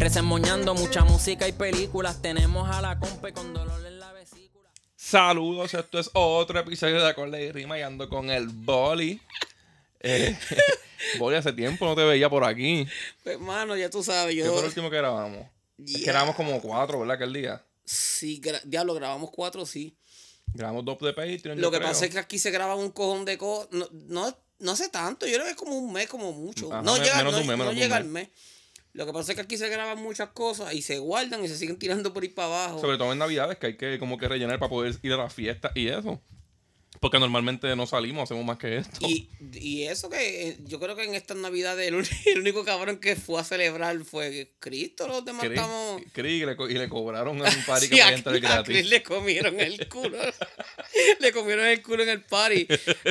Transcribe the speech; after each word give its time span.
Resemoñando 0.00 0.74
mucha 0.74 1.04
música 1.04 1.46
y 1.46 1.52
películas. 1.52 2.22
Tenemos 2.22 2.68
a 2.74 2.80
la 2.80 2.98
compa 2.98 3.30
con 3.32 3.52
dolor 3.52 3.86
en 3.86 4.00
la 4.00 4.10
vesícula. 4.14 4.66
Saludos, 4.96 5.74
esto 5.74 5.98
es 5.98 6.08
otro 6.14 6.58
episodio 6.58 7.02
de 7.02 7.06
Acorde 7.06 7.44
y 7.44 7.52
Rima 7.52 7.78
y 7.78 7.82
ando 7.82 8.08
con 8.08 8.30
el 8.30 8.48
Boli. 8.48 9.20
Eh, 10.00 10.34
Boli, 11.18 11.36
hace 11.36 11.52
tiempo 11.52 11.84
no 11.84 11.94
te 11.94 12.02
veía 12.04 12.30
por 12.30 12.44
aquí. 12.44 12.86
Pues, 13.22 13.38
mano, 13.40 13.76
ya 13.76 13.90
tú 13.90 14.02
sabes, 14.02 14.34
¿Qué 14.34 14.40
yo. 14.40 14.50
fue 14.52 14.60
el 14.60 14.66
último 14.68 14.88
que 14.88 14.96
grabamos? 14.96 15.46
Es 15.86 15.98
que 15.98 16.04
grabamos 16.04 16.34
como 16.34 16.60
cuatro, 16.62 16.98
¿verdad? 17.00 17.16
Aquel 17.16 17.34
día. 17.34 17.62
Sí, 17.84 18.40
gra- 18.42 18.62
diablo, 18.64 18.94
grabamos 18.94 19.30
cuatro, 19.30 19.66
sí. 19.66 19.98
Grabamos 20.54 20.82
dos 20.86 20.98
de 21.00 21.12
Patreon. 21.12 21.60
Lo 21.60 21.70
que 21.70 21.76
creo. 21.76 21.88
pasa 21.88 22.06
es 22.06 22.10
que 22.10 22.18
aquí 22.18 22.38
se 22.38 22.50
graba 22.50 22.74
un 22.74 22.90
cojón 22.90 23.26
de 23.26 23.36
cosas. 23.36 23.68
No, 23.70 23.86
no, 23.92 24.34
no 24.60 24.72
hace 24.72 24.88
tanto, 24.88 25.26
yo 25.26 25.34
creo 25.34 25.44
que 25.44 25.50
es 25.50 25.56
como 25.58 25.76
un 25.76 25.92
mes, 25.92 26.08
como 26.08 26.32
mucho. 26.32 26.72
Ajá, 26.72 26.80
no 26.80 26.94
me- 26.94 27.00
llega, 27.00 27.16
menos 27.18 27.32
no, 27.32 27.38
mes, 27.40 27.46
no 27.48 27.52
menos 27.58 27.66
de 27.66 27.72
un 27.74 27.82
llega 27.82 27.96
al 27.96 28.04
mes. 28.04 28.28
mes. 28.28 28.38
Lo 28.92 29.06
que 29.06 29.12
pasa 29.12 29.32
es 29.32 29.36
que 29.36 29.42
aquí 29.42 29.56
se 29.56 29.68
graban 29.68 30.02
muchas 30.02 30.30
cosas 30.30 30.74
y 30.74 30.82
se 30.82 30.98
guardan 30.98 31.44
y 31.44 31.48
se 31.48 31.56
siguen 31.56 31.78
tirando 31.78 32.12
por 32.12 32.22
ahí 32.24 32.28
para 32.28 32.48
abajo. 32.48 32.80
Sobre 32.80 32.98
todo 32.98 33.12
en 33.12 33.18
Navidades, 33.18 33.56
que 33.58 33.66
hay 33.68 33.76
que 33.76 33.98
como 33.98 34.18
que 34.18 34.26
rellenar 34.28 34.58
para 34.58 34.68
poder 34.70 34.94
ir 35.02 35.12
a 35.12 35.16
la 35.16 35.30
fiesta 35.30 35.70
y 35.74 35.88
eso. 35.88 36.20
Porque 36.98 37.18
normalmente 37.18 37.74
no 37.76 37.86
salimos, 37.86 38.24
hacemos 38.24 38.44
más 38.44 38.58
que 38.58 38.76
esto. 38.78 38.98
Y, 39.08 39.30
y 39.54 39.84
eso 39.84 40.10
que 40.10 40.48
eh, 40.50 40.56
yo 40.66 40.78
creo 40.80 40.96
que 40.96 41.04
en 41.04 41.14
estas 41.14 41.36
navidades 41.38 41.88
el, 41.88 41.94
único 42.40 42.62
cabrón 42.64 42.98
que 42.98 43.16
fue 43.16 43.40
a 43.40 43.44
celebrar 43.44 43.98
fue 44.04 44.52
Cristo. 44.58 45.06
Los 45.08 45.24
demás 45.24 45.42
Chris- 45.46 45.52
estamos. 45.54 46.02
Chris, 46.12 46.42
y, 46.42 46.44
le, 46.44 46.56
co- 46.56 46.68
y 46.68 46.74
le 46.74 46.88
cobraron 46.90 47.40
a 47.40 47.48
un 47.48 47.62
party 47.66 47.86
Sí, 47.86 47.94
que 47.94 48.02
a, 48.02 48.06
podía 48.06 48.16
entrar 48.18 48.36
a 48.36 48.38
gratis. 48.40 48.76
Chris 48.76 48.90
le 48.90 49.02
comieron 49.02 49.58
el 49.60 49.88
culo. 49.88 50.18
le 51.20 51.32
comieron 51.32 51.64
el 51.66 51.80
culo 51.80 52.02
en 52.02 52.08
el 52.10 52.22
party. 52.22 52.66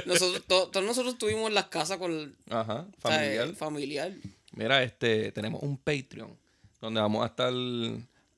Nosotros, 0.05 0.43
to- 0.45 0.67
todos 0.67 0.85
nosotros 0.85 1.13
estuvimos 1.13 1.47
en 1.47 1.55
las 1.55 1.67
casas 1.67 1.97
con 1.97 2.35
Ajá, 2.49 2.85
o 3.01 3.09
sea, 3.09 3.53
familiar. 3.55 4.11
Mira, 4.53 4.83
este, 4.83 5.31
tenemos 5.31 5.61
un 5.63 5.77
Patreon 5.77 6.35
donde 6.81 7.01
vamos 7.01 7.23
a 7.23 7.27
estar. 7.27 7.53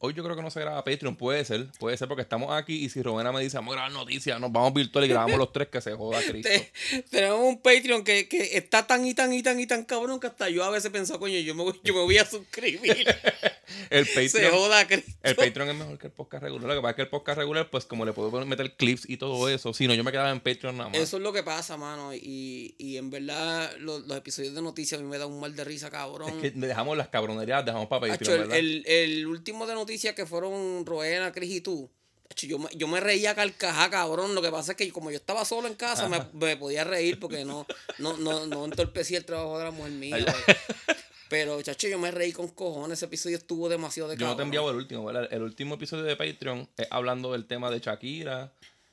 Hoy 0.04 0.14
yo 0.16 0.24
creo 0.24 0.36
que 0.36 0.42
no 0.42 0.50
se 0.50 0.60
graba 0.60 0.84
Patreon, 0.84 1.16
puede 1.16 1.46
ser, 1.46 1.68
puede 1.80 1.96
ser 1.96 2.08
porque 2.08 2.24
estamos 2.24 2.52
aquí 2.52 2.84
y 2.86 2.90
si 2.90 3.04
Rowena 3.04 3.32
me 3.32 3.40
dice, 3.42 3.58
vamos 3.58 3.74
a 3.74 3.76
grabar 3.76 3.92
noticias, 3.92 4.40
nos 4.40 4.52
vamos 4.52 4.74
virtual 4.74 5.06
y 5.06 5.08
grabamos 5.10 5.38
los 5.38 5.54
tres 5.54 5.68
que 5.68 5.80
se 5.80 5.94
joda 5.94 6.20
Cristo. 6.28 6.50
Te- 6.50 7.04
tenemos 7.12 7.40
un 7.42 7.62
Patreon 7.62 8.04
que, 8.04 8.28
que 8.28 8.58
está 8.58 8.88
tan 8.88 9.06
y 9.06 9.14
tan 9.14 9.32
y 9.32 9.44
tan 9.44 9.60
y 9.60 9.68
tan 9.68 9.86
cabrón 9.86 10.20
que 10.20 10.26
hasta 10.28 10.50
yo 10.50 10.64
a 10.64 10.72
veces 10.72 10.90
pensaba, 10.92 11.20
coño, 11.20 11.38
yo 11.40 11.54
me 11.54 11.64
voy, 11.64 11.80
yo 11.84 11.94
me 11.94 12.02
voy 12.02 12.18
a 12.18 12.26
suscribir. 12.26 13.06
El 13.90 14.06
Se 14.06 14.28
Patreon, 14.30 14.52
joda 14.54 14.86
Cristo. 14.88 15.12
el 15.24 15.36
Patreon 15.36 15.70
es 15.70 15.76
mejor 15.76 15.98
que 15.98 16.08
el 16.08 16.14
podcast 16.14 16.44
regular. 16.44 16.68
Lo 16.68 16.76
que 16.76 16.82
pasa 16.82 16.90
es 16.90 16.96
que 16.98 17.02
el 17.04 17.08
podcast 17.08 17.38
regular, 17.38 17.70
pues 17.70 17.86
como 17.86 18.04
le 18.06 18.12
puedo 18.12 18.30
meter 18.46 18.76
clips 18.76 19.08
y 19.10 19.16
todo 19.18 19.48
eso, 19.50 19.74
si 19.74 19.88
no, 19.88 19.94
yo 19.94 20.04
me 20.04 20.12
quedaba 20.12 20.30
en 20.32 20.42
Patreon 20.42 20.76
nada 20.78 20.90
más. 20.90 21.00
Eso 21.00 21.18
es 21.18 21.24
lo 21.24 21.32
que 21.32 21.42
pasa, 21.44 21.78
mano. 21.78 22.14
Y, 22.14 22.76
y 22.78 22.98
en 22.98 23.10
verdad, 23.10 23.72
los, 23.80 24.06
los 24.08 24.18
episodios 24.18 24.56
de 24.56 24.62
noticias 24.62 25.00
a 25.00 25.04
mí 25.04 25.10
me 25.10 25.18
dan 25.18 25.32
un 25.32 25.40
mal 25.40 25.56
de 25.56 25.64
risa, 25.64 25.90
cabrón. 25.90 26.30
Es 26.30 26.52
que 26.52 26.52
dejamos 26.60 26.98
las 26.98 27.08
cabronerías, 27.08 27.64
dejamos 27.66 27.88
para 27.88 28.08
Patreon, 28.08 28.34
el, 28.34 28.40
¿verdad? 28.42 28.58
el, 28.58 28.84
el 28.88 29.28
último 29.28 29.66
de 29.68 29.74
noticias 29.74 29.91
que 30.16 30.26
fueron 30.26 30.86
Roena, 30.86 31.32
Cris 31.32 31.52
y 31.52 31.62
tú. 31.62 31.90
yo, 32.38 32.60
me, 32.60 32.70
yo 32.76 32.88
me 32.88 33.00
reía 33.00 33.36
carcajá, 33.36 33.90
cabrón. 33.90 34.36
Lo 34.36 34.42
que 34.42 34.52
pasa 34.52 34.72
es 34.72 34.78
que 34.78 34.92
como 34.92 35.12
yo 35.12 35.18
estaba 35.18 35.44
solo 35.46 35.68
en 35.68 35.76
casa, 35.76 36.08
me, 36.08 36.22
me 36.34 36.58
podía 36.58 36.84
reír 36.84 37.20
porque 37.20 37.44
no, 37.46 37.66
no, 38.00 38.18
no, 38.18 38.46
no 38.46 38.66
entorpecía 38.66 39.18
el 39.18 39.26
trabajo 39.26 39.58
de 39.58 39.66
la 39.66 39.72
mujer 39.72 39.92
mía. 39.92 40.18
Pero, 41.32 41.62
chacho, 41.62 41.88
yo 41.88 41.98
me 41.98 42.12
reí 42.12 42.34
con 42.34 42.50
cojones. 42.50 43.00
Ese 43.00 43.06
episodio 43.06 43.38
estuvo 43.38 43.70
demasiado 43.70 44.10
de 44.10 44.18
Yo 44.18 44.28
no 44.28 44.36
te 44.36 44.44
enviado 44.44 44.70
el 44.70 44.76
último, 44.76 45.06
¿verdad? 45.06 45.30
El 45.32 45.44
último 45.44 45.76
episodio 45.76 46.04
de 46.04 46.18
Patreon 46.18 46.68
es 46.76 46.88
hablando 46.92 47.32
del 47.32 47.46
tema 47.46 47.72
de 47.72 47.80
Shakira, 47.80 48.52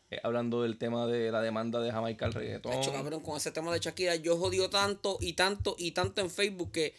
es 0.09 0.21
hablando 0.23 0.63
del 0.63 0.79
tema 0.79 1.09
de 1.09 1.33
la 1.33 1.43
demanda 1.43 1.81
de 1.81 1.91
Jamaica 1.91 2.27
al 2.27 2.35
reggaetón. 2.35 2.75
Hacho, 2.75 2.93
cabrón, 2.93 3.23
con 3.23 3.37
ese 3.37 3.51
tema 3.51 3.73
de 3.73 3.81
Shakira, 3.81 4.15
yo 4.15 4.37
jodió 4.37 4.71
tanto 4.71 5.19
y 5.21 5.33
tanto 5.33 5.75
y 5.79 5.91
tanto 5.91 6.21
en 6.21 6.31
Facebook 6.31 6.71
que, 6.71 6.95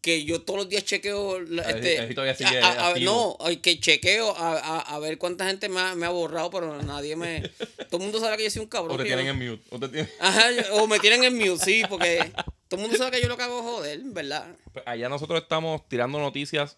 que 0.00 0.24
yo 0.24 0.40
todos 0.42 0.60
los 0.60 0.68
días 0.68 0.84
chequeo. 0.84 1.38
este, 1.40 1.98
a 2.00 2.34
si 2.34 2.44
a- 2.44 2.88
a- 2.88 2.94
no, 3.00 3.36
que 3.58 3.78
chequeo 3.80 4.34
a, 4.36 4.52
a, 4.58 4.80
a 4.80 4.98
ver 4.98 5.18
cuánta 5.18 5.46
gente 5.46 5.68
me 5.68 5.80
ha, 5.80 5.94
me 5.94 6.06
ha 6.06 6.10
borrado, 6.10 6.50
pero 6.50 6.80
nadie 6.82 7.16
me. 7.16 7.42
Todo 7.90 7.96
el 7.98 8.02
mundo 8.04 8.20
sabe 8.20 8.36
que 8.38 8.44
yo 8.44 8.50
soy 8.50 8.62
un 8.62 8.68
cabrón. 8.68 8.94
O 8.94 9.02
te 9.02 9.08
yo 9.08 9.16
tienen 9.16 9.28
en 9.40 9.50
mute. 9.50 9.62
O 9.70 9.78
te 9.78 9.88
tienen... 9.88 10.10
Ajá, 10.20 10.50
yo- 10.52 10.74
o 10.76 10.86
me 10.86 10.98
tienen 11.00 11.24
en 11.24 11.36
mute, 11.36 11.64
sí, 11.64 11.82
porque 11.88 12.32
todo 12.68 12.80
el 12.80 12.86
mundo 12.86 12.96
sabe 12.96 13.12
que 13.16 13.22
yo 13.22 13.28
lo 13.28 13.36
es 13.36 13.62
joder, 13.62 14.00
¿verdad? 14.04 14.54
Pues 14.72 14.84
allá 14.86 15.08
nosotros 15.08 15.42
estamos 15.42 15.86
tirando 15.88 16.18
noticias. 16.18 16.76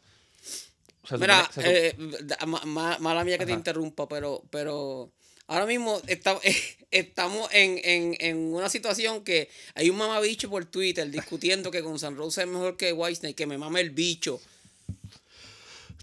Se 1.09 1.19
Mira, 1.19 1.51
se 1.53 1.89
eh, 1.89 1.97
ma- 2.47 2.63
ma- 2.65 2.99
mala 2.99 3.25
mía 3.25 3.37
que 3.39 3.47
te 3.47 3.53
interrumpa, 3.53 4.09
pero, 4.09 4.43
pero 4.51 5.11
ahora 5.53 5.67
mismo 5.67 6.01
está- 6.07 6.39
estamos 6.91 7.49
en, 7.53 7.81
en, 7.85 8.17
en 8.21 8.37
una 8.55 8.69
situación 8.69 9.25
que 9.25 9.49
hay 9.75 9.89
un 9.91 9.97
mamabicho 9.97 10.51
por 10.51 10.65
Twitter 10.67 11.11
discutiendo 11.11 11.71
que 11.71 11.81
Guns 11.81 12.03
N' 12.03 12.17
Roses 12.17 12.45
es 12.45 12.51
mejor 12.51 12.77
que 12.77 12.93
Whitesnake, 12.93 13.35
que 13.35 13.47
me 13.47 13.59
mame 13.59 13.81
el 13.81 13.91
bicho. 13.91 14.41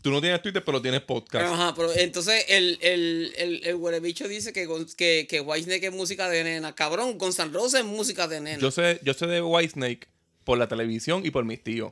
Tú 0.01 0.11
no 0.11 0.21
tienes 0.21 0.41
Twitter, 0.41 0.63
pero 0.63 0.81
tienes 0.81 1.01
podcast. 1.01 1.45
Ajá, 1.53 1.73
pero 1.75 1.93
entonces 1.93 2.45
el, 2.47 2.77
el, 2.81 3.33
el, 3.37 3.65
el 3.65 4.01
bicho 4.01 4.27
dice 4.29 4.53
que, 4.53 4.65
que, 4.95 5.27
que 5.29 5.41
Whitesnake 5.41 5.83
es 5.87 5.91
música 5.93 6.29
de 6.29 6.43
nena. 6.45 6.73
Cabrón, 6.73 7.17
Guns 7.17 7.37
N' 7.39 7.51
Roses 7.51 7.81
es 7.81 7.85
música 7.85 8.27
de 8.27 8.39
nena. 8.39 8.59
Yo 8.61 8.71
sé, 8.71 8.99
yo 9.03 9.13
sé 9.13 9.27
de 9.27 9.41
Whitesnake 9.41 10.07
por 10.45 10.57
la 10.57 10.69
televisión 10.69 11.25
y 11.25 11.31
por 11.31 11.43
mis 11.43 11.61
tíos. 11.61 11.91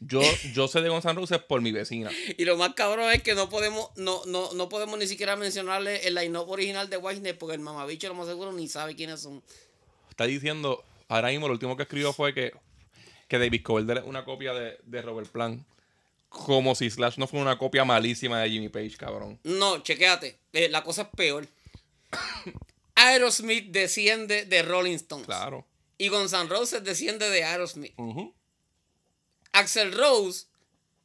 Yo, 0.00 0.20
yo 0.52 0.68
sé 0.68 0.82
de 0.82 0.90
Guns 0.90 1.04
Roses 1.04 1.38
por 1.38 1.62
mi 1.62 1.72
vecina. 1.72 2.10
Y 2.36 2.44
lo 2.44 2.56
más 2.56 2.74
cabrón 2.74 3.10
es 3.12 3.22
que 3.22 3.34
no 3.34 3.48
podemos, 3.48 3.88
no, 3.96 4.24
no, 4.26 4.52
no 4.52 4.68
podemos 4.68 4.98
ni 4.98 5.06
siquiera 5.06 5.36
mencionarle 5.36 6.06
el 6.06 6.14
line-up 6.14 6.50
original 6.50 6.90
de 6.90 6.98
Whitesnake 6.98 7.38
porque 7.38 7.54
el 7.54 7.60
mamabicho 7.60 8.08
lo 8.08 8.14
más 8.14 8.26
seguro 8.26 8.52
ni 8.52 8.68
sabe 8.68 8.94
quiénes 8.94 9.20
son. 9.20 9.42
Está 10.10 10.24
diciendo, 10.26 10.84
ahora 11.08 11.28
mismo 11.28 11.46
lo 11.48 11.54
último 11.54 11.76
que 11.76 11.84
escribió 11.84 12.12
fue 12.12 12.34
que, 12.34 12.52
que 13.28 13.38
David 13.38 13.62
Coverdale 13.62 14.00
es 14.00 14.06
una 14.06 14.24
copia 14.24 14.52
de, 14.52 14.78
de 14.84 15.02
Robert 15.02 15.30
Plant. 15.30 15.66
Como 16.28 16.74
si 16.74 16.90
Slash 16.90 17.16
no 17.16 17.26
fuera 17.26 17.44
una 17.44 17.56
copia 17.58 17.84
malísima 17.86 18.40
de 18.42 18.50
Jimmy 18.50 18.68
Page, 18.68 18.96
cabrón. 18.98 19.38
No, 19.44 19.82
chequéate. 19.82 20.36
eh, 20.52 20.68
la 20.68 20.82
cosa 20.84 21.02
es 21.02 21.08
peor. 21.16 21.46
Aerosmith 22.94 23.70
desciende 23.70 24.44
de 24.44 24.62
Rolling 24.62 24.96
Stones. 24.96 25.26
Claro. 25.26 25.66
Y 25.98 26.08
Guns 26.08 26.32
N' 26.32 26.48
Roses 26.48 26.82
desciende 26.84 27.28
de 27.30 27.44
Aerosmith. 27.44 27.92
Ujú. 27.96 28.34
Axel 29.58 29.92
Rose 29.92 30.46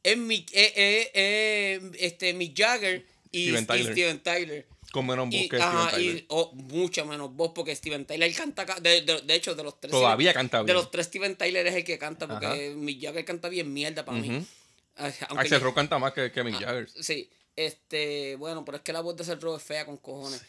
es 0.02 0.16
Mick, 0.16 0.50
eh, 0.52 0.72
eh, 0.76 1.10
eh, 1.14 1.90
este, 1.98 2.32
Mick 2.34 2.56
Jagger 2.56 3.04
y 3.30 3.44
Steven 3.48 3.62
y 3.62 3.66
Tyler. 3.66 3.92
Steven 3.92 4.20
Tyler. 4.22 4.66
Con 4.92 5.06
menos 5.06 5.26
voz 5.26 5.34
Y, 5.34 5.48
que 5.48 5.56
ajá, 5.56 5.88
Steven 5.90 6.06
Tyler. 6.06 6.16
y 6.22 6.24
oh, 6.28 6.52
mucha 6.54 7.04
menos 7.04 7.34
voz 7.34 7.52
porque 7.54 7.74
Steven 7.74 8.04
Tyler 8.04 8.34
canta. 8.34 8.66
ca- 8.66 8.78
De, 8.80 9.00
de- 9.02 9.22
de 9.22 9.34
hecho, 9.34 9.54
de 9.54 9.62
los 9.62 9.80
tres. 9.80 9.90
Todavía 9.90 10.34
canta 10.34 10.62
De 10.64 10.72
los 10.74 10.90
tres, 10.90 11.06
Steven 11.06 11.36
Tyler 11.36 11.66
es 11.66 11.74
el 11.74 11.84
que 11.84 11.96
canta 11.98 12.26
porque 12.28 12.46
Ajá. 12.46 12.56
Mick 12.76 13.00
Jagger 13.02 13.24
canta 13.24 13.48
bien 13.48 13.72
mierda 13.72 14.04
para 14.04 14.18
mí. 14.18 14.28
Ujú. 14.36 14.46
Ay, 14.96 15.12
aunque 15.28 15.44
Axel 15.44 15.60
Rose 15.62 15.74
canta 15.74 15.98
más 15.98 16.12
que, 16.12 16.30
que 16.30 16.44
Mick 16.44 16.56
Ah, 16.56 16.60
Jagger. 16.66 16.90
Sí, 17.00 17.30
este, 17.56 18.36
bueno, 18.36 18.64
pero 18.66 18.76
es 18.78 18.82
que 18.82 18.92
la 18.92 19.00
voz 19.00 19.16
de 19.16 19.22
Axel 19.22 19.40
Rose 19.40 19.62
es 19.62 19.66
fea 19.66 19.86
con 19.86 19.96
cojones. 19.96 20.42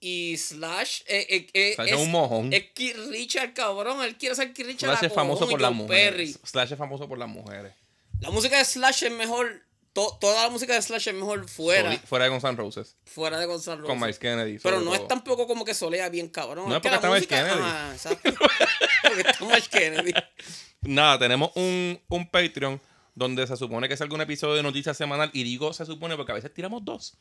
Y 0.00 0.36
Slash, 0.36 1.00
eh, 1.06 1.26
eh, 1.28 1.46
eh, 1.54 1.72
Slash 1.74 1.88
es 1.92 1.96
un 1.96 2.10
mojón. 2.10 2.52
Es 2.52 2.64
Keith 2.74 2.96
Richard, 3.10 3.54
cabrón. 3.54 4.02
Él 4.04 4.16
quiere 4.16 4.34
ser 4.34 4.52
Keith 4.52 4.66
Richard. 4.66 4.90
Slash 4.96 5.04
es 5.10 5.12
famoso 5.14 5.48
por 5.48 5.60
las 5.60 5.72
mujeres. 5.72 6.10
Perry. 6.10 6.36
Slash 6.44 6.72
es 6.72 6.78
famoso 6.78 7.08
por 7.08 7.18
las 7.18 7.28
mujeres. 7.28 7.72
La 8.20 8.30
música 8.30 8.58
de 8.58 8.64
Slash 8.64 9.04
es 9.04 9.12
mejor. 9.12 9.62
to- 9.94 10.18
toda 10.20 10.42
la 10.44 10.50
música 10.50 10.74
de 10.74 10.82
Slash 10.82 11.08
es 11.08 11.14
mejor 11.14 11.48
fuera. 11.48 11.90
Soli- 11.90 11.98
fuera 12.06 12.24
de 12.26 12.30
Guns 12.30 12.56
Roses. 12.56 12.96
fuera 13.06 13.38
de 13.38 13.46
Gonzalo 13.46 13.86
Con 13.86 13.98
Miles 13.98 14.18
Kennedy. 14.18 14.58
Pero 14.62 14.80
no 14.80 14.94
es 14.94 15.08
tampoco 15.08 15.46
como 15.46 15.64
que 15.64 15.72
solea 15.72 16.10
bien 16.10 16.28
cabrón. 16.28 16.68
No, 16.68 16.76
es 16.76 16.82
que 16.82 16.88
porque 16.90 16.90
la 16.90 16.96
está 16.96 17.08
Miles 17.08 17.22
música. 17.22 18.22
Kennedy. 18.22 18.36
Porque 19.02 19.20
está 19.30 19.44
Miles 19.44 19.68
Kennedy. 19.70 20.12
Nada, 20.82 21.18
tenemos 21.18 21.50
un, 21.54 21.98
un 22.08 22.28
Patreon 22.30 22.80
donde 23.14 23.46
se 23.46 23.56
supone 23.56 23.88
que 23.88 23.94
es 23.94 24.00
algún 24.02 24.20
episodio 24.20 24.54
de 24.56 24.62
noticias 24.62 24.96
semanal. 24.96 25.30
Y 25.32 25.42
digo 25.44 25.72
se 25.72 25.86
supone 25.86 26.16
porque 26.16 26.32
a 26.32 26.34
veces 26.34 26.52
tiramos 26.52 26.84
dos. 26.84 27.16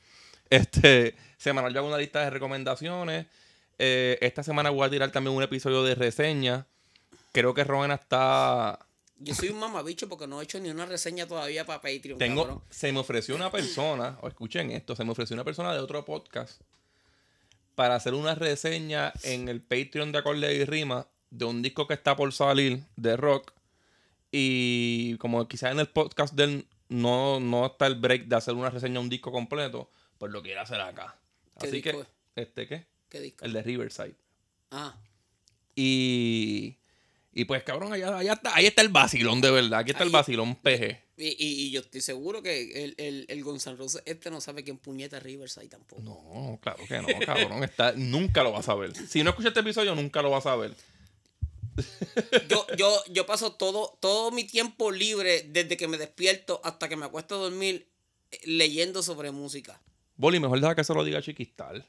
Este, 0.50 1.16
semanal 1.38 1.74
yo 1.74 1.80
hago 1.80 1.88
una 1.88 1.98
lista 1.98 2.22
de 2.22 2.30
recomendaciones. 2.30 3.28
Eh, 3.78 4.18
esta 4.22 4.44
semana 4.44 4.70
voy 4.70 4.88
a 4.88 4.90
tirar 4.90 5.12
también 5.12 5.36
un 5.36 5.44
episodio 5.44 5.84
de 5.84 5.96
reseña. 5.96 6.66
Creo 7.32 7.54
que 7.54 7.64
Rowena 7.64 7.96
está. 7.96 8.80
Yo 9.18 9.34
soy 9.34 9.50
un 9.50 9.60
mamabicho 9.60 10.10
porque 10.10 10.28
no 10.28 10.40
he 10.40 10.44
hecho 10.44 10.60
ni 10.60 10.70
una 10.70 10.86
reseña 10.86 11.28
todavía 11.28 11.66
para 11.66 11.82
Patreon. 11.82 12.18
Tengo, 12.18 12.44
cabrón. 12.44 12.64
se 12.70 12.92
me 12.92 13.00
ofreció 13.00 13.36
una 13.36 13.52
persona, 13.52 14.18
o 14.22 14.28
escuchen 14.28 14.72
esto, 14.72 14.96
se 14.96 15.04
me 15.04 15.12
ofreció 15.12 15.36
una 15.36 15.44
persona 15.44 15.74
de 15.74 15.80
otro 15.80 16.04
podcast 16.04 16.62
para 17.76 17.96
hacer 17.96 18.14
una 18.14 18.36
reseña 18.36 19.14
en 19.24 19.48
el 19.50 19.62
Patreon 19.62 20.12
de 20.12 20.18
Acorde 20.18 20.54
y 20.54 20.66
Rima 20.66 21.08
de 21.30 21.46
un 21.46 21.62
disco 21.62 21.88
que 21.88 21.94
está 21.94 22.16
por 22.16 22.32
salir 22.34 22.84
de 22.96 23.18
rock. 23.18 23.54
Y 24.32 25.18
como 25.18 25.48
quizás 25.48 25.72
en 25.72 25.80
el 25.80 25.88
podcast 25.88 26.34
del 26.34 26.68
no, 26.90 27.40
no 27.40 27.66
está 27.66 27.88
el 27.88 27.96
break 27.96 28.26
de 28.26 28.36
hacer 28.36 28.54
una 28.54 28.70
reseña 28.70 28.94
de 28.94 29.00
un 29.00 29.10
disco 29.10 29.32
completo, 29.32 29.90
pues 30.18 30.32
lo 30.32 30.42
quiere 30.42 30.60
hacer 30.60 30.80
acá. 30.82 31.18
¿Qué 31.60 31.68
Así 31.68 31.82
disco 31.82 31.92
que, 31.92 32.02
es? 32.02 32.08
¿este 32.48 32.68
qué? 32.68 32.86
¿Qué 33.10 33.20
disco? 33.22 33.46
El 33.46 33.54
de 33.54 33.64
Riverside. 33.64 34.16
Ah, 34.72 34.98
Y, 35.76 36.78
y 37.34 37.46
pues 37.46 37.64
cabrón, 37.64 37.94
allá, 37.94 38.18
allá 38.18 38.34
está, 38.34 38.56
ahí 38.56 38.66
está 38.66 38.82
el 38.82 38.90
vacilón 38.90 39.42
de 39.42 39.52
verdad. 39.52 39.80
Aquí 39.80 39.92
está 39.92 40.04
el 40.04 40.10
vacilón 40.10 40.56
PG. 40.56 40.98
y, 41.18 41.28
y, 41.28 41.62
y 41.68 41.72
yo 41.72 41.82
estoy 41.82 42.02
seguro 42.02 42.42
que 42.42 42.84
el, 42.84 42.96
el, 42.98 43.26
el 43.30 43.44
Gonzalo 43.44 43.86
este 44.06 44.32
no 44.32 44.42
sabe 44.42 44.64
quién 44.64 44.78
puñeta 44.78 45.20
Riverside 45.20 45.68
tampoco. 45.68 46.02
No, 46.02 46.60
claro 46.62 46.84
que 46.88 47.02
no, 47.02 47.08
cabrón. 47.26 47.64
Está, 47.64 47.94
nunca 47.94 48.44
lo 48.44 48.52
vas 48.52 48.68
a 48.70 48.76
ver. 48.76 48.96
Si 48.96 49.24
no 49.24 49.30
escuchas 49.32 49.50
este 49.50 49.60
episodio, 49.62 49.96
nunca 49.96 50.22
lo 50.22 50.30
vas 50.32 50.46
a 50.46 50.56
ver. 50.56 50.74
Yo, 52.48 52.66
yo, 52.78 53.04
yo 53.12 53.26
paso 53.26 53.52
todo, 53.54 53.98
todo 54.00 54.32
mi 54.32 54.46
tiempo 54.46 54.92
libre 54.92 55.44
desde 55.50 55.76
que 55.76 55.88
me 55.90 55.98
despierto 55.98 56.62
hasta 56.64 56.88
que 56.88 56.96
me 56.96 57.06
acuesto 57.06 57.36
a 57.36 57.40
dormir 57.40 57.88
eh, 58.32 58.40
leyendo 58.46 59.04
sobre 59.04 59.32
música. 59.32 59.82
Boli, 60.18 60.40
mejor 60.40 60.62
deja 60.62 60.76
que 60.76 60.84
se 60.84 60.94
lo 60.94 61.04
diga 61.04 61.22
Chiquistal. 61.22 61.86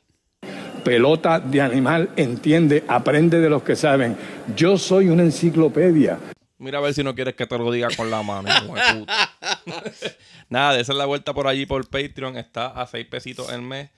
Pelota 0.85 1.39
de 1.41 1.61
animal, 1.61 2.11
entiende, 2.17 2.85
aprende 2.89 3.41
de 3.41 3.49
los 3.49 3.63
que 3.63 3.77
saben. 3.77 4.17
Yo 4.57 4.79
soy 4.79 5.09
una 5.09 5.23
enciclopedia. 5.23 6.19
Mira 6.59 6.79
a 6.79 6.81
ver 6.81 6.95
si 6.95 7.05
no 7.05 7.15
quieres 7.15 7.35
que 7.35 7.47
te 7.47 7.59
lo 7.59 7.71
diga 7.71 7.89
con 7.97 8.11
la 8.11 8.23
mano. 8.23 8.49
de. 8.49 9.07
Nada, 10.49 10.75
de 10.75 10.81
hacer 10.81 10.95
la 10.95 11.07
vuelta 11.07 11.35
por 11.35 11.47
allí 11.47 11.67
por 11.67 11.89
Patreon. 11.89 12.37
Está 12.37 12.69
a 12.69 12.87
6 12.87 13.07
pesitos 13.07 13.53
el 13.53 13.63
mes. 13.63 13.91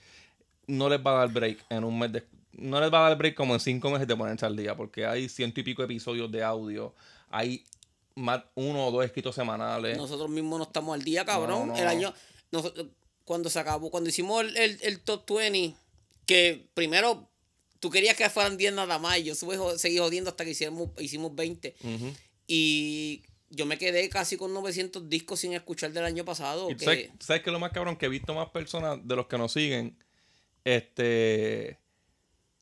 No 0.67 0.89
les 0.89 0.99
va 0.99 1.11
a 1.11 1.19
dar 1.19 1.29
break 1.29 1.65
en 1.69 1.83
un 1.83 1.97
mes 1.97 2.11
de... 2.11 2.23
No 2.53 2.79
les 2.81 2.93
va 2.93 3.05
a 3.05 3.09
dar 3.09 3.17
break 3.17 3.35
como 3.35 3.53
en 3.53 3.59
5 3.59 3.89
meses 3.89 4.07
de 4.07 4.15
ponerse 4.15 4.45
al 4.45 4.55
día. 4.55 4.75
Porque 4.75 5.05
hay 5.05 5.29
ciento 5.29 5.61
y 5.61 5.63
pico 5.63 5.83
episodios 5.83 6.31
de 6.31 6.43
audio. 6.43 6.93
Hay 7.29 7.63
más 8.15 8.41
uno 8.55 8.87
o 8.87 8.91
dos 8.91 9.05
escritos 9.05 9.33
semanales. 9.33 9.97
Nosotros 9.97 10.29
mismos 10.29 10.59
no 10.59 10.65
estamos 10.65 10.93
al 10.93 11.03
día, 11.03 11.25
cabrón. 11.25 11.67
No, 11.69 11.73
no. 11.73 11.75
El 11.75 11.87
año, 11.87 12.13
cuando 13.29 13.49
se 13.51 13.59
acabó, 13.59 13.91
cuando 13.91 14.09
hicimos 14.09 14.41
el, 14.43 14.57
el, 14.57 14.79
el 14.81 14.99
top 15.01 15.23
20, 15.37 15.75
que 16.25 16.65
primero 16.73 17.29
tú 17.79 17.91
querías 17.91 18.17
que 18.17 18.27
fueran 18.29 18.57
10 18.57 18.73
nada 18.73 18.97
más, 18.97 19.19
y 19.19 19.23
yo 19.25 19.35
sube- 19.35 19.77
seguí 19.77 19.99
jodiendo 19.99 20.31
hasta 20.31 20.43
que 20.43 20.51
hicimos, 20.51 20.89
hicimos 20.97 21.35
20. 21.35 21.75
Ujú. 21.83 22.11
Y 22.47 23.21
yo 23.51 23.67
me 23.67 23.77
quedé 23.77 24.09
casi 24.09 24.35
con 24.35 24.51
900 24.53 25.07
discos 25.09 25.39
sin 25.41 25.53
escuchar 25.53 25.91
del 25.91 26.05
año 26.05 26.25
pasado. 26.25 26.69
Que- 26.69 26.83
¿Sabes, 26.85 27.09
¿Sabes 27.19 27.43
qué 27.43 27.51
es 27.51 27.53
lo 27.53 27.59
más 27.59 27.71
cabrón? 27.71 27.95
Que 27.97 28.07
he 28.07 28.09
visto 28.09 28.33
más 28.33 28.49
personas 28.49 28.97
de 29.07 29.15
los 29.15 29.27
que 29.27 29.37
nos 29.37 29.53
siguen, 29.53 29.95
este, 30.65 31.77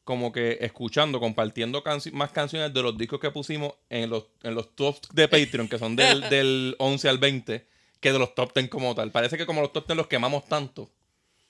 como 0.03 0.31
que 0.31 0.57
escuchando, 0.61 1.19
compartiendo 1.19 1.83
canci- 1.83 2.11
más 2.11 2.31
canciones 2.31 2.73
de 2.73 2.81
los 2.83 2.97
discos 2.97 3.19
que 3.19 3.31
pusimos 3.31 3.73
en 3.89 4.09
los, 4.09 4.25
en 4.43 4.53
los 4.55 4.75
tops 4.75 5.09
de 5.13 5.27
Patreon, 5.27 5.67
que 5.67 5.79
son 5.79 5.95
del, 5.95 6.21
del 6.29 6.75
11 6.79 7.09
al 7.09 7.17
20, 7.17 7.65
que 8.07 8.13
de 8.13 8.19
los 8.19 8.35
top 8.35 8.53
10 8.53 8.69
como 8.69 8.93
tal. 8.95 9.11
Parece 9.11 9.37
que 9.37 9.45
como 9.45 9.61
los 9.61 9.71
top 9.73 9.87
10 9.87 9.97
los 9.97 10.07
quemamos 10.07 10.45
tanto 10.47 10.89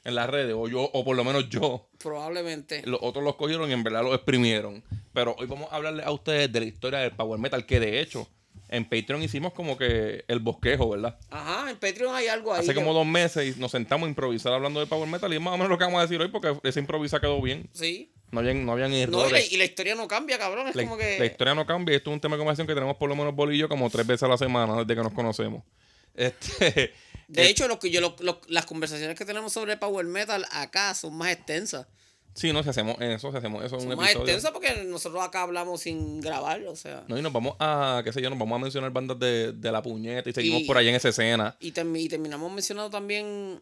en 0.03 0.15
las 0.15 0.29
redes, 0.29 0.55
o 0.57 0.67
yo, 0.67 0.81
o 0.93 1.03
por 1.03 1.15
lo 1.17 1.23
menos 1.23 1.49
yo, 1.49 1.89
probablemente. 1.99 2.81
los 2.85 2.99
otros 3.01 3.23
los 3.23 3.35
cogieron 3.35 3.69
y 3.69 3.73
en 3.73 3.83
verdad 3.83 4.03
los 4.03 4.13
exprimieron. 4.15 4.83
Pero 5.13 5.35
hoy 5.37 5.47
vamos 5.47 5.67
a 5.71 5.75
hablarles 5.75 6.05
a 6.05 6.11
ustedes 6.11 6.51
de 6.51 6.59
la 6.61 6.65
historia 6.65 6.99
del 6.99 7.11
Power 7.11 7.39
Metal, 7.39 7.65
que 7.65 7.79
de 7.79 7.99
hecho, 7.99 8.27
en 8.69 8.83
Patreon 8.85 9.21
hicimos 9.23 9.53
como 9.53 9.77
que 9.77 10.23
el 10.27 10.39
bosquejo, 10.39 10.89
¿verdad? 10.89 11.17
Ajá, 11.29 11.69
en 11.71 11.77
Patreon 11.77 12.15
hay 12.15 12.27
algo 12.27 12.53
ahí. 12.53 12.59
Hace 12.61 12.69
que- 12.73 12.75
como 12.79 12.93
dos 12.93 13.05
meses 13.05 13.55
y 13.55 13.59
nos 13.59 13.71
sentamos 13.71 14.07
a 14.07 14.09
improvisar 14.09 14.53
hablando 14.53 14.79
de 14.79 14.85
Power 14.87 15.07
Metal 15.09 15.31
y 15.31 15.35
es 15.37 15.41
más 15.41 15.53
o 15.53 15.57
menos 15.57 15.69
lo 15.69 15.77
que 15.77 15.83
vamos 15.85 15.99
a 15.99 16.03
decir 16.03 16.19
hoy 16.21 16.27
porque 16.29 16.55
esa 16.63 16.79
improvisa 16.79 17.19
quedó 17.19 17.41
bien. 17.41 17.69
Sí. 17.73 18.11
No 18.31 18.41
habían, 18.41 18.65
no 18.65 18.73
habían 18.73 18.91
No, 18.91 18.97
y, 18.97 18.99
la, 18.99 19.03
errores. 19.03 19.51
y 19.53 19.57
la 19.57 19.63
historia 19.63 19.95
no 19.95 20.05
cambia, 20.07 20.37
cabrón. 20.37 20.67
Es 20.67 20.75
la, 20.75 20.83
como 20.83 20.97
que. 20.97 21.17
la 21.17 21.25
historia 21.25 21.55
no 21.55 21.65
cambia 21.65 21.95
esto 21.95 22.09
es 22.09 22.13
un 22.13 22.19
tema 22.19 22.35
de 22.35 22.39
conversación 22.39 22.67
que 22.67 22.73
tenemos 22.73 22.97
por 22.97 23.07
lo 23.07 23.15
menos 23.15 23.33
bolillo 23.33 23.69
como 23.69 23.89
tres 23.89 24.05
veces 24.05 24.23
a 24.23 24.27
la 24.27 24.37
semana 24.37 24.75
desde 24.83 24.95
que 24.95 25.01
nos 25.03 25.13
conocemos. 25.13 25.63
Este, 26.17 26.93
De 27.29 27.43
eh, 27.43 27.49
hecho, 27.49 27.67
lo 27.67 27.77
que 27.79 27.89
yo, 27.89 28.01
lo- 28.01 28.15
lo- 28.19 28.41
las 28.47 28.65
conversaciones 28.65 29.17
que 29.17 29.25
tenemos 29.25 29.51
sobre 29.53 29.75
Power 29.77 30.05
Metal 30.05 30.45
acá 30.51 30.93
son 30.93 31.13
más 31.15 31.31
extensas. 31.31 31.85
sí, 32.33 32.53
no, 32.53 32.63
si 32.63 32.69
hacemos 32.69 32.95
eso, 33.01 33.31
si 33.31 33.37
hacemos 33.37 33.63
eso 33.65 33.77
en 33.79 33.87
un 33.89 33.95
más 33.97 34.09
episodio. 34.11 34.33
extensas 34.33 34.51
porque 34.51 34.83
nosotros 34.85 35.21
acá 35.23 35.41
hablamos 35.41 35.81
sin 35.81 36.21
grabar, 36.21 36.63
o 36.65 36.75
sea. 36.75 37.03
No, 37.07 37.17
y 37.17 37.21
nos 37.21 37.33
vamos 37.33 37.55
a, 37.59 38.01
qué 38.05 38.13
sé 38.13 38.21
yo, 38.21 38.29
nos 38.29 38.39
vamos 38.39 38.55
a 38.57 38.61
mencionar 38.63 38.91
bandas 38.91 39.19
de, 39.19 39.51
de 39.53 39.71
la 39.71 39.81
puñeta 39.81 40.29
y 40.29 40.33
seguimos 40.33 40.61
Y- 40.61 40.65
por 40.65 40.77
ahí 40.77 40.87
en 40.87 40.95
esa 40.95 41.09
escena. 41.09 41.55
Y, 41.59 41.71
termi- 41.73 42.01
y 42.01 42.07
terminamos 42.09 42.51
mencionando 42.51 42.89
también. 42.89 43.61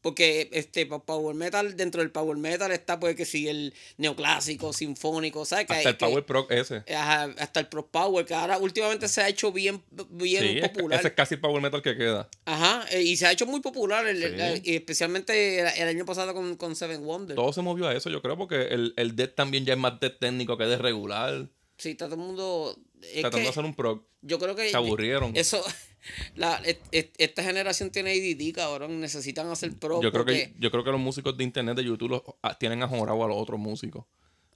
Porque 0.00 0.48
este 0.52 0.86
Power 0.86 1.34
Metal, 1.34 1.76
dentro 1.76 2.00
del 2.00 2.10
Power 2.12 2.36
Metal 2.36 2.70
está 2.70 3.00
pues 3.00 3.16
que 3.16 3.24
sí 3.24 3.48
el 3.48 3.74
neoclásico, 3.96 4.72
sinfónico, 4.72 5.44
¿sabes? 5.44 5.66
Que 5.66 5.74
Hasta 5.74 5.88
el 5.90 5.96
Power 5.96 6.24
Pro 6.24 6.46
ese. 6.50 6.84
ajá, 6.94 7.34
hasta 7.38 7.60
el 7.60 7.66
Pro 7.66 7.86
Power, 7.88 8.24
que 8.24 8.34
ahora 8.34 8.58
últimamente 8.58 9.08
se 9.08 9.20
ha 9.22 9.28
hecho 9.28 9.50
bien, 9.52 9.82
bien 10.10 10.42
Sí, 10.54 10.60
popular. 10.68 10.98
ese 11.00 11.08
es 11.08 11.14
casi 11.14 11.34
el 11.34 11.40
Power 11.40 11.60
Metal 11.60 11.82
que 11.82 11.96
queda. 11.96 12.28
Ajá, 12.44 12.86
eh, 12.92 13.02
y 13.02 13.16
se 13.16 13.26
ha 13.26 13.32
hecho 13.32 13.46
muy 13.46 13.60
popular, 13.60 14.06
el- 14.06 14.18
Sí. 14.18 14.24
el- 14.40 14.62
y 14.68 14.76
especialmente 14.76 15.58
el, 15.60 15.88
año 15.88 16.04
pasado 16.06 16.32
con, 16.32 16.56
con 16.56 16.76
Seven 16.76 17.04
Wonders. 17.04 17.36
Todo 17.36 17.52
se 17.52 17.62
movió 17.62 17.88
a 17.88 17.94
eso, 17.94 18.08
yo 18.08 18.22
creo, 18.22 18.36
porque 18.36 18.68
el, 18.68 18.94
el 18.96 19.16
Dead 19.16 19.30
también 19.30 19.64
ya 19.64 19.72
es 19.72 19.78
más 19.80 19.98
Dead 20.00 20.12
técnico 20.18 20.56
que 20.56 20.64
de 20.64 20.76
regular. 20.78 21.48
Sí, 21.76 21.90
está 21.90 22.06
todo 22.06 22.16
el 22.16 22.20
mundo. 22.22 22.78
Es 23.02 23.20
Tratando 23.22 23.38
de 23.44 23.48
hacer 23.48 23.64
un 23.64 23.74
prog. 23.74 24.02
yo 24.22 24.38
creo 24.38 24.54
que. 24.54 24.70
Se 24.70 24.76
aburrieron. 24.76 25.36
Eso. 25.36 25.62
La, 26.36 26.60
et- 26.64 26.80
et- 26.92 27.14
esta 27.18 27.42
generación 27.42 27.90
tiene 27.90 28.12
ADD, 28.12 28.54
cabrón. 28.54 29.00
Necesitan 29.00 29.48
hacer 29.50 29.76
pro. 29.78 30.00
Yo 30.02 30.10
creo, 30.10 30.24
porque- 30.24 30.52
que, 30.52 30.54
yo 30.58 30.70
creo 30.70 30.84
que 30.84 30.90
los 30.90 31.00
músicos 31.00 31.36
de 31.36 31.44
internet 31.44 31.76
de 31.76 31.84
YouTube 31.84 32.10
los, 32.10 32.22
ah, 32.42 32.56
tienen 32.58 32.82
ajorado 32.82 33.24
a 33.24 33.28
los 33.28 33.36
otros 33.36 33.58
músicos. 33.58 34.04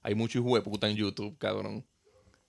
Hay 0.03 0.15
mucho 0.15 0.39
hijo 0.39 0.55
de 0.57 0.63
puta 0.63 0.89
en 0.89 0.97
YouTube, 0.97 1.37
cabrón. 1.39 1.85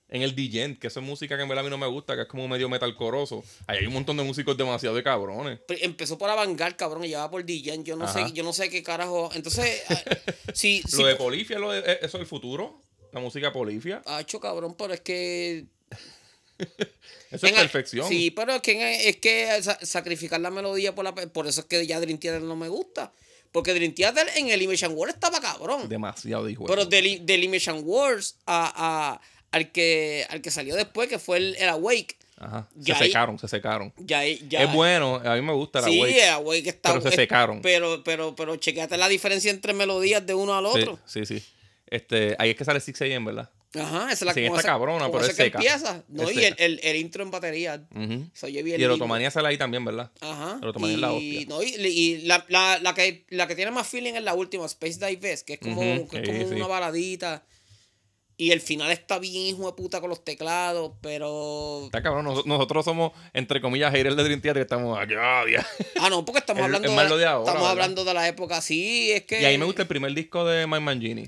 En 0.10 0.22
el 0.22 0.36
DJ, 0.36 0.78
que 0.78 0.88
eso 0.88 1.00
es 1.00 1.06
música 1.06 1.36
que 1.36 1.42
en 1.42 1.50
verdad 1.50 1.62
a 1.62 1.64
mí 1.64 1.72
no 1.72 1.78
me 1.80 1.88
gusta, 1.88 2.16
que 2.16 2.22
es 2.22 2.28
como 2.28 2.48
medio 2.48 2.70
metalcoroso. 2.70 3.44
Ahí 3.66 3.80
hay 3.80 3.88
un 3.88 3.94
montón 3.94 4.16
de 4.16 4.24
músicos 4.24 4.56
demasiado 4.56 4.96
de 4.96 5.02
cabrones. 5.02 5.60
Empezó 5.68 6.20
por 6.20 6.30
Avangar, 6.30 6.78
cabrón, 6.78 7.04
y 7.06 7.10
ya 7.10 7.20
va 7.20 7.32
por 7.32 7.44
DJ. 7.44 7.82
Yo 7.84 7.96
no 7.96 8.06
Ajá. 8.06 8.28
sé, 8.28 8.34
yo 8.34 8.44
no 8.44 8.54
sé 8.54 8.70
qué 8.70 8.84
carajo. 8.84 9.32
Entonces, 9.34 9.82
ah, 9.90 9.96
si, 10.54 10.84
si 10.84 10.98
Lo 11.02 11.08
de 11.08 11.16
Polifia, 11.16 11.58
lo 11.58 11.72
de, 11.72 11.80
eh, 11.80 11.98
eso 12.04 12.18
es 12.18 12.22
el 12.22 12.28
futuro. 12.28 12.80
La 13.12 13.20
música 13.22 13.52
Polifia. 13.52 14.02
Hacho, 14.06 14.40
cabrón, 14.40 14.76
pero 14.78 14.94
es 14.94 15.02
que. 15.02 15.66
Eso 17.32 17.48
es 17.48 17.54
perfección. 17.54 18.08
Sí, 18.08 18.32
pero 18.32 18.54
es 18.54 18.62
que, 18.62 19.10
es 19.10 19.18
que 19.18 19.62
sa- 19.62 19.80
sacrificar 19.84 20.40
la 20.40 20.52
melodía 20.52 20.94
por 20.94 21.04
la. 21.04 21.14
Por 21.16 21.48
eso 21.48 21.62
es 21.62 21.68
que 21.68 21.86
ya 21.88 22.00
Dream 22.00 22.20
Theater 22.20 22.42
no 22.42 22.56
me 22.56 22.70
gusta. 22.70 23.12
Porque 23.52 23.74
Dream 23.74 23.94
Theater 23.94 24.28
en 24.36 24.50
el 24.50 24.62
Image 24.62 24.86
and 24.86 24.96
Wars 24.98 25.14
estaba 25.14 25.40
cabrón. 25.40 25.88
Demasiado 25.90 26.46
de 26.46 26.56
Pero 26.68 26.86
del, 26.86 27.26
del 27.26 27.44
Image 27.44 27.70
and 27.70 27.84
Wars 27.86 28.36
a, 28.46 28.72
a- 29.16 29.22
al, 29.52 29.72
que, 29.72 30.26
al 30.30 30.42
que 30.42 30.50
salió 30.52 30.76
después, 30.76 31.08
que 31.10 31.20
fue 31.20 31.38
el, 31.38 31.56
el 31.58 31.70
Awake. 31.70 32.18
Ajá. 32.36 32.68
ya 32.76 32.98
se 32.98 33.04
ahí- 33.04 33.10
secaron, 33.10 33.40
se 33.40 33.48
secaron. 33.48 33.94
Ya, 33.98 34.24
ya, 34.26 34.64
es 34.64 34.74
bueno, 34.74 35.22
a 35.24 35.36
mí 35.36 35.42
me 35.44 35.54
gusta 35.54 35.82
la 35.82 35.88
Sí, 35.88 36.02
Wake. 36.02 36.24
el 36.24 36.30
Awake 36.32 36.70
está 36.70 36.90
pero 36.90 37.02
se 37.02 37.10
es- 37.10 37.16
secaron. 37.16 37.62
Pero, 37.62 38.04
pero, 38.04 38.36
pero 38.36 38.56
chequeate 38.58 38.98
la 38.98 39.08
diferencia 39.08 39.50
entre 39.52 39.74
melodías 39.74 40.26
de 40.26 40.34
uno 40.34 40.56
al 40.56 40.66
Sí, 40.74 40.80
otro. 40.82 41.00
sí, 41.06 41.26
sí. 41.26 41.44
Este, 41.88 42.36
ahí 42.40 42.50
es 42.50 42.56
que 42.56 42.66
sale 42.66 42.80
6 42.80 43.02
AM, 43.04 43.26
¿verdad? 43.26 43.50
Ajá, 43.76 44.04
esa 44.06 44.14
es 44.14 44.22
la 44.22 44.34
Sí, 44.34 44.46
esa- 44.46 44.62
cabrona, 44.62 45.08
pero 45.12 45.22
es 45.22 45.30
que 45.30 45.36
seca. 45.46 45.58
empieza. 45.58 46.04
No, 46.08 46.24
Es 46.30 46.36
y 46.36 46.40
el, 46.40 46.52
seca. 46.54 46.64
el, 46.66 46.80
el 46.84 46.96
intro 46.98 47.24
en 47.24 47.32
batería. 47.32 47.84
Oye 48.44 48.64
bien 48.64 48.80
Y 48.80 48.84
el. 48.84 48.92
Otomanía 48.92 49.32
sale 49.32 49.48
ahí 49.48 49.58
también, 49.58 49.84
¿verdad? 49.84 50.12
Ajá. 50.22 50.60
El 50.62 50.68
Otomanía 50.70 50.96
es 50.96 51.02
la 51.02 51.12
hostia. 51.12 51.42
Y, 51.42 51.46
no, 51.48 51.64
y, 51.64 51.68
y 51.76 52.18
la, 52.24 52.46
la, 52.50 52.80
la, 52.80 52.94
que, 52.94 53.26
la 53.30 53.48
que 53.48 53.56
tiene 53.56 53.72
más 53.72 53.88
feeling 53.88 54.14
es 54.14 54.24
la 54.24 54.34
última, 54.36 54.66
Space 54.66 55.00
Divest, 55.06 55.48
que 55.48 55.54
es 55.54 55.60
como, 55.60 55.80
que 56.08 56.20
es 56.20 56.28
como 56.30 56.48
sí. 56.50 56.56
una 56.56 56.68
baladita. 56.68 57.44
Y 58.36 58.50
el 58.52 58.62
final 58.62 58.92
está 58.92 59.20
bien 59.20 59.36
hijo 59.36 59.68
de 59.68 59.74
puta 59.74 60.02
con 60.02 60.10
los 60.10 60.24
teclados, 60.26 60.94
pero... 61.02 61.84
Está 61.86 62.02
cabrón, 62.02 62.26
nos- 62.26 62.46
nosotros 62.48 62.84
somos, 62.84 63.12
entre 63.32 63.62
comillas, 63.62 63.92
haters 63.94 64.16
de 64.18 64.24
Dream 64.24 64.42
Theater, 64.42 64.62
que 64.62 64.64
estamos 64.64 64.98
aquí, 65.00 65.14
dia. 65.48 65.66
Ah, 66.00 66.10
no, 66.10 66.26
porque 66.26 66.40
estamos 66.40 66.62
Es- 66.62 66.66
hablando, 66.66 66.90
de 67.18 67.26
ahora, 67.28 67.42
estamos 67.42 67.46
¿verdad? 67.62 67.70
hablando 67.70 68.04
de 68.06 68.14
la 68.16 68.28
época. 68.28 68.60
Sí, 68.62 69.12
es 69.12 69.24
que... 69.26 69.40
Y 69.40 69.46
ahí 69.46 69.58
me 69.60 69.66
gusta 69.66 69.84
el 69.84 69.88
primer 69.88 70.14
disco 70.16 70.46
de 70.46 70.66
Mike 70.66 70.80
Mangini. 70.80 71.28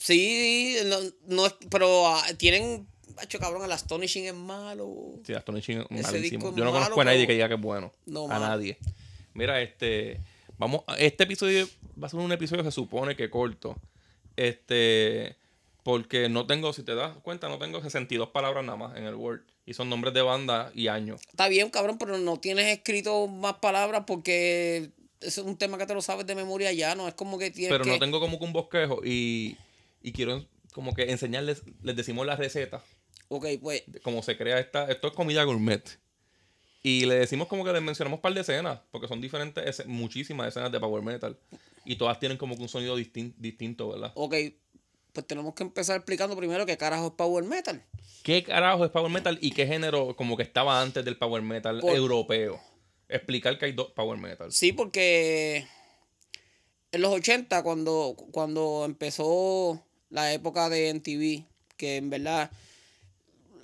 Sí, 0.00 0.76
no, 0.86 0.96
no 1.26 1.46
es- 1.46 1.56
pero 1.70 2.08
ah, 2.08 2.24
tienen... 2.36 2.88
Hacho, 3.18 3.38
cabrón, 3.38 3.64
el 3.64 3.72
Astonishing 3.72 4.24
es 4.24 4.34
malo. 4.34 5.12
Sí, 5.26 5.34
Astonishing 5.34 5.84
Ese 5.90 6.02
malísimo. 6.02 6.48
es 6.48 6.56
Yo 6.56 6.64
no 6.64 6.72
malo, 6.72 6.84
conozco 6.84 7.00
a 7.02 7.04
nadie 7.04 7.26
que 7.26 7.34
diga 7.34 7.48
que 7.48 7.54
es 7.54 7.60
bueno. 7.60 7.92
No, 8.06 8.30
a 8.30 8.38
nadie. 8.38 8.78
Mira, 9.34 9.60
este. 9.60 10.20
Vamos. 10.56 10.84
Este 10.98 11.24
episodio 11.24 11.68
va 12.02 12.06
a 12.06 12.10
ser 12.10 12.18
un 12.18 12.32
episodio 12.32 12.62
que 12.62 12.70
se 12.70 12.74
supone 12.76 13.16
que 13.16 13.28
corto. 13.28 13.76
Este. 14.36 15.36
Porque 15.82 16.30
no 16.30 16.46
tengo, 16.46 16.72
si 16.72 16.82
te 16.82 16.94
das 16.94 17.16
cuenta, 17.18 17.48
no 17.48 17.58
tengo 17.58 17.82
62 17.82 18.30
palabras 18.30 18.64
nada 18.64 18.78
más 18.78 18.96
en 18.96 19.04
el 19.04 19.14
Word. 19.16 19.40
Y 19.66 19.74
son 19.74 19.90
nombres 19.90 20.14
de 20.14 20.22
banda 20.22 20.72
y 20.74 20.88
años. 20.88 21.20
Está 21.28 21.48
bien, 21.48 21.68
cabrón, 21.68 21.98
pero 21.98 22.16
no 22.16 22.38
tienes 22.38 22.66
escrito 22.66 23.26
más 23.26 23.54
palabras 23.54 24.04
porque 24.06 24.90
es 25.20 25.36
un 25.38 25.56
tema 25.58 25.76
que 25.76 25.86
te 25.86 25.94
lo 25.94 26.00
sabes 26.00 26.26
de 26.26 26.34
memoria 26.34 26.72
ya, 26.72 26.94
no 26.94 27.06
es 27.06 27.14
como 27.14 27.38
que 27.38 27.50
tienes 27.50 27.70
Pero 27.72 27.84
que... 27.84 27.90
no 27.90 27.98
tengo 27.98 28.18
como 28.20 28.38
que 28.38 28.44
un 28.44 28.52
bosquejo. 28.52 29.00
Y, 29.04 29.56
y 30.02 30.12
quiero 30.12 30.44
como 30.72 30.94
que 30.94 31.10
enseñarles, 31.10 31.62
les 31.82 31.96
decimos 31.96 32.26
la 32.26 32.36
receta. 32.36 32.82
Ok, 33.28 33.46
pues, 33.60 33.82
cómo 34.02 34.22
se 34.22 34.36
crea 34.36 34.58
esta. 34.58 34.90
Esto 34.90 35.08
es 35.08 35.14
comida 35.14 35.42
gourmet. 35.44 35.98
Y 36.82 37.04
le 37.06 37.16
decimos 37.16 37.46
como 37.48 37.64
que 37.64 37.72
les 37.72 37.82
mencionamos 37.82 38.18
un 38.18 38.22
par 38.22 38.32
de 38.34 38.40
escenas, 38.40 38.80
porque 38.90 39.06
son 39.08 39.20
diferentes, 39.20 39.86
muchísimas 39.86 40.48
escenas 40.48 40.72
de 40.72 40.80
Power 40.80 41.02
Metal. 41.02 41.38
Y 41.84 41.96
todas 41.96 42.18
tienen 42.18 42.38
como 42.38 42.56
que 42.56 42.62
un 42.62 42.68
sonido 42.68 42.98
distin- 42.98 43.34
distinto, 43.36 43.88
¿verdad? 43.90 44.12
ok, 44.14 44.34
pues 45.12 45.26
tenemos 45.26 45.54
que 45.54 45.64
empezar 45.64 45.96
explicando 45.96 46.36
primero 46.36 46.64
qué 46.66 46.76
carajo 46.76 47.08
es 47.08 47.12
Power 47.14 47.44
Metal. 47.44 47.84
¿Qué 48.22 48.42
carajo 48.44 48.84
es 48.84 48.90
Power 48.90 49.10
Metal 49.10 49.38
y 49.40 49.50
qué 49.50 49.66
género 49.66 50.14
como 50.16 50.36
que 50.36 50.42
estaba 50.44 50.80
antes 50.80 51.04
del 51.04 51.16
Power 51.16 51.42
Metal 51.42 51.80
Por- 51.80 51.94
europeo? 51.96 52.60
explicar 53.08 53.58
que 53.58 53.64
hay 53.64 53.72
dos 53.72 53.90
power 53.90 54.16
metal. 54.20 54.52
Sí, 54.52 54.72
porque 54.72 55.66
en 56.92 57.02
los 57.02 57.12
80, 57.12 57.62
cuando, 57.64 58.14
cuando 58.30 58.84
empezó 58.84 59.84
la 60.10 60.32
época 60.32 60.68
de 60.68 60.92
MTV, 60.94 61.44
que 61.76 61.96
en 61.96 62.10
verdad 62.10 62.50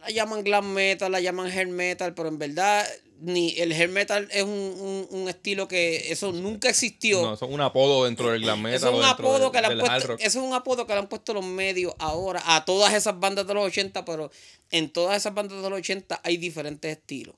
la 0.00 0.10
llaman 0.10 0.44
glam 0.44 0.72
metal, 0.72 1.10
la 1.12 1.20
llaman 1.20 1.50
hair 1.50 1.66
metal, 1.68 2.14
pero 2.14 2.28
en 2.28 2.38
verdad 2.38 2.86
ni 3.20 3.54
el 3.58 3.72
hair 3.72 3.88
metal 3.88 4.28
es 4.30 4.42
un, 4.42 4.50
un- 4.50 5.06
un 5.10 5.28
estilo 5.28 5.66
que 5.68 6.12
eso 6.12 6.32
nunca 6.32 6.68
existió. 6.68 7.22
No, 7.22 7.34
eso 7.34 7.46
es 7.46 7.50
un 7.50 7.60
apodo 7.62 8.04
dentro 8.04 8.30
del 8.30 8.42
glam 8.42 8.60
metal. 8.60 8.76
Eso 8.76 8.88
es 8.90 8.94
un 8.94 9.04
apodo 9.04 9.38
del- 9.40 9.52
que 9.52 9.60
le 9.60 9.66
han 9.66 9.78
del 9.78 9.80
hard 9.90 10.06
puesto, 10.06 10.24
eso 10.24 10.38
es 10.40 10.46
un 10.46 10.52
apodo 10.54 10.86
que 10.86 10.92
le 10.92 10.98
han 10.98 11.08
puesto 11.08 11.32
los 11.34 11.44
medios 11.44 11.94
ahora 11.98 12.42
a 12.44 12.64
todas 12.64 12.92
esas 12.94 13.18
bandas 13.18 13.46
de 13.46 13.54
los 13.54 13.64
80, 13.66 14.04
pero 14.04 14.30
en 14.70 14.90
todas 14.90 15.16
esas 15.16 15.32
bandas 15.34 15.62
de 15.62 15.70
los 15.70 15.78
80 15.78 16.20
hay 16.22 16.36
diferentes 16.36 16.90
estilos. 16.96 17.34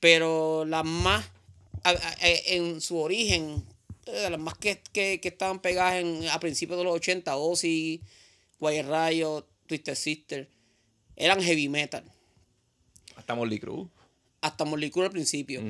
Pero 0.00 0.64
las 0.66 0.84
más 0.84 1.24
a- 1.82 1.90
a- 1.90 2.14
e- 2.20 2.56
en 2.56 2.80
su 2.82 2.98
origen, 2.98 3.64
eh, 4.06 4.28
las 4.30 4.38
más 4.38 4.54
que, 4.58 4.80
que, 4.92 5.18
que 5.20 5.28
estaban 5.28 5.60
pegadas 5.60 5.94
en, 5.94 6.28
a 6.28 6.38
principios 6.40 6.78
de 6.78 6.84
los 6.84 6.94
80, 6.94 7.36
Ozzy, 7.36 8.00
Wire 8.60 8.86
Riot, 8.88 9.44
Twisted 9.66 9.94
Sister, 9.94 10.48
eran 11.16 11.40
heavy 11.42 11.68
metal. 11.68 12.04
Hasta 13.16 13.34
Molly 13.34 13.58
Cruz. 13.58 13.88
Hasta 14.40 14.64
Molecule 14.64 15.06
al 15.06 15.12
principio. 15.12 15.62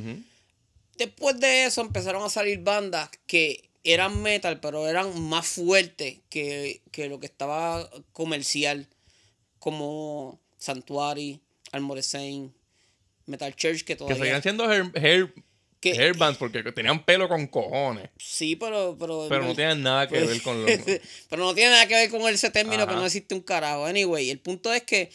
Después 0.99 1.38
de 1.40 1.64
eso 1.64 1.81
empezaron 1.81 2.23
a 2.25 2.28
salir 2.28 2.59
bandas 2.59 3.11
que 3.26 3.71
eran 3.85 4.21
metal, 4.23 4.61
pero 4.61 4.88
eran 4.88 5.21
más 5.23 5.47
fuertes 5.47 6.19
que, 6.28 6.83
que 6.90 7.09
lo 7.09 7.21
que 7.21 7.26
estaba 7.26 7.88
comercial, 8.12 8.88
como 9.59 10.40
Sanctuary, 10.59 11.40
Armored 11.73 12.02
Saint, 12.02 12.52
Metal 13.26 13.55
Church, 13.55 13.78
que 13.78 13.85
Que 13.85 13.97
todavía... 13.97 14.16
seguían 14.25 14.43
siendo 14.43 14.71
hair, 14.71 14.90
hair, 14.95 15.33
que- 15.93 16.35
porque 16.38 16.62
tenían 16.73 17.05
pelo 17.05 17.28
con 17.28 17.47
cojones. 17.47 18.11
Sí, 18.19 18.57
pero... 18.57 18.97
Pero, 18.99 19.26
Pero 19.28 19.45
no 19.45 19.55
tienen 19.55 19.83
nada 19.83 20.09
que 20.09 20.21
ver 20.21 20.43
con 20.43 20.64
los. 20.64 20.71
pero 21.31 21.45
no 21.45 21.55
tiene 21.55 21.71
nada 21.71 21.87
que 21.87 21.95
ver 21.95 22.11
con 22.11 22.23
ese 22.28 22.50
término 22.50 22.87
que 22.87 22.93
Ajá. 22.93 23.00
no 23.00 23.07
existe 23.07 23.35
un 23.35 23.40
carajo. 23.43 23.85
Anyway, 23.87 24.31
el 24.31 24.38
punto 24.38 24.73
es 24.73 24.83
que 24.83 25.11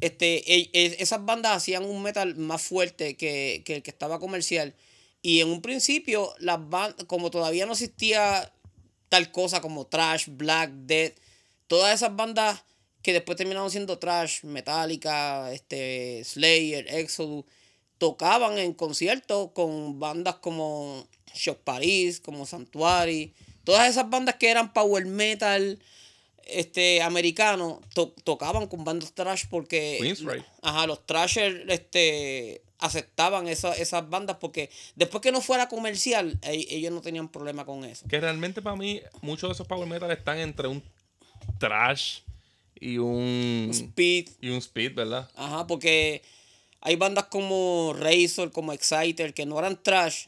este, 0.00 0.52
e- 0.54 0.70
e- 0.72 0.96
esas 0.98 1.24
bandas 1.24 1.56
hacían 1.56 1.84
un 1.84 2.02
metal 2.02 2.36
más 2.36 2.62
fuerte 2.62 3.16
que, 3.16 3.62
que 3.64 3.76
el 3.76 3.82
que 3.82 3.90
estaba 3.90 4.18
comercial. 4.18 4.74
Y 5.22 5.40
en 5.40 5.48
un 5.48 5.62
principio, 5.62 6.32
las 6.38 6.58
bandas, 6.68 7.04
como 7.06 7.30
todavía 7.30 7.66
no 7.66 7.72
existía 7.72 8.52
tal 9.08 9.30
cosa 9.32 9.60
como 9.60 9.86
Trash, 9.86 10.26
Black, 10.28 10.70
Death, 10.70 11.14
todas 11.66 11.94
esas 11.94 12.14
bandas 12.14 12.62
que 13.02 13.12
después 13.12 13.36
terminaron 13.36 13.70
siendo 13.70 13.98
Trash, 13.98 14.42
Metallica, 14.44 15.52
este, 15.52 16.22
Slayer, 16.24 16.86
Exodus, 16.88 17.44
tocaban 17.98 18.58
en 18.58 18.72
conciertos 18.74 19.50
con 19.52 19.98
bandas 19.98 20.36
como 20.36 21.06
Shock 21.34 21.58
Paris, 21.58 22.20
como 22.20 22.46
Sanctuary, 22.46 23.32
todas 23.64 23.88
esas 23.88 24.08
bandas 24.08 24.36
que 24.36 24.48
eran 24.50 24.72
power 24.72 25.04
metal 25.06 25.78
este 26.46 27.02
americano 27.02 27.80
to- 27.94 28.14
tocaban 28.24 28.68
con 28.68 28.82
bandas 28.84 29.12
trash 29.12 29.44
porque 29.50 29.98
Queensryche. 30.00 30.46
ajá, 30.62 30.86
los 30.86 31.04
trashers 31.04 31.60
este 31.68 32.62
aceptaban 32.78 33.48
esa- 33.48 33.74
esas 33.76 34.08
bandas 34.08 34.36
porque 34.40 34.70
después 34.94 35.20
que 35.20 35.32
no 35.32 35.40
fuera 35.42 35.68
comercial 35.68 36.38
e- 36.42 36.66
ellos 36.70 36.92
no 36.92 37.02
tenían 37.02 37.28
problema 37.28 37.66
con 37.66 37.84
eso. 37.84 38.06
Que 38.08 38.20
realmente 38.20 38.62
para 38.62 38.76
mí, 38.76 39.02
muchos 39.20 39.50
de 39.50 39.54
esos 39.54 39.66
power 39.66 39.86
metal 39.88 40.10
están 40.10 40.38
entre 40.38 40.68
un 40.68 40.82
trash 41.58 42.20
y 42.80 42.98
un. 42.98 43.68
Speed, 43.72 44.28
Y 44.40 44.50
un 44.50 44.58
speed, 44.58 44.94
¿verdad? 44.94 45.28
ajá, 45.34 45.66
porque 45.66 46.22
hay 46.80 46.96
bandas 46.96 47.24
como 47.26 47.94
Razor, 47.98 48.52
como 48.52 48.72
Exciter 48.72 49.34
que 49.34 49.46
no 49.46 49.58
eran 49.58 49.82
trash 49.82 50.26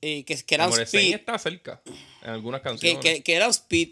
eh, 0.00 0.24
que, 0.24 0.36
que 0.36 0.54
eran 0.54 0.70
Como 0.70 0.82
speed. 0.82 1.14
está 1.14 1.38
cerca 1.38 1.80
en 2.22 2.30
algunas 2.30 2.60
canciones. 2.60 2.98
que, 3.00 3.22
que 3.22 3.34
eran 3.34 3.50
speed 3.50 3.90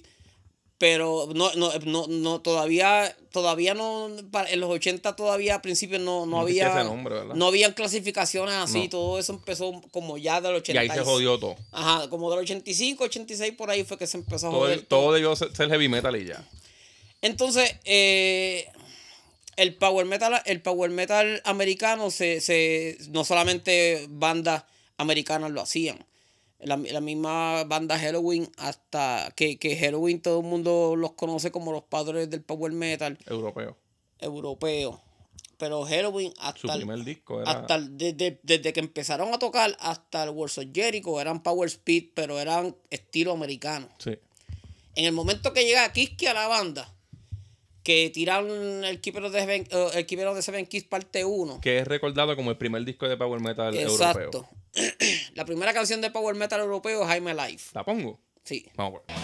pero 0.79 1.29
no, 1.35 1.53
no, 1.57 1.71
no, 1.85 2.07
no 2.09 2.41
todavía 2.41 3.15
todavía 3.33 3.75
no 3.75 4.09
en 4.49 4.61
los 4.61 4.71
80 4.71 5.15
todavía 5.15 5.57
a 5.57 5.63
principios 5.63 6.01
no, 6.01 6.25
no 6.25 6.37
No 6.37 6.41
había 6.41 6.85
no 7.35 7.47
habían 7.47 7.75
clasificaciones 7.75 8.55
así 8.55 8.85
No. 8.85 8.89
todo 8.89 9.19
eso 9.19 9.35
empezó 9.35 9.79
como 9.91 10.17
ya 10.17 10.41
del 10.41 10.55
y 10.55 10.57
80 10.57 10.81
ahí 10.81 10.89
se 10.89 11.01
jodió 11.05 11.39
todo. 11.39 11.57
ajá 11.71 12.09
como 12.09 12.31
del 12.31 12.41
85 12.41 13.05
86 13.05 13.53
por 13.59 13.71
ahí 13.71 13.85
fue 13.85 13.99
que 13.99 14.07
se 14.07 14.17
empezó 14.17 14.49
a 14.49 14.51
Todo, 14.51 14.61
joder 14.61 14.83
todo 14.87 15.13
debió 15.13 15.37
ser, 15.37 15.55
ser 15.55 15.69
heavy 15.69 15.89
metal 15.91 16.17
y 16.17 16.25
ya. 16.25 16.43
entonces 17.21 17.77
eh, 17.85 18.67
el 19.61 19.75
power 19.77 20.07
metal 20.07 20.41
el 20.47 20.61
power 20.63 20.91
metal 20.91 21.41
americano 21.45 22.11
se, 22.11 22.41
se 22.41 22.97
no 23.11 23.25
solamente 23.25 24.07
bandas 24.09 24.65
americanas 24.97 25.51
lo 25.51 25.61
hacían 25.61 26.05
la, 26.61 26.77
la 26.77 27.01
misma 27.01 27.65
banda 27.65 27.99
Halloween 27.99 28.51
hasta 28.59 29.33
que, 29.37 29.59
que 29.59 29.77
Halloween 29.79 30.21
todo 30.21 30.41
el 30.41 30.47
mundo 30.47 30.95
los 30.97 31.13
conoce 31.13 31.51
como 31.51 31.73
los 31.73 31.83
padres 31.85 32.29
del 32.31 32.43
power 32.43 32.73
metal 32.73 33.19
Europeo. 33.27 33.77
europeo 34.19 35.01
pero 35.57 35.85
Halloween 35.85 36.33
Su 36.35 36.41
hasta 36.41 36.73
el- 36.75 36.79
primer 36.81 37.05
disco 37.05 37.41
era. 37.43 37.51
hasta 37.51 37.75
el- 37.77 37.97
desde, 37.99 38.41
desde 38.43 38.73
que 38.73 38.81
empezaron 38.81 39.33
a 39.35 39.39
tocar 39.39 39.77
hasta 39.81 40.23
el 40.25 40.31
World 40.31 40.59
of 40.59 40.65
Jericho 40.75 41.21
eran 41.21 41.43
power 41.43 41.69
speed 41.69 42.11
pero 42.15 42.39
eran 42.41 42.75
estilo 42.91 43.33
americano 43.33 43.89
Sí. 43.99 44.19
en 44.97 45.05
el 45.05 45.13
momento 45.13 45.53
que 45.53 45.65
llega 45.65 45.93
Kiski 45.93 46.27
a 46.27 46.35
la 46.35 46.47
banda, 46.49 46.93
que 47.83 48.11
tiraron 48.11 48.85
el 48.85 49.01
Keeper 49.01 49.25
of 49.25 49.33
the 49.33 49.41
Seven, 49.41 49.67
eh, 49.71 49.87
el 49.95 50.07
Keeper 50.07 50.27
of 50.27 50.37
the 50.37 50.43
Seven 50.43 50.67
Keys 50.67 50.85
parte 50.85 51.25
1. 51.25 51.61
Que 51.61 51.79
es 51.79 51.89
recordado 51.89 52.37
como 52.37 52.51
el 52.51 52.57
primer 52.57 52.85
disco 52.85 53.09
de 53.09 53.17
power 53.17 53.41
metal 53.41 53.77
Exacto. 53.77 54.21
europeo. 54.21 54.49
la 55.35 55.45
primera 55.45 55.73
canción 55.73 56.01
de 56.01 56.11
Power 56.11 56.37
Metal 56.37 56.61
europeo 56.61 57.03
es 57.03 57.09
Jaime 57.09 57.35
Life. 57.35 57.71
¿La 57.75 57.85
pongo? 57.85 58.21
Sí. 58.45 58.67
Vamos. 58.77 59.01
a 59.09 59.13
ver. 59.13 59.21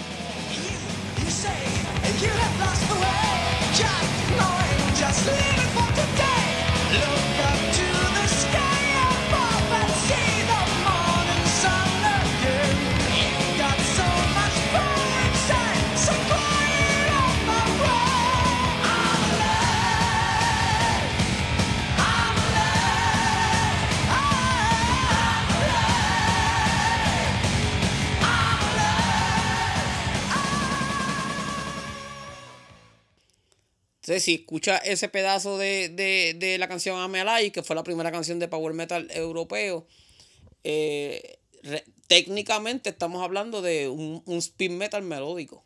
Entonces, 34.06 34.22
si 34.22 34.34
escucha 34.34 34.76
ese 34.78 35.08
pedazo 35.08 35.58
de, 35.58 35.88
de, 35.88 36.36
de 36.38 36.58
la 36.58 36.68
canción 36.68 36.96
Ame 37.00 37.22
Alive, 37.22 37.50
que 37.50 37.64
fue 37.64 37.75
la 37.75 37.82
primera 37.82 38.12
canción 38.12 38.38
de 38.38 38.46
Power 38.46 38.72
Metal 38.72 39.08
europeo, 39.10 39.84
eh, 40.62 41.40
re- 41.64 41.82
técnicamente 42.06 42.90
estamos 42.90 43.25
hablando 43.25 43.62
de 43.62 43.88
un, 43.88 44.22
un 44.25 44.38
speed 44.38 44.70
metal 44.70 45.02
melódico. 45.02 45.64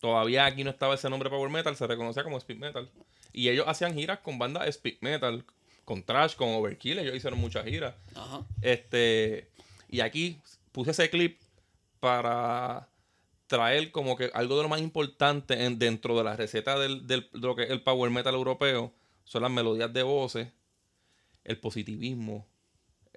Todavía 0.00 0.44
aquí 0.44 0.64
no 0.64 0.70
estaba 0.70 0.94
ese 0.96 1.08
nombre 1.08 1.30
power 1.30 1.48
metal, 1.48 1.74
se 1.76 1.86
reconocía 1.86 2.24
como 2.24 2.36
speed 2.36 2.58
metal. 2.58 2.90
Y 3.32 3.48
ellos 3.48 3.64
hacían 3.66 3.94
giras 3.94 4.18
con 4.18 4.38
bandas 4.38 4.68
speed 4.68 4.98
metal, 5.00 5.42
con 5.86 6.02
Trash, 6.02 6.34
con 6.34 6.50
Overkill, 6.50 6.98
ellos 6.98 7.16
hicieron 7.16 7.38
muchas 7.38 7.64
giras. 7.64 7.94
Ajá. 8.14 8.44
Este, 8.60 9.48
y 9.88 10.00
aquí 10.00 10.36
puse 10.72 10.90
ese 10.90 11.08
clip 11.08 11.40
para 12.00 12.86
traer 13.50 13.90
como 13.90 14.14
que 14.16 14.30
algo 14.32 14.56
de 14.56 14.62
lo 14.62 14.68
más 14.68 14.80
importante 14.80 15.64
en- 15.64 15.76
dentro 15.80 16.16
de 16.16 16.22
la 16.22 16.36
receta 16.36 16.78
del, 16.78 17.08
del- 17.08 17.28
de 17.32 17.38
lo 17.40 17.56
que 17.56 17.64
es 17.64 17.70
el 17.70 17.82
power 17.82 18.08
metal 18.12 18.32
europeo 18.36 18.94
son 19.24 19.42
las 19.42 19.50
melodías 19.50 19.92
de 19.92 20.04
voces, 20.04 20.48
el 21.42 21.58
positivismo, 21.58 22.46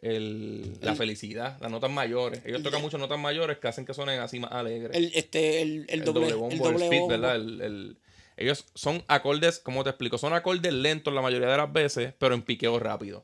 el- 0.02 0.80
la 0.82 0.92
El- 0.94 0.98
felicidad, 0.98 1.58
las 1.62 1.70
notas 1.70 1.92
mayores. 1.92 2.42
Ellos 2.46 2.64
tocan 2.64 2.82
muchas 2.82 3.00
notas 3.00 3.20
mayores 3.20 3.60
que 3.60 3.68
hacen 3.68 3.86
que 3.86 3.94
suenen 3.94 4.20
así 4.22 4.40
más 4.40 4.52
alegres. 4.52 4.98
El, 4.98 5.12
este, 5.14 5.62
el, 5.62 5.86
el, 5.88 6.04
doble, 6.04 6.28
el 6.30 6.36
bombo, 6.36 6.64
doble 6.64 6.86
speed, 6.86 7.00
bombo. 7.02 7.08
¿verdad? 7.10 7.36
El- 7.36 7.62
el- 7.62 7.98
ellos 8.36 8.66
son 8.74 9.04
acordes, 9.08 9.60
como 9.60 9.84
te 9.84 9.92
explico, 9.92 10.18
son 10.18 10.34
acordes 10.34 10.74
lentos 10.74 11.14
la 11.14 11.22
mayoría 11.22 11.48
de 11.50 11.58
las 11.58 11.72
veces, 11.72 12.12
pero 12.18 12.34
en 12.34 12.42
piqueo 12.42 12.80
rápido. 12.80 13.24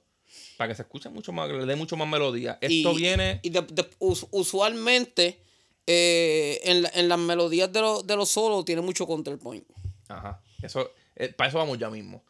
Para 0.57 0.67
que 0.67 0.75
se 0.75 0.83
escuche 0.83 1.09
mucho 1.09 1.31
más, 1.31 1.49
le 1.49 1.65
dé 1.65 1.75
mucho 1.75 1.97
más 1.97 2.07
melodía. 2.07 2.59
Esto 2.61 2.91
y, 2.91 2.97
viene. 2.97 3.39
Y 3.41 3.49
de- 3.49 3.61
de- 3.63 3.89
us- 3.97 4.27
usualmente 4.29 5.41
eh, 5.87 6.59
en, 6.63 6.81
la- 6.83 6.91
en 6.93 7.09
las 7.09 7.19
melodías 7.19 7.71
de, 7.71 7.81
los 7.81 8.05
de 8.05 8.15
los 8.15 8.29
solos 8.29 8.65
tiene 8.65 8.81
mucho 8.81 9.05
counterpoint. 9.07 9.65
Ajá. 10.07 10.41
Eso, 10.61 10.91
eh, 11.15 11.29
para 11.33 11.49
eso 11.49 11.57
vamos 11.57 11.77
ya 11.77 11.89
mismo. 11.89 12.23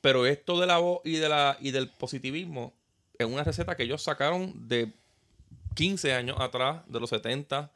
Pero 0.00 0.26
esto 0.26 0.58
de 0.60 0.66
la 0.66 0.78
voz 0.78 1.00
y, 1.04 1.12
de 1.16 1.28
la, 1.28 1.56
y 1.60 1.70
del 1.70 1.88
positivismo 1.88 2.72
es 3.18 3.26
una 3.26 3.44
receta 3.44 3.76
que 3.76 3.84
ellos 3.84 4.02
sacaron 4.02 4.68
de 4.68 4.92
15 5.74 6.12
años 6.12 6.36
atrás, 6.40 6.82
de 6.86 7.00
los 7.00 7.10
70, 7.10 7.70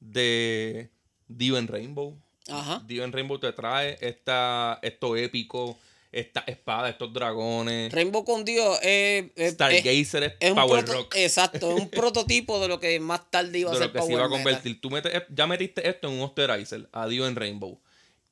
de 0.00 0.90
Dio 1.28 1.58
en 1.58 1.66
Rainbow. 1.68 2.16
Ajá. 2.48 2.82
Dio 2.86 3.04
en 3.04 3.12
Rainbow 3.12 3.38
te 3.38 3.52
trae 3.52 3.96
esta, 4.00 4.78
esto 4.82 5.16
épico, 5.16 5.78
esta 6.12 6.40
espada, 6.46 6.90
estos 6.90 7.12
dragones. 7.12 7.90
Rainbow 7.92 8.22
con 8.24 8.44
Dios 8.44 8.78
es, 8.82 9.30
es- 9.34 9.54
Stargazer 9.54 10.22
es, 10.24 10.32
es 10.40 10.52
Power 10.52 10.86
Rock. 10.86 11.14
Exacto, 11.16 11.74
es 11.74 11.80
un 11.82 11.88
prototipo 11.90 12.60
de 12.60 12.68
lo 12.68 12.78
que 12.78 13.00
más 13.00 13.30
tarde 13.30 13.60
iba 13.60 13.70
a 13.70 13.72
de 13.72 13.78
ser 13.78 13.86
lo 13.88 13.92
que 13.94 13.98
Power 13.98 14.08
se 14.08 14.12
iba 14.12 14.24
a 14.24 14.28
Metal. 14.28 14.42
convertir. 14.44 14.80
Tú 14.80 14.90
metes, 14.90 15.22
ya 15.30 15.46
metiste 15.46 15.88
esto 15.88 16.08
en 16.08 16.14
un 16.14 16.20
Osterizer, 16.20 16.88
adiós 16.92 17.26
en 17.28 17.36
Rainbow. 17.36 17.80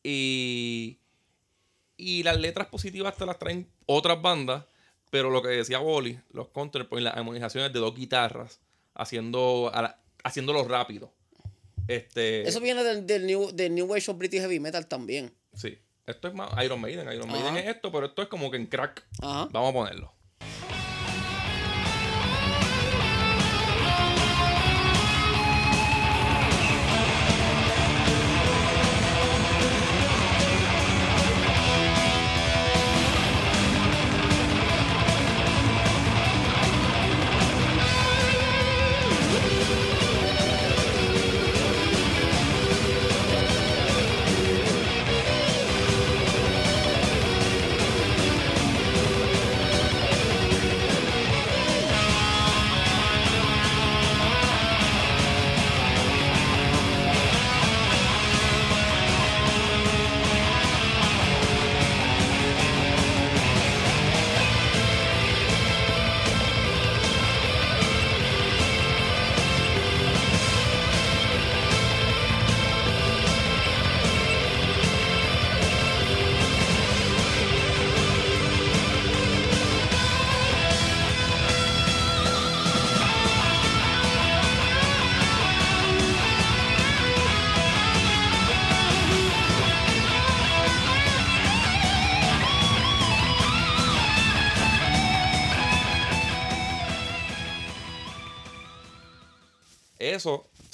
Y, 0.02 0.98
y 1.96 2.22
las 2.22 2.38
letras 2.38 2.66
positivas 2.68 3.16
te 3.16 3.24
las 3.26 3.38
traen 3.38 3.66
otras 3.86 4.20
bandas, 4.20 4.64
pero 5.10 5.30
lo 5.30 5.42
que 5.42 5.48
decía 5.48 5.80
Wally, 5.80 6.20
los 6.32 6.48
counterpoints, 6.48 7.04
las 7.04 7.16
armonizaciones 7.16 7.72
de 7.72 7.78
dos 7.80 7.94
guitarras, 7.94 8.60
haciendo, 8.94 9.70
a 9.74 9.82
la- 9.82 10.00
haciéndolo 10.24 10.64
rápido. 10.64 11.12
Este, 11.88 12.46
Eso 12.48 12.60
viene 12.60 12.84
del, 12.84 13.06
del 13.06 13.26
New, 13.26 13.50
del 13.52 13.74
New 13.74 13.86
Wave 13.86 14.04
of 14.06 14.18
British 14.18 14.40
Heavy 14.40 14.60
Metal 14.60 14.86
también. 14.86 15.32
Sí. 15.54 15.78
Esto 16.10 16.28
es 16.28 16.34
más 16.34 16.50
Iron 16.64 16.80
Maiden. 16.80 17.10
Iron 17.12 17.28
Maiden 17.30 17.48
Ajá. 17.48 17.60
es 17.60 17.66
esto, 17.68 17.90
pero 17.92 18.06
esto 18.06 18.22
es 18.22 18.28
como 18.28 18.50
que 18.50 18.56
en 18.56 18.66
crack. 18.66 19.04
Ajá. 19.22 19.48
Vamos 19.50 19.70
a 19.70 19.72
ponerlo. 19.72 20.12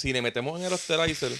Si 0.07 0.13
le 0.13 0.23
metemos 0.23 0.61
en 0.61 0.67
el 0.67 0.73
Osterizer, 0.73 1.33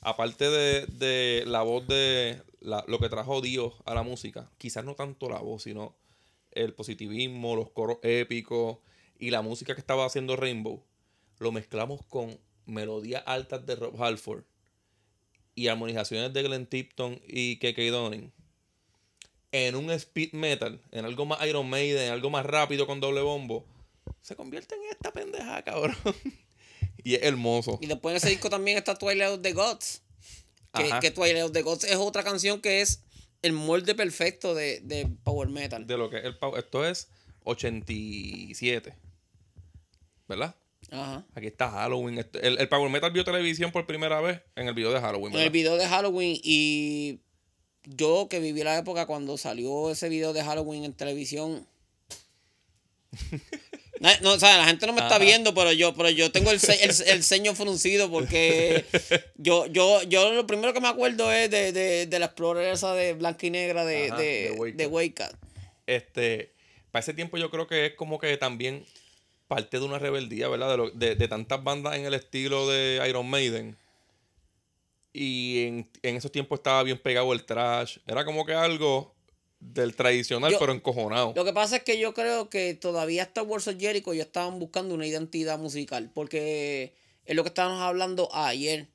aparte 0.00 0.48
de, 0.48 0.86
de 0.86 1.44
la 1.46 1.60
voz 1.60 1.86
de 1.86 2.40
la- 2.60 2.82
lo 2.88 2.98
que 2.98 3.10
trajo 3.10 3.42
Dios 3.42 3.74
a 3.84 3.92
la 3.92 4.02
música, 4.02 4.50
quizás 4.56 4.82
no 4.82 4.94
tanto 4.94 5.28
la 5.28 5.40
voz, 5.40 5.64
sino 5.64 5.94
el 6.52 6.72
positivismo, 6.72 7.54
los 7.54 7.68
coros 7.68 7.98
épicos 8.02 8.78
y 9.18 9.28
la 9.28 9.42
música 9.42 9.74
que 9.74 9.80
estaba 9.82 10.06
haciendo 10.06 10.36
Rainbow, 10.36 10.82
lo 11.38 11.52
mezclamos 11.52 12.00
con 12.06 12.40
melodías 12.64 13.22
altas 13.26 13.66
de 13.66 13.76
Rob 13.76 14.02
Halford 14.02 14.44
y 15.54 15.68
armonizaciones 15.68 16.32
de 16.32 16.42
Glenn 16.44 16.64
Tipton 16.64 17.20
y 17.28 17.58
KK 17.58 17.78
Donning 17.90 18.32
en 19.52 19.76
un 19.76 19.90
speed 19.90 20.32
metal, 20.32 20.80
en 20.92 21.04
algo 21.04 21.26
más 21.26 21.46
Iron 21.46 21.68
Maiden, 21.68 22.06
en 22.06 22.12
algo 22.12 22.30
más 22.30 22.46
rápido 22.46 22.86
con 22.86 23.00
doble 23.00 23.20
bombo, 23.20 23.66
se 24.22 24.34
convierte 24.34 24.76
en 24.76 24.80
esta 24.90 25.12
pendeja, 25.12 25.62
cabrón. 25.62 25.94
y 27.04 27.14
es 27.14 27.22
hermoso. 27.22 27.78
Y 27.80 27.86
después 27.86 28.12
en 28.12 28.16
ese 28.16 28.30
disco 28.30 28.50
también 28.50 28.76
está 28.78 28.96
Twilight 28.96 29.30
of 29.34 29.42
the 29.42 29.52
Gods. 29.52 30.02
Que, 30.74 30.82
Ajá. 30.84 30.98
que 31.00 31.12
Twilight 31.12 31.44
of 31.44 31.52
the 31.52 31.62
Gods 31.62 31.84
es 31.84 31.94
otra 31.96 32.24
canción 32.24 32.60
que 32.60 32.80
es 32.80 33.02
el 33.42 33.52
molde 33.52 33.94
perfecto 33.94 34.54
de, 34.56 34.80
de 34.80 35.06
Power 35.22 35.48
Metal. 35.48 35.86
De 35.86 35.96
lo 35.96 36.10
que 36.10 36.18
es 36.18 36.24
el 36.24 36.36
pow- 36.38 36.56
Esto 36.58 36.84
es 36.84 37.08
87. 37.44 38.92
¿Verdad? 40.26 40.56
Ajá. 40.90 41.24
Aquí 41.34 41.46
está 41.46 41.70
Halloween. 41.70 42.24
El, 42.42 42.58
el 42.58 42.68
Power 42.68 42.90
Metal 42.90 43.10
vio 43.12 43.22
televisión 43.24 43.70
por 43.70 43.86
primera 43.86 44.20
vez 44.20 44.40
en 44.56 44.66
el 44.68 44.74
video 44.74 44.92
de 44.92 45.00
Halloween. 45.00 45.34
En 45.34 45.40
el 45.42 45.50
video 45.50 45.76
de 45.76 45.86
Halloween 45.86 46.40
y 46.42 47.20
yo 47.84 48.28
que 48.30 48.40
viví 48.40 48.62
la 48.64 48.78
época 48.78 49.06
cuando 49.06 49.36
salió 49.36 49.90
ese 49.90 50.08
video 50.08 50.32
de 50.32 50.42
Halloween 50.42 50.84
en 50.84 50.94
televisión. 50.94 51.66
No, 54.22 54.32
o 54.32 54.38
sea, 54.38 54.56
la 54.58 54.64
gente 54.66 54.86
no 54.86 54.92
me 54.92 55.00
está 55.00 55.16
Ajá. 55.16 55.24
viendo, 55.24 55.54
pero 55.54 55.72
yo, 55.72 55.94
pero 55.94 56.10
yo 56.10 56.32
tengo 56.32 56.50
el, 56.50 56.58
el, 56.80 56.90
el 57.06 57.22
ceño 57.22 57.54
fruncido 57.54 58.10
porque 58.10 58.84
yo, 59.36 59.66
yo, 59.66 60.02
yo 60.02 60.32
lo 60.32 60.46
primero 60.46 60.72
que 60.72 60.80
me 60.80 60.88
acuerdo 60.88 61.30
es 61.32 61.48
de, 61.50 61.72
de, 61.72 62.06
de 62.06 62.18
la 62.18 62.26
Explorer 62.26 62.72
esa 62.72 62.92
de 62.94 63.12
blanca 63.12 63.46
y 63.46 63.50
negra 63.50 63.84
de, 63.84 64.06
Ajá, 64.08 64.16
de, 64.16 64.72
de. 64.74 64.86
Wake 64.86 65.22
Up. 65.22 65.36
Este, 65.86 66.52
para 66.90 67.00
ese 67.02 67.14
tiempo 67.14 67.36
yo 67.38 67.50
creo 67.50 67.66
que 67.66 67.86
es 67.86 67.94
como 67.94 68.18
que 68.18 68.36
también 68.36 68.84
parte 69.46 69.78
de 69.78 69.84
una 69.84 69.98
rebeldía, 69.98 70.48
¿verdad? 70.48 70.70
De, 70.70 70.76
lo- 70.76 70.90
de, 70.90 71.14
de 71.14 71.28
tantas 71.28 71.62
bandas 71.62 71.94
en 71.96 72.04
el 72.04 72.14
estilo 72.14 72.68
de 72.68 73.04
Iron 73.08 73.28
Maiden. 73.30 73.76
Y 75.12 75.66
en, 75.66 75.88
en 76.02 76.16
esos 76.16 76.32
tiempos 76.32 76.58
estaba 76.58 76.82
bien 76.82 76.98
pegado 76.98 77.32
el 77.32 77.44
trash. 77.44 77.98
Era 78.06 78.24
como 78.24 78.44
que 78.44 78.54
algo 78.54 79.13
del 79.72 79.94
tradicional, 79.96 80.52
Yo- 80.52 80.58
pero 80.58 80.72
encojonado. 80.72 81.32
Lo 81.34 81.44
que 81.44 81.52
pasa 81.52 81.76
es 81.76 81.82
que 81.82 81.98
yo 81.98 82.12
creo 82.14 82.50
que 82.50 82.74
todavía 82.74 83.22
hasta 83.22 83.42
Wars 83.42 83.66
of 83.68 83.76
Jericho 83.78 84.12
ya 84.12 84.22
estaban 84.24 84.58
buscando 84.58 84.94
una 84.94 85.06
identidad 85.06 85.58
musical. 85.58 86.10
Porque 86.14 86.94
es 87.24 87.34
lo 87.34 87.42
que 87.42 87.48
estábamos 87.48 87.80
hablando 87.80 88.28
ayer. 88.34 88.88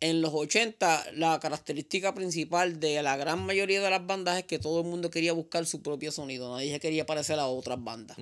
En 0.00 0.20
los 0.20 0.34
80, 0.34 1.12
la 1.14 1.38
característica 1.40 2.12
principal 2.14 2.80
de 2.80 3.02
la 3.02 3.16
gran 3.16 3.46
mayoría 3.46 3.80
de 3.80 3.88
las 3.88 4.04
bandas 4.06 4.36
es 4.38 4.44
que 4.44 4.58
todo 4.58 4.80
el 4.80 4.86
mundo 4.86 5.08
quería 5.10 5.32
buscar 5.32 5.64
su 5.64 5.80
propio 5.80 6.12
sonido. 6.12 6.52
Nadie 6.54 6.78
quería 6.80 7.06
parecer 7.06 7.38
a 7.38 7.46
otras 7.46 7.82
bandas. 7.82 8.16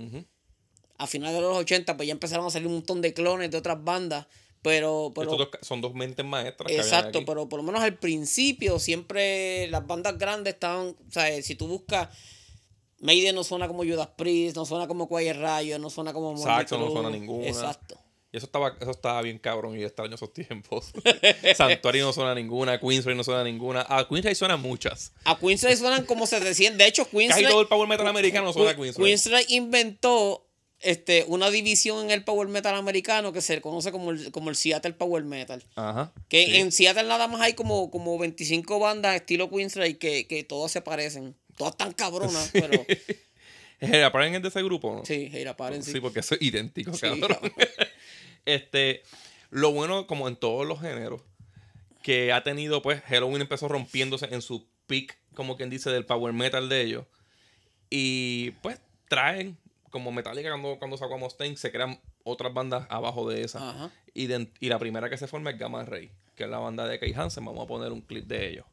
A 0.99 1.07
finales 1.09 1.35
de 1.35 1.41
los 1.41 1.57
80, 1.57 1.97
pues 1.97 2.07
ya 2.07 2.13
empezaron 2.13 2.47
a 2.47 2.51
salir 2.51 2.69
un 2.69 2.75
montón 2.75 3.01
de 3.01 3.13
clones 3.15 3.51
de 3.51 3.57
otras 3.57 3.83
bandas. 3.83 4.27
Pero, 4.63 5.13
pero 5.13 5.37
dos 5.37 5.49
son 5.61 5.81
dos 5.81 5.93
mentes 5.93 6.25
maestras. 6.25 6.71
Exacto, 6.71 7.25
pero 7.25 7.49
por 7.49 7.59
lo 7.59 7.65
menos 7.65 7.83
al 7.83 7.99
principio 7.99 8.79
siempre 8.79 9.67
las 9.69 9.85
bandas 9.87 10.17
grandes 10.17 10.55
estaban, 10.55 10.89
o 10.89 11.11
sea, 11.13 11.43
si 11.43 11.57
tú 11.57 11.67
buscas 11.67 12.09
Maiden 13.01 13.35
no 13.35 13.43
suena 13.43 13.67
como 13.67 13.83
Judas 13.83 14.09
Priest, 14.17 14.57
no 14.57 14.65
suena 14.65 14.87
como 14.87 15.09
Quiet 15.09 15.37
Riot, 15.37 15.81
no 15.81 15.91
suena 15.91 16.13
como 16.13 16.37
Saxon 16.39 16.81
no 16.81 16.91
suena 16.93 17.11
ninguna. 17.11 17.49
Exacto. 17.49 17.99
Y 18.31 18.37
eso 18.37 18.47
estaba, 18.47 18.77
eso 18.81 18.93
estaba 18.93 19.21
bien 19.21 19.39
cabrón 19.39 19.79
y 19.79 19.83
extraño 19.83 20.15
esos 20.15 20.33
tiempos. 20.33 20.93
Santuario 21.57 22.07
no 22.07 22.13
suena 22.13 22.35
ninguna, 22.35 22.81
Queensrÿche 22.81 23.17
no 23.17 23.25
suena 23.25 23.43
ninguna. 23.43 23.85
A 23.89 24.09
Queensrÿche 24.09 24.37
suenan 24.37 24.63
muchas. 24.63 25.13
A 25.25 25.37
Queensrÿche 25.37 25.77
suenan 25.77 26.07
como 26.07 26.27
se 26.27 26.39
decían, 26.39 26.79
de 26.79 26.87
hecho 26.87 27.05
Casi 27.05 27.17
todo 27.19 27.29
el 27.29 27.33
Queensrÿche 27.43 27.69
power 27.69 27.89
metal 27.89 28.07
americano 28.07 28.53
suena 28.53 28.71
a 28.71 28.75
Que- 28.75 28.83
Queensrÿche. 28.83 29.03
Queensrÿche 29.05 29.47
inventó 29.55 30.47
este, 30.83 31.25
una 31.29 31.51
división 31.51 32.05
en 32.05 32.11
el 32.11 32.25
power 32.25 32.49
metal 32.49 32.75
americano 32.75 33.33
que 33.33 33.41
se 33.41 33.61
conoce 33.61 33.93
como 33.93 34.11
el, 34.11 34.31
como 34.31 34.51
el 34.51 34.57
Seattle 34.57 34.93
Power 34.93 35.25
Metal. 35.25 35.63
Ajá. 35.77 36.13
Que 36.29 36.45
sí. 36.45 36.57
en 36.57 36.73
Seattle 36.73 37.05
nada 37.05 37.29
más 37.29 37.41
hay 37.41 37.55
como, 37.55 37.91
como 37.91 38.19
25 38.19 38.79
bandas 38.79 39.17
estilo 39.17 39.51
Queensrÿche 39.51 39.99
que, 39.99 40.27
que 40.27 40.45
todas 40.45 40.73
se 40.73 40.81
parecen. 40.81 41.37
Todas 41.57 41.77
tan 41.77 41.93
cabronas, 41.93 42.51
pero 42.53 42.71
Eh, 43.83 44.05
¿Aparecen 44.05 44.41
de 44.41 44.49
ese 44.49 44.63
grupo? 44.63 44.95
¿no? 44.95 45.05
sí, 45.05 45.29
Heira 45.33 45.57
Paren, 45.57 45.83
Sí, 45.83 45.99
porque 45.99 46.21
eso 46.21 46.37
es 46.37 46.43
idéntico, 46.43 46.95
Sí, 46.95 47.01
cabrón. 47.01 47.53
este, 48.45 49.03
lo 49.51 49.73
bueno, 49.73 50.07
como 50.07 50.29
en 50.29 50.37
todos 50.37 50.65
los 50.65 50.81
géneros, 50.81 51.21
que 52.01 52.33
ha 52.33 52.45
tenido, 52.45 52.81
pues, 52.81 53.01
Halloween 53.03 53.43
empezó 53.43 53.67
rompiéndose 53.67 54.27
en 54.31 54.41
su 54.41 54.69
peak, 54.87 55.19
como 55.35 55.57
quien 55.57 55.69
dice, 55.69 55.91
del 55.91 56.07
power 56.07 56.33
metal 56.33 56.69
de 56.69 56.81
ellos. 56.81 57.07
Y 57.91 58.53
pues 58.63 58.79
traen, 59.09 59.59
como 59.93 60.11
Metallica 60.11 60.49
cuando, 60.51 60.77
cuando 60.81 60.97
sacó 60.97 61.15
a 61.15 61.19
Mustaine, 61.19 61.57
se 61.57 61.71
crean 61.71 62.01
otras 62.25 62.53
bandas 62.53 62.87
abajo 62.91 63.29
de 63.31 63.43
esa. 63.45 63.71
Ajá. 63.71 63.91
Y, 64.15 64.27
de- 64.27 64.51
y 64.59 64.69
la 64.69 64.81
primera 64.81 65.09
que 65.09 65.17
se 65.17 65.29
forma 65.29 65.51
es 65.51 65.59
Gamma 65.59 65.85
Ray, 65.85 66.11
que 66.35 66.43
es 66.45 66.51
la 66.51 66.59
banda 66.59 66.87
de 66.89 66.99
Kay 66.99 67.13
Hansen. 67.15 67.45
Vamos 67.45 67.63
a 67.65 67.69
poner 67.69 67.93
un 67.93 68.01
clip 68.01 68.27
de 68.27 68.49
ellos. 68.51 68.67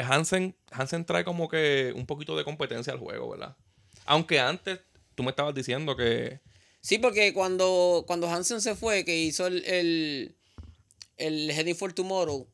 Pues 0.00 0.12
Hansen, 0.12 0.56
Hansen 0.70 1.04
trae 1.04 1.24
como 1.24 1.48
que 1.48 1.92
un 1.94 2.06
poquito 2.06 2.36
de 2.36 2.44
competencia 2.44 2.92
al 2.92 2.98
juego, 2.98 3.30
¿verdad? 3.30 3.56
Aunque 4.06 4.40
antes 4.40 4.80
tú 5.14 5.22
me 5.22 5.30
estabas 5.30 5.54
diciendo 5.54 5.96
que. 5.96 6.40
Sí, 6.80 6.98
porque 6.98 7.34
cuando, 7.34 8.04
cuando 8.06 8.28
Hansen 8.28 8.60
se 8.60 8.74
fue, 8.74 9.04
que 9.04 9.18
hizo 9.18 9.46
el, 9.46 9.64
el, 9.66 10.34
el 11.18 11.50
Heading 11.50 11.76
for 11.76 11.92
Tomorrow, 11.92 12.46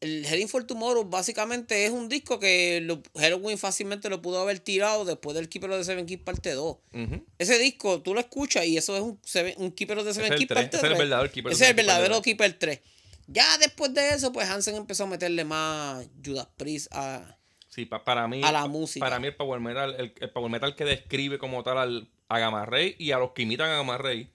el 0.00 0.24
Heading 0.24 0.48
for 0.48 0.64
Tomorrow 0.64 1.04
básicamente 1.04 1.84
es 1.84 1.90
un 1.90 2.08
disco 2.08 2.38
que 2.38 2.80
lo, 2.82 3.02
Halloween 3.16 3.58
fácilmente 3.58 4.08
lo 4.08 4.20
pudo 4.20 4.40
haber 4.40 4.60
tirado 4.60 5.04
después 5.04 5.34
del 5.34 5.48
Keeper 5.48 5.70
of 5.70 5.78
the 5.78 5.84
Seven 5.84 6.06
Keys 6.06 6.20
parte 6.20 6.52
2. 6.52 6.76
Ujú. 6.92 7.24
Ese 7.38 7.58
disco 7.58 8.02
tú 8.02 8.14
lo 8.14 8.20
escuchas 8.20 8.66
y 8.66 8.76
eso 8.76 8.96
es 8.96 9.02
un, 9.02 9.18
un 9.56 9.72
Keeper 9.72 9.98
of 9.98 10.06
the 10.06 10.14
Seven 10.14 10.34
Keys 10.36 10.48
parte 10.48 10.76
ese 10.76 10.76
es 10.76 10.82
el 10.82 10.96
3. 10.96 10.98
verdadero 10.98 11.30
Keeper 11.30 11.52
of 11.52 11.54
Ese 11.54 11.64
es 11.64 11.70
el 11.70 11.76
verdadero 11.76 12.22
Keeper 12.22 12.58
3. 12.58 12.80
Ya 13.28 13.58
después 13.58 13.92
de 13.94 14.10
eso, 14.10 14.32
pues 14.32 14.48
Hansen 14.48 14.76
empezó 14.76 15.04
a 15.04 15.08
meterle 15.08 15.44
más 15.44 16.06
Judas 16.24 16.48
Priest 16.56 16.88
a... 16.92 17.36
Sí, 17.68 17.84
pa- 17.84 18.04
para 18.04 18.26
mí. 18.28 18.40
A 18.44 18.52
la 18.52 18.66
música. 18.66 19.04
Para 19.04 19.18
mí 19.18 19.26
el 19.26 19.34
Power 19.36 19.60
Metal, 19.60 19.94
el, 19.98 20.14
el 20.18 20.30
Power 20.30 20.50
Metal 20.50 20.74
que 20.76 20.84
describe 20.84 21.38
como 21.38 21.62
tal 21.62 21.78
al, 21.78 22.08
a 22.28 22.38
Gamma 22.38 22.64
Ray 22.64 22.94
y 22.98 23.10
a 23.12 23.18
los 23.18 23.32
que 23.32 23.42
imitan 23.42 23.68
a 23.70 23.76
Gamma 23.76 23.98
Ray, 23.98 24.30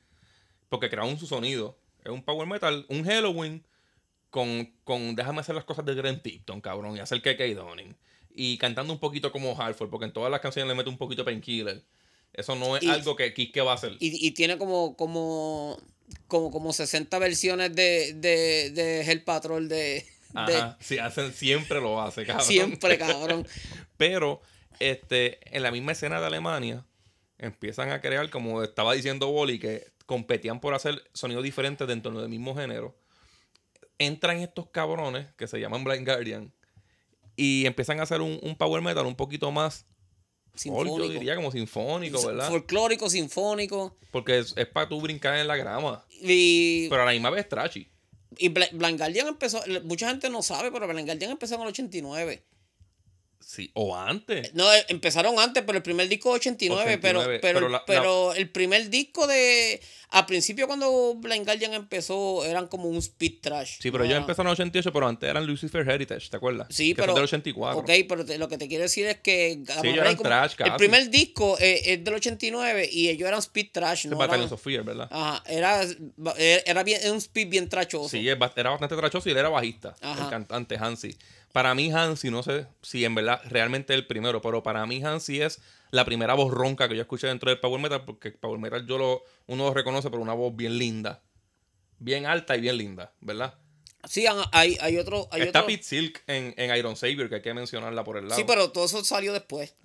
porque 0.70 0.90
crearon 0.90 1.18
su 1.18 1.26
sonido. 1.26 1.78
Es 2.04 2.12
un 2.12 2.22
Power 2.24 2.48
Metal, 2.48 2.86
un 2.90 3.04
Halloween 3.04 3.64
con, 4.30 4.72
con 4.84 5.16
déjame 5.16 5.40
hacer 5.42 5.56
las 5.56 5.66
cosas 5.66 5.86
de 5.86 5.96
Grant 5.96 6.22
Tipton, 6.22 6.62
cabrón, 6.62 6.98
y 6.98 7.00
hacer 7.00 7.22
que 7.22 7.56
Donning. 7.56 7.96
Y 8.34 8.58
cantando 8.58 8.94
un 8.94 9.00
poquito 9.00 9.32
como 9.32 9.60
Halford, 9.60 9.90
porque 9.90 10.06
en 10.06 10.14
todas 10.14 10.32
las 10.32 10.40
canciones 10.42 10.70
le 10.70 10.76
mete 10.76 10.90
un 10.90 10.98
poquito 10.98 11.22
de 11.24 11.26
painkiller. 11.26 11.84
Eso 12.34 12.56
no 12.56 12.78
es 12.78 12.84
Y- 12.84 12.90
algo 12.90 13.16
que 13.16 13.34
Kiske 13.34 13.62
va 13.62 13.72
a 13.72 13.76
hacer. 13.76 13.94
Y, 14.00 14.26
y 14.26 14.32
tiene 14.32 14.58
como, 14.58 14.96
como, 14.96 15.78
como, 16.28 16.52
como 16.52 16.74
60 16.74 17.18
versiones 17.20 17.76
de, 17.76 18.14
de, 18.14 18.72
de 18.72 19.02
Hell 19.02 19.24
Patrol 19.24 19.68
de... 19.68 20.06
de 20.46 20.56
Ajá, 20.56 20.78
sí, 20.80 20.98
hacen, 20.98 21.34
siempre 21.34 21.82
lo 21.82 22.02
hace, 22.02 22.26
cabrón. 22.26 22.46
siempre, 22.46 22.98
cabrón. 23.00 23.48
Pero 23.98 24.42
este, 24.80 25.40
en 25.56 25.64
la 25.64 25.72
misma 25.72 25.92
escena 25.92 26.20
de 26.20 26.28
Alemania 26.28 26.86
empiezan 27.38 27.90
a 27.92 28.02
crear, 28.02 28.30
como 28.30 28.64
estaba 28.64 28.94
diciendo 28.94 29.28
Boli, 29.32 29.60
que 29.60 29.92
competían 30.06 30.60
por 30.60 30.74
hacer 30.74 31.04
sonidos 31.14 31.44
diferentes 31.44 31.88
dentro 31.88 32.12
del 32.20 32.30
mismo 32.30 32.56
género. 32.56 32.96
Entran 33.98 34.38
estos 34.40 34.70
cabrones 34.70 35.28
que 35.38 35.48
se 35.48 35.60
llaman 35.60 35.84
Blind 35.84 36.08
Guardian 36.08 36.54
y 37.36 37.66
empiezan 37.66 38.00
a 38.00 38.04
hacer 38.04 38.22
un, 38.22 38.40
un 38.42 38.56
power 38.56 38.82
metal 38.82 39.06
un 39.06 39.16
poquito 39.16 39.52
más 39.52 39.86
folk, 40.54 40.64
yo 40.64 40.84
Sinfónico. 40.84 41.08
diría 41.10 41.36
como 41.36 41.52
sinfónico, 41.52 42.26
¿verdad? 42.26 42.50
Folclórico, 42.50 43.10
sinfónico. 43.10 43.96
Porque 44.12 44.40
es, 44.40 44.54
es 44.58 44.68
para 44.68 44.88
tú 44.90 45.00
brincar 45.02 45.38
en 45.38 45.48
la 45.48 45.56
grama. 45.56 46.06
Y, 46.22 46.88
Pero 46.90 47.02
a 47.04 47.06
la 47.06 47.12
misma 47.12 47.30
vez 47.30 47.48
trashy. 47.50 47.88
y 48.38 48.50
Bla- 48.50 48.70
Blind 48.72 48.98
Guardian 48.98 49.28
empezó, 49.28 49.62
mucha 49.84 50.10
gente 50.10 50.30
no 50.30 50.42
sabe, 50.44 50.72
pero 50.72 50.88
Blind 50.88 51.08
Guardian 51.08 51.32
empezó 51.32 51.56
en 51.56 51.62
el 51.62 51.68
89. 51.68 52.44
Sí, 53.44 53.72
o 53.74 53.96
antes. 53.98 54.54
No, 54.54 54.72
eh, 54.74 54.86
empezaron 54.88 55.38
antes, 55.40 55.64
pero 55.66 55.78
el 55.78 55.84
primer 55.84 56.08
disco 56.08 56.30
es 56.36 56.42
89, 56.42 56.82
89, 56.96 57.00
pero, 57.02 57.20
pero, 57.42 57.42
pero 57.60 57.70
la- 57.70 57.86
pero 57.86 58.34
el 58.34 58.50
primer 58.50 58.90
disco 58.90 59.28
de... 59.28 59.82
Al 60.10 60.26
principio 60.26 60.68
cuando 60.68 61.16
Blind 61.16 61.46
Guardian 61.46 61.74
empezó 61.74 62.44
eran 62.46 62.68
como 62.68 62.90
un 62.90 62.98
speed 62.98 63.36
trash. 63.42 63.78
Sí, 63.80 63.92
pero 63.92 64.04
era- 64.04 64.18
empezaron 64.18 64.48
en 64.48 64.52
el 64.52 64.54
88, 64.62 64.92
pero 64.92 65.08
antes 65.08 65.30
eran 65.30 65.46
Lucifer 65.48 65.90
Heritage, 65.90 66.30
¿te 66.30 66.36
acuerdas? 66.38 66.68
Sí, 66.70 66.90
que 66.94 67.02
pero. 67.02 67.14
Del 67.14 67.24
84. 67.24 67.80
Ok, 67.80 67.90
pero 68.10 68.26
te- 68.26 68.38
lo 68.38 68.50
que 68.50 68.58
te 68.58 68.68
quiero 68.68 68.84
decir 68.84 69.06
es 69.08 69.20
que. 69.22 69.60
Gamma 69.62 69.82
ellos 69.88 70.00
eran 70.02 70.16
como- 70.18 70.28
trash 70.30 70.52
El 70.52 70.58
casi. 70.58 70.78
primer 70.78 71.10
disco 71.10 71.58
eh, 71.62 71.94
es 71.94 72.04
del 72.04 72.14
89 72.16 72.90
y 72.92 73.08
ellos 73.08 73.26
eran 73.26 73.40
speed 73.40 73.68
trash, 73.72 74.06
¿no? 74.08 74.22
eran- 74.22 74.42
of 74.52 74.62
Fear, 74.62 74.84
¿verdad? 74.84 75.08
Ajá, 75.10 75.44
era, 75.48 75.82
era 76.66 76.84
bien, 76.84 77.00
era 77.02 77.12
un 77.14 77.18
speed 77.20 77.48
bien 77.48 77.70
trachoso. 77.70 78.10
Sí, 78.10 78.28
era 78.28 78.36
bastante 78.70 78.96
trachoso 78.98 79.30
y 79.30 79.32
él 79.32 79.38
era 79.38 79.48
bajista, 79.50 79.96
Ajá. 80.02 80.26
el 80.26 80.30
cantante 80.30 80.76
Hansi. 80.78 81.16
Para 81.54 81.76
mí 81.76 81.92
Hansi, 81.92 82.30
no 82.30 82.44
sé 82.44 82.68
si 82.82 83.04
en 83.06 83.14
verdad 83.16 83.42
realmente 83.46 83.94
es 83.94 84.00
el 84.00 84.08
primero, 84.08 84.42
pero 84.42 84.64
para 84.64 84.86
mí 84.86 85.04
Hansi 85.04 85.42
es 85.42 85.62
la 85.92 86.06
primera 86.06 86.34
voz 86.34 86.54
ronca 86.54 86.88
que 86.88 86.96
yo 86.96 87.02
escuché 87.02 87.28
dentro 87.28 87.50
del 87.50 87.60
Power 87.60 87.80
Metal, 87.82 88.04
porque 88.06 88.32
Power 88.32 88.60
Metal 88.60 88.86
yo 88.88 88.98
lo, 88.98 89.24
uno 89.48 89.66
lo 89.66 89.74
reconoce 89.74 90.10
por 90.10 90.20
una 90.20 90.34
voz 90.34 90.56
bien 90.56 90.78
linda. 90.78 91.22
Bien 92.00 92.26
alta 92.26 92.56
y 92.58 92.62
bien 92.62 92.78
linda, 92.78 93.12
¿verdad? 93.20 93.54
Sí, 94.06 94.26
hay, 94.52 94.78
hay 94.82 94.98
otro. 94.98 95.28
Hay 95.32 95.42
Está 95.44 95.60
otro- 95.60 95.68
Pete 95.68 95.84
Silk 95.84 96.24
en, 96.26 96.56
en 96.58 96.76
Iron 96.76 96.96
Savior, 96.96 97.30
que 97.30 97.36
hay 97.36 97.42
que 97.42 97.54
mencionarla 97.54 98.04
por 98.04 98.18
el 98.18 98.28
lado. 98.28 98.36
Sí, 98.40 98.44
pero 98.48 98.72
todo 98.72 98.86
eso 98.86 99.04
salió 99.04 99.32
después. 99.34 99.76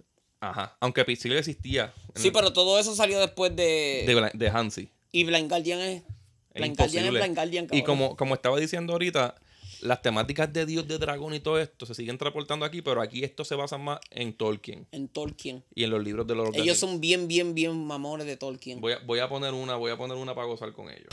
Ajá. 0.40 0.76
Aunque 0.80 1.04
Pete 1.04 1.20
Silk 1.20 1.34
existía. 1.36 1.92
Sí, 2.14 2.28
el- 2.28 2.32
pero 2.32 2.52
todo 2.54 2.78
eso 2.78 2.94
salió 2.94 3.20
después 3.20 3.54
de. 3.54 4.04
de, 4.06 4.30
de 4.32 4.48
Hansi. 4.48 4.88
y 5.12 5.24
Blind 5.24 5.50
Guardian 5.50 5.80
es. 5.80 6.02
Blind 6.54 6.76
Guardian 6.78 7.04
es. 7.04 7.10
Blind 7.10 7.34
Guardian, 7.34 7.64
Y 7.64 7.68
cabrón. 7.68 7.84
como, 7.84 8.16
como 8.16 8.34
estaba 8.34 8.58
diciendo 8.58 8.94
ahorita, 8.94 9.34
las 9.80 10.02
temáticas 10.02 10.52
de 10.52 10.66
Dios, 10.66 10.86
de 10.88 10.98
dragón 10.98 11.34
y 11.34 11.40
todo 11.40 11.58
esto 11.58 11.86
se 11.86 11.94
siguen 11.94 12.18
transportando 12.18 12.64
aquí, 12.64 12.82
pero 12.82 13.00
aquí 13.00 13.24
esto 13.24 13.44
se 13.44 13.54
basa 13.54 13.78
más 13.78 14.00
en 14.10 14.32
Tolkien 14.34 14.86
En 14.92 15.08
Tolkien. 15.08 15.62
y 15.74 15.84
en 15.84 15.90
los 15.90 16.02
libros 16.02 16.26
de 16.26 16.34
los 16.34 16.54
Ellos 16.54 16.78
son 16.78 17.00
bien, 17.00 17.28
bien, 17.28 17.54
bien 17.54 17.84
mamones 17.86 18.26
de 18.26 18.36
Tolkien. 18.36 18.80
Voy 18.80 18.92
a, 18.92 18.98
voy 19.00 19.18
a 19.20 19.28
poner 19.28 19.54
una, 19.54 19.76
voy 19.76 19.92
a 19.92 19.96
poner 19.96 20.16
una 20.16 20.34
para 20.34 20.46
gozar 20.46 20.72
con 20.72 20.90
ellos. 20.90 21.08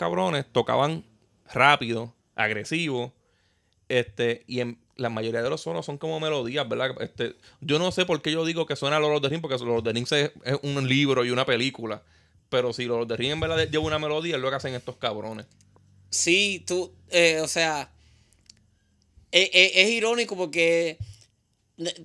Cabrones 0.00 0.46
tocaban 0.50 1.04
rápido, 1.52 2.14
agresivo, 2.34 3.12
este, 3.90 4.44
y 4.46 4.60
en 4.60 4.78
la 4.96 5.10
mayoría 5.10 5.42
de 5.42 5.50
los 5.50 5.60
solos 5.60 5.84
son 5.84 5.98
como 5.98 6.18
melodías, 6.20 6.66
¿verdad? 6.66 6.94
Este, 7.02 7.36
yo 7.60 7.78
no 7.78 7.92
sé 7.92 8.06
por 8.06 8.22
qué 8.22 8.32
yo 8.32 8.46
digo 8.46 8.64
que 8.64 8.76
suena 8.76 8.98
Lord 8.98 9.16
of 9.16 9.22
the 9.22 9.28
Rings, 9.28 9.42
porque 9.42 9.58
Lord 9.58 9.78
of 9.78 9.84
the 9.84 9.92
Rings 9.92 10.12
es, 10.12 10.30
es 10.44 10.58
un 10.62 10.88
libro 10.88 11.22
y 11.24 11.30
una 11.30 11.44
película. 11.44 12.02
Pero 12.48 12.72
si 12.72 12.86
Lord 12.86 13.02
of 13.02 13.08
the 13.08 13.16
Rings 13.16 13.34
en 13.34 13.40
verdad 13.40 13.68
lleva 13.68 13.84
una 13.84 13.98
melodía, 13.98 14.36
es 14.36 14.40
lo 14.40 14.48
hacen 14.48 14.74
estos 14.74 14.96
cabrones. 14.96 15.46
Sí, 16.08 16.64
tú, 16.66 16.92
eh, 17.10 17.40
o 17.42 17.48
sea, 17.48 17.90
e- 19.30 19.50
e- 19.52 19.82
es, 19.82 19.90
irónico 19.90 20.34
porque 20.34 20.96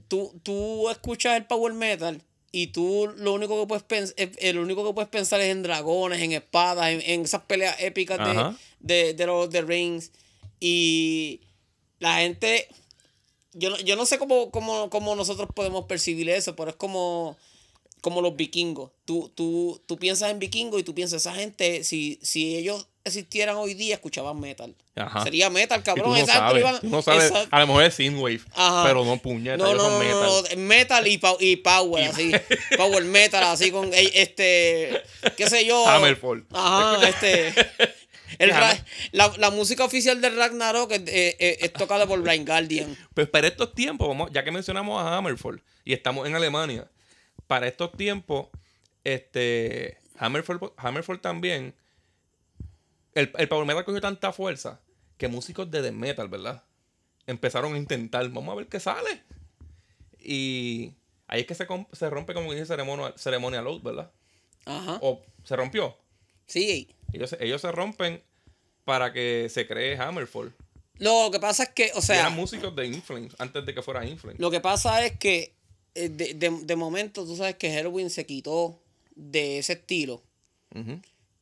tú, 0.09 0.37
tú 0.43 0.89
escuchas 0.89 1.37
el 1.37 1.45
power 1.45 1.73
metal 1.73 2.21
y 2.57 2.67
tú 2.67 3.11
lo 3.17 3.33
único 3.33 3.59
que 3.59 3.67
puedes 3.67 3.83
pensar, 3.83 4.15
el 4.17 4.57
único 4.59 4.85
que 4.87 4.93
puedes 4.93 5.09
pensar 5.09 5.41
es 5.41 5.47
en 5.51 5.61
dragones, 5.61 6.21
en 6.21 6.31
espadas, 6.31 6.89
en, 6.89 7.01
en 7.01 7.21
esas 7.21 7.41
peleas 7.43 7.75
épicas 7.81 8.17
de, 8.23 8.33
de, 8.79 9.13
de 9.13 9.25
los 9.25 9.49
The 9.49 9.61
Rings. 9.61 10.11
Y 10.59 11.41
la 11.99 12.19
gente, 12.19 12.67
yo, 13.53 13.69
no- 13.71 13.79
yo 13.81 13.95
no 13.97 14.05
sé 14.05 14.17
cómo, 14.17 14.51
cómo, 14.51 14.89
cómo 14.89 15.15
nosotros 15.15 15.49
podemos 15.53 15.85
percibir 15.85 16.29
eso, 16.29 16.55
pero 16.55 16.69
es 16.69 16.75
como, 16.77 17.35
como 18.01 18.21
los 18.21 18.35
vikingos. 18.37 18.91
Tú, 19.03 19.29
tú, 19.35 19.81
tú 19.85 19.97
piensas 19.97 20.31
en 20.31 20.39
vikingos 20.39 20.79
y 20.79 20.83
tú 20.83 20.93
piensas, 20.95 21.21
esa 21.23 21.35
gente, 21.35 21.83
si, 21.83 22.19
si 22.21 22.55
ellos 22.55 22.87
existieran 23.05 23.55
hoy 23.55 23.75
día, 23.75 23.95
escuchaban 23.95 24.39
metal. 24.39 24.75
Ajá. 24.95 25.23
Sería 25.23 25.49
metal, 25.49 25.83
cabrón. 25.83 26.17
no 26.19 27.01
sabes, 27.01 27.31
no 27.31 27.39
a 27.51 27.59
lo 27.59 27.67
mejor 27.67 27.83
es 27.83 27.93
Synthwave, 27.93 28.41
Ajá. 28.53 28.83
pero 28.85 29.05
no 29.05 29.17
puñeta, 29.17 29.57
no, 29.57 29.73
no, 29.75 29.79
son 29.79 29.99
metal. 29.99 30.57
metal 30.57 31.07
y, 31.07 31.19
y 31.39 31.55
power, 31.57 32.09
así. 32.09 32.31
Power 32.77 33.03
metal, 33.05 33.43
así 33.43 33.71
con 33.71 33.91
este, 33.93 35.03
qué 35.37 35.47
sé 35.49 35.65
yo. 35.65 35.87
Hammerfall. 35.87 36.45
Ajá, 36.51 37.07
este. 37.07 37.53
el 38.39 38.49
la, 39.11 39.31
la 39.37 39.51
música 39.51 39.85
oficial 39.85 40.19
del 40.19 40.35
Ragnarok 40.35 40.91
es, 40.91 41.01
eh, 41.01 41.37
eh, 41.39 41.57
es 41.61 41.73
tocada 41.73 42.07
por 42.07 42.19
Blind 42.21 42.47
Guardian. 42.47 42.97
Pues 43.13 43.29
para 43.29 43.47
estos 43.47 43.73
tiempos, 43.75 44.07
vamos, 44.07 44.31
ya 44.33 44.43
que 44.43 44.51
mencionamos 44.51 45.01
a 45.01 45.15
Hammerfall 45.15 45.61
y 45.83 45.93
estamos 45.93 46.27
en 46.27 46.35
Alemania, 46.35 46.89
para 47.45 47.67
estos 47.67 47.91
tiempos, 47.91 48.47
este 49.03 49.99
Hammerfall, 50.17 50.59
Hammerfall 50.77 51.21
también, 51.21 51.75
el, 53.15 53.31
el 53.37 53.47
Power 53.47 53.65
Metal 53.65 53.83
cogió 53.85 53.99
tanta 54.01 54.31
fuerza 54.31 54.79
que 55.17 55.27
músicos 55.27 55.71
de 55.71 55.81
death 55.81 55.93
metal, 55.93 56.27
¿verdad? 56.27 56.63
Empezaron 57.25 57.73
a 57.73 57.77
intentar, 57.77 58.27
vamos 58.29 58.51
a 58.53 58.55
ver 58.55 58.67
qué 58.67 58.79
sale. 58.79 59.23
Y 60.19 60.91
ahí 61.27 61.41
es 61.41 61.47
que 61.47 61.55
se, 61.55 61.67
se 61.93 62.09
rompe 62.09 62.33
como 62.33 62.51
dice 62.53 62.65
ceremonia, 62.65 63.13
ceremonial 63.17 63.67
oath, 63.67 63.83
¿verdad? 63.83 64.11
Ajá. 64.65 64.99
O 65.01 65.21
se 65.43 65.55
rompió. 65.55 65.95
Sí. 66.47 66.89
Ellos, 67.13 67.29
se- 67.31 67.43
ellos 67.43 67.61
se 67.61 67.71
rompen 67.71 68.21
para 68.83 69.13
que 69.13 69.47
se 69.49 69.67
cree 69.67 69.97
Hammerfall. 69.97 70.53
Lo 70.97 71.29
que 71.31 71.39
pasa 71.39 71.63
es 71.63 71.69
que, 71.69 71.91
o 71.95 71.99
Y 71.99 72.01
sea, 72.01 72.19
eran 72.21 72.35
músicos 72.35 72.75
de 72.75 72.87
Inflames 72.87 73.35
antes 73.37 73.65
de 73.65 73.73
que 73.73 73.81
fuera 73.81 74.05
Inflames. 74.05 74.39
lo 74.39 74.49
que 74.49 74.61
pasa 74.61 75.03
es 75.05 75.17
que 75.17 75.53
eh, 75.93 76.09
de, 76.09 76.33
de- 76.33 76.59
de 76.63 76.75
momento 76.75 77.25
tú 77.25 77.35
sabes 77.35 77.55
que 77.55 77.73
Halloween 77.73 78.09
se 78.09 78.25
quitó 78.25 78.79
de 79.15 79.59
ese 79.59 79.73
estilo. 79.73 80.21
Ujú. 80.73 80.99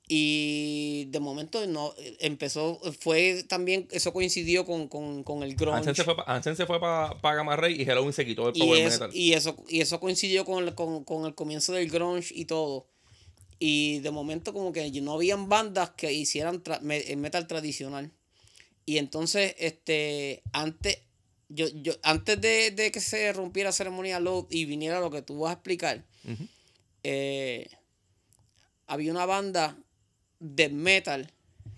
Y 0.07 1.05
de 1.05 1.19
momento 1.21 1.65
no 1.65 1.93
eh, 1.97 2.17
empezó, 2.19 2.79
fue 2.99 3.43
también, 3.47 3.87
eso 3.91 4.11
coincidió 4.11 4.65
con, 4.65 4.89
con, 4.89 5.23
con 5.23 5.43
el 5.43 5.55
grunge. 5.55 5.77
Hansen 5.77 5.95
se 5.95 6.03
fue, 6.03 6.15
pa- 6.17 6.23
Hansen 6.27 6.55
se 6.57 6.65
fue 6.65 6.79
para 6.79 7.15
Gamma 7.35 7.55
Ray 7.55 7.81
y 7.81 7.85
Halloween 7.85 8.11
se 8.11 8.25
quitó 8.25 8.49
el 8.49 8.57
y, 8.57 8.59
Power 8.59 8.83
Metal. 8.91 9.09
y, 9.13 9.33
eso, 9.33 9.55
y 9.69 9.79
eso 9.79 9.99
coincidió 10.01 10.43
con 10.43 10.63
el, 10.67 10.75
con, 10.75 11.05
con 11.05 11.25
el 11.25 11.35
comienzo 11.35 11.71
del 11.73 11.89
grunge 11.89 12.33
y 12.35 12.45
todo. 12.45 12.87
Y 13.59 13.99
de 13.99 14.11
momento 14.11 14.51
como 14.51 14.73
que 14.73 14.91
no 15.01 15.13
habían 15.13 15.47
bandas 15.47 15.91
que 15.91 16.11
hicieran 16.11 16.61
tra- 16.63 16.81
eh, 16.91 17.15
metal 17.15 17.47
tradicional. 17.47 18.11
Y 18.85 18.97
entonces, 18.97 19.55
este, 19.57 20.43
antes, 20.51 20.97
yo, 21.47 21.67
yo, 21.69 21.93
antes 22.03 22.41
de, 22.41 22.71
de 22.71 22.91
que 22.91 22.99
se 22.99 23.31
rompiera 23.31 23.71
ceremonia 23.71 24.19
Load 24.19 24.47
y 24.49 24.65
viniera 24.65 24.99
lo 24.99 25.09
que 25.09 25.21
tú 25.21 25.39
vas 25.39 25.51
a 25.51 25.53
explicar, 25.53 26.03
eh, 27.03 27.69
había 28.87 29.11
una 29.11 29.25
banda 29.25 29.77
de 30.43 30.67
metal 30.69 31.31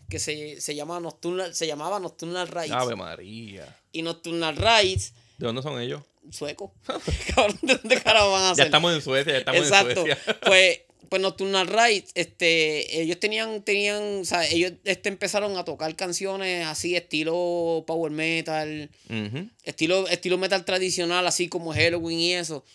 que 0.09 0.17
se, 0.19 0.59
se 0.59 0.75
llamaba 0.75 0.99
Nocturnal, 0.99 1.53
se 1.53 1.67
llamaba 1.67 1.99
Nocturnal 1.99 2.47
Rights. 2.47 2.71
Ave 2.73 2.95
María. 2.95 3.77
Y 3.91 4.01
Nocturnal 4.01 4.55
Rights, 4.57 5.13
¿De 5.37 5.45
dónde 5.45 5.61
son 5.61 5.79
ellos? 5.81 6.01
sueco. 6.31 6.73
Cabrón, 7.35 7.59
¿de 7.61 7.75
dónde 7.75 8.01
carajo 8.01 8.31
van 8.31 8.43
a 8.43 8.49
Ya 8.49 8.55
ser? 8.55 8.65
estamos 8.65 8.93
en 8.93 9.01
Suecia, 9.01 9.33
ya 9.33 9.39
estamos 9.39 9.61
Exacto. 9.61 9.89
en 9.89 9.95
Suecia. 9.95 10.37
Pues, 10.45 10.79
pues 11.09 11.21
Nocturnal 11.21 11.67
Rights, 11.67 12.11
este, 12.15 12.99
ellos 13.01 13.19
tenían, 13.19 13.61
tenían, 13.61 14.21
o 14.21 14.25
sea, 14.25 14.47
ellos 14.47 14.73
este, 14.83 15.09
empezaron 15.09 15.55
a 15.57 15.63
tocar 15.63 15.95
canciones 15.95 16.65
así, 16.65 16.95
estilo 16.95 17.83
power 17.85 18.11
metal, 18.11 18.89
estilo, 19.63 20.07
estilo 20.07 20.39
metal 20.39 20.65
tradicional, 20.65 21.27
así 21.27 21.47
como 21.47 21.73
Halloween 21.73 22.19
y 22.19 22.33
eso. 22.33 22.65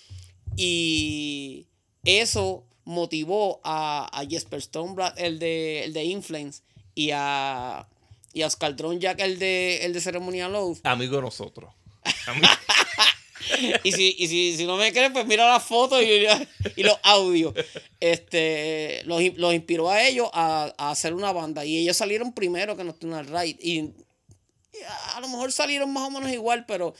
Y 0.57 1.66
eso 2.05 2.64
motivó 2.90 3.61
a, 3.64 4.09
a 4.12 4.26
Jesper 4.26 4.61
Stoneblatt, 4.61 5.18
el 5.18 5.38
de, 5.38 5.85
el 5.85 5.92
de 5.92 6.05
Inflames, 6.05 6.62
y 6.94 7.11
a, 7.12 7.87
y 8.33 8.42
a 8.42 8.46
Oscar 8.46 8.74
Jack, 8.98 9.20
el 9.20 9.38
de, 9.38 9.85
el 9.85 9.92
de 9.92 10.00
Ceremonial 10.00 10.55
Oath. 10.55 10.81
Amigo 10.85 11.16
de 11.16 11.22
nosotros. 11.22 11.72
Amigo- 12.26 12.46
Y 13.85 13.92
si, 13.92 14.14
y 14.18 14.29
si, 14.29 14.57
si 14.57 14.64
no 14.66 14.76
me 14.76 14.92
crees, 14.92 15.11
pues 15.12 15.26
mira 15.26 15.46
las 15.48 15.62
fotos 15.64 16.03
y, 16.03 16.24
y 16.76 16.83
los 16.83 16.96
audios. 17.03 17.53
Este, 17.98 19.03
los, 19.05 19.20
los 19.37 19.55
inspiró 19.55 19.90
a 19.90 20.03
ellos 20.07 20.29
a, 20.33 20.72
a 20.79 20.90
hacer 20.90 21.14
una 21.14 21.33
banda. 21.33 21.64
Y 21.64 21.79
ellos 21.79 21.96
salieron 21.96 22.33
primero 22.33 22.76
que 22.76 22.85
Nocturnal 22.85 23.26
Ride. 23.26 23.59
Y, 23.61 23.79
y 23.81 23.94
a 25.14 25.20
lo 25.20 25.29
mejor 25.29 25.53
salieron 25.53 25.92
más 25.92 26.05
o 26.05 26.11
menos 26.11 26.31
igual, 26.33 26.64
pero, 26.66 26.94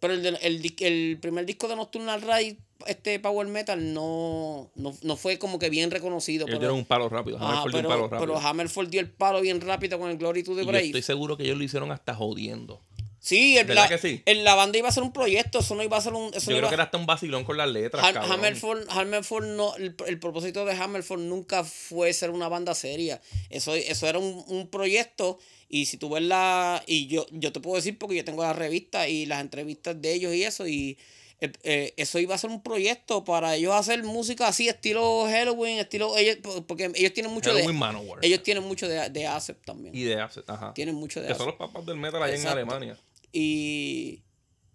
pero 0.00 0.14
el, 0.14 0.22
de- 0.22 0.38
el, 0.42 0.74
el 0.80 1.18
primer 1.20 1.44
disco 1.46 1.68
de 1.68 1.76
Nocturnal 1.76 2.22
Ride, 2.22 2.56
este 2.86 3.18
Power 3.20 3.46
Metal, 3.48 3.92
no, 3.94 4.70
no, 4.74 4.96
no 5.02 5.16
fue 5.16 5.38
como 5.38 5.58
que 5.58 5.70
bien 5.70 5.90
reconocido. 5.90 6.44
ellos 6.46 6.54
pero- 6.54 6.58
dieron 6.60 6.76
un 6.78 6.84
palo 6.84 7.08
rápido. 7.08 7.36
Ajá, 7.38 7.46
Hammerfall 7.62 7.72
dio 7.72 7.80
pero, 7.80 7.88
un 7.88 7.94
palo 7.94 8.08
rápido. 8.08 8.34
pero 8.34 8.48
Hammerfall 8.48 8.90
dio 8.90 9.00
el 9.00 9.10
palo 9.10 9.40
bien 9.40 9.60
rápido 9.60 9.98
con 9.98 10.10
el 10.10 10.16
Glory 10.18 10.42
to 10.42 10.54
the 10.54 10.62
Y 10.62 10.64
yo 10.64 10.70
Brave. 10.70 10.86
estoy 10.86 11.02
seguro 11.02 11.36
que 11.36 11.44
ellos 11.44 11.56
lo 11.58 11.64
hicieron 11.64 11.90
hasta 11.92 12.14
jodiendo. 12.14 12.80
Sí, 13.20 13.56
el, 13.56 13.66
¿Verdad 13.66 13.84
la, 13.84 13.88
que 13.88 13.96
sí? 13.98 14.20
el- 14.26 14.44
la 14.44 14.54
banda 14.54 14.76
iba 14.76 14.88
a 14.88 14.92
ser 14.92 15.02
un 15.02 15.10
proyecto, 15.12 15.60
eso 15.60 15.74
no 15.74 15.82
iba 15.82 15.96
a 15.96 16.00
ser 16.02 16.12
un... 16.12 16.26
Eso 16.34 16.34
Yo 16.34 16.40
no 16.40 16.44
creo 16.44 16.58
iba- 16.58 16.68
que 16.68 16.74
era 16.74 16.84
hasta 16.84 16.98
un 16.98 17.06
vacilón 17.06 17.44
con 17.44 17.56
las 17.56 17.70
letras. 17.70 18.04
Ham- 18.04 18.12
cabrón. 18.12 18.32
Hammerfall, 18.32 18.86
Hammerfall 18.90 19.56
no, 19.56 19.74
el, 19.76 19.96
el 20.06 20.18
propósito 20.18 20.66
de 20.66 20.74
Hammerfall 20.74 21.26
nunca 21.26 21.64
fue 21.64 22.12
ser 22.12 22.28
una 22.28 22.48
banda 22.48 22.74
seria. 22.74 23.22
Eso, 23.48 23.74
eso 23.74 24.06
era 24.06 24.18
un, 24.18 24.44
un 24.46 24.68
proyecto. 24.68 25.38
Y 25.70 25.86
si 25.86 25.96
tú 25.96 26.10
ves 26.10 26.22
la. 26.22 26.82
Y 26.86 27.06
yo, 27.06 27.24
yo 27.32 27.50
te 27.50 27.60
puedo 27.60 27.76
decir 27.76 27.98
porque 27.98 28.16
yo 28.16 28.24
tengo 28.26 28.42
la 28.42 28.52
revista 28.52 29.08
y 29.08 29.24
las 29.24 29.40
entrevistas 29.40 30.00
de 30.02 30.12
ellos 30.12 30.34
y 30.34 30.44
eso. 30.44 30.68
Y 30.68 30.98
eh, 31.40 31.52
eh, 31.62 31.94
eso 31.96 32.18
iba 32.18 32.34
a 32.34 32.38
ser 32.38 32.50
un 32.50 32.62
proyecto 32.62 33.24
para 33.24 33.54
ellos 33.54 33.74
hacer 33.74 34.02
música 34.02 34.48
así, 34.48 34.68
estilo 34.68 35.26
Halloween, 35.26 35.78
estilo. 35.78 36.16
Ellos, 36.16 36.38
porque 36.66 36.90
ellos 36.94 37.12
tienen 37.12 37.32
mucho 37.32 37.50
Halloween 37.50 37.74
de. 37.74 37.78
Manowar. 37.78 38.18
Ellos 38.22 38.42
tienen 38.42 38.64
mucho 38.64 38.88
de, 38.88 39.08
de 39.10 39.28
también. 39.64 39.94
Y 39.94 40.04
de 40.04 40.20
Acid, 40.20 40.42
ajá. 40.46 40.72
Tienen 40.74 40.94
mucho 40.94 41.20
de 41.20 41.28
Que 41.28 41.34
son 41.34 41.46
los 41.46 41.56
papás 41.56 41.84
del 41.86 41.96
metal 41.96 42.22
allá 42.22 42.34
Exacto. 42.34 42.58
en 42.58 42.68
Alemania. 42.68 42.98
Y, 43.32 44.22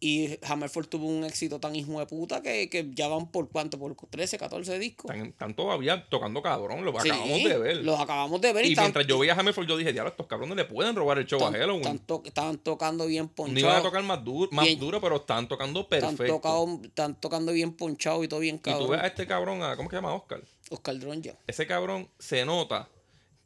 y 0.02 0.38
Hammerfall 0.46 0.88
tuvo 0.88 1.08
un 1.08 1.26
éxito 1.26 1.60
tan 1.60 1.76
hijo 1.76 2.00
de 2.00 2.06
puta 2.06 2.42
que, 2.42 2.70
que 2.70 2.90
ya 2.94 3.08
van 3.10 3.30
por 3.32 3.50
cuánto, 3.50 3.78
por 3.78 3.96
13, 3.96 4.38
14 4.38 4.80
discos. 4.80 5.12
Están, 5.12 5.28
están 5.28 5.54
todavía 5.56 6.08
tocando 6.10 6.42
cabrón, 6.42 6.86
lo 6.86 6.92
Sí, 7.02 7.10
acabamos 7.10 7.44
de 7.44 7.58
ver. 7.58 7.78
Los 7.84 8.00
acabamos 8.00 8.40
de 8.40 8.54
ver 8.54 8.66
y 8.66 8.70
están- 8.70 8.86
mientras 8.86 9.06
yo 9.08 9.20
veía 9.20 9.34
a 9.34 9.40
Hammerfall, 9.40 9.68
yo 9.68 9.76
dije, 9.76 9.92
diablo, 9.92 10.12
estos 10.12 10.28
cabrones 10.28 10.56
le 10.56 10.64
pueden 10.66 10.96
robar 10.96 11.20
el 11.20 11.26
show 11.26 11.40
a 11.42 11.46
están- 11.48 11.60
Halloween. 11.60 11.82
están 11.82 12.00
to- 12.00 12.22
estaban 12.26 12.58
tocando 12.60 13.08
bien 13.08 13.30
No 13.38 13.60
iban 13.60 13.76
a 13.76 13.82
tocar 13.82 14.04
más, 14.04 14.24
duro, 14.24 14.50
más 14.54 14.66
Bien- 14.66 14.80
duro, 14.80 15.02
pero 15.02 15.18
están 15.18 15.48
tocando 15.50 15.82
Están, 15.82 16.00
perfecto. 16.16 16.34
tocado- 16.36 16.80
están 16.84 17.20
tocando 17.20 17.52
bien 17.52 17.74
ponchado 17.74 18.24
y 18.24 18.28
todo 18.30 18.40
bien 18.40 18.56
y 18.56 18.60
tú 18.60 18.70
ves 18.70 18.80
cabrón. 18.80 19.00
a 19.02 19.08
este 19.08 19.28
cabrón, 19.28 19.64
a- 19.64 19.76
¿cómo 19.76 19.90
se 19.90 19.96
llama 19.98 20.14
Oscar? 20.14 20.42
Oscar 20.70 20.98
Dronja. 21.00 21.34
Ese 21.48 21.68
cabrón 21.68 22.08
se 22.20 22.46
nota 22.46 22.88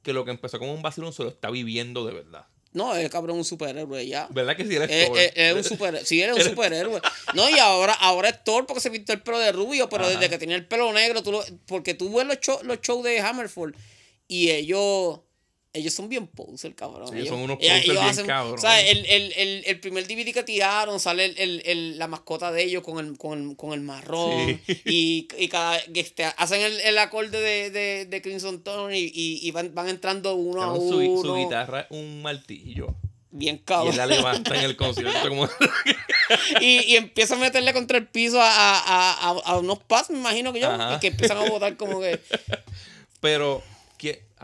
que 0.03 0.13
lo 0.13 0.23
que 0.25 0.31
empezó 0.31 0.59
como 0.59 0.73
un 0.73 0.81
vacilón 0.81 1.13
se 1.13 1.23
lo 1.23 1.29
está 1.29 1.49
viviendo 1.49 2.05
de 2.05 2.13
verdad. 2.13 2.45
No, 2.73 2.95
el 2.95 3.09
cabrón 3.09 3.36
es 3.38 3.39
un 3.39 3.45
superhéroe 3.45 4.07
ya. 4.07 4.27
¿Verdad 4.31 4.55
que 4.57 4.65
sí 4.65 4.75
eres 4.75 4.89
Es, 4.91 5.07
Thor? 5.07 5.17
es- 5.19 5.31
es 5.36 5.53
un 5.55 5.63
super, 5.63 6.05
sí, 6.05 6.21
él 6.21 6.31
es 6.31 6.36
un 6.38 6.43
superhéroe. 6.51 7.01
No, 7.36 7.49
y 7.49 7.59
ahora, 7.59 7.93
ahora 7.93 8.29
es 8.29 8.43
Thor 8.43 8.65
porque 8.65 8.81
se 8.81 8.89
pintó 8.91 9.13
el 9.13 9.21
pelo 9.21 9.39
de 9.39 9.51
rubio, 9.51 9.88
pero 9.89 10.05
Ajá. 10.05 10.13
desde 10.13 10.29
que 10.29 10.38
tenía 10.38 10.55
el 10.55 10.65
pelo 10.67 10.91
negro, 10.91 11.21
tú 11.23 11.31
lo- 11.31 11.45
porque 11.67 11.93
tú 11.93 12.13
ves 12.15 12.25
los 12.25 12.39
shows 12.39 12.63
los 12.63 12.81
shows 12.81 13.03
de 13.03 13.19
Hammerfall 13.21 13.75
y 14.27 14.49
ellos 14.51 15.19
ellos 15.73 15.93
son 15.93 16.07
bien 16.07 16.27
poser, 16.27 16.75
cabrón. 16.75 17.07
Sí, 17.09 17.15
ellos 17.15 17.29
son 17.29 17.39
unos 17.39 17.57
ellos- 17.59 18.15
bien 18.15 18.27
cabrón. 18.27 18.53
O 18.53 18.57
sea, 18.62 18.79
el, 18.81 19.05
el, 19.07 19.33
el, 19.36 19.63
el 19.65 19.79
primer 19.79 20.05
DVD 20.07 20.31
que 20.31 20.43
tiraron, 20.43 20.99
sale 20.99 21.25
el, 21.25 21.38
el, 21.39 21.62
el- 21.65 21.97
la 21.99 22.07
mascota 22.07 22.51
de 22.51 22.63
ellos 22.63 22.83
con 22.83 23.03
el, 23.03 23.17
con 23.17 23.49
el, 23.51 23.55
con 23.57 23.73
el 23.73 23.81
marrón. 23.81 24.62
Sí. 24.67 24.81
Y, 24.86 25.27
y 25.38 25.47
cada, 25.47 25.77
este, 25.93 26.25
hacen 26.25 26.62
el, 26.62 26.79
el 26.81 26.97
acorde 26.99 27.39
de, 27.41 27.69
de, 27.71 28.05
de 28.05 28.21
Crimson 28.21 28.62
Tone 28.63 28.97
y, 28.97 29.05
y, 29.13 29.39
y 29.47 29.51
van, 29.51 29.73
van 29.73 29.89
entrando 29.89 30.36
uno 30.36 30.62
a 30.62 30.73
uno. 30.73 30.89
su, 31.19 31.21
su 31.25 31.36
guitarra 31.36 31.81
es 31.81 31.88
un 31.89 32.21
martillo. 32.21 32.95
Bien 33.36 33.55
Y 33.55 33.59
cabrón. 33.59 33.91
él 33.93 33.97
la 33.97 34.05
levanta 34.05 34.55
en 34.55 34.62
el 34.63 34.75
concierto 34.77 35.27
como... 35.27 35.49
y, 36.62 36.81
y 36.86 36.95
empieza 36.97 37.33
a 37.33 37.39
meterle 37.39 37.73
contra 37.73 37.97
el 37.97 38.05
piso 38.07 38.39
a, 38.39 38.47
a, 38.47 39.29
a, 39.43 39.57
unos 39.57 39.79
pads, 39.79 40.12
me 40.12 40.19
imagino 40.19 40.53
que 40.53 40.59
yo, 40.59 40.69
Ajá. 40.69 40.95
y 40.95 40.99
que 40.99 41.07
empiezan 41.07 41.38
a 41.38 41.49
botar 41.49 41.75
como 41.75 41.99
que. 41.99 42.19
Pero, 43.19 43.63
¿quién- 43.63 43.72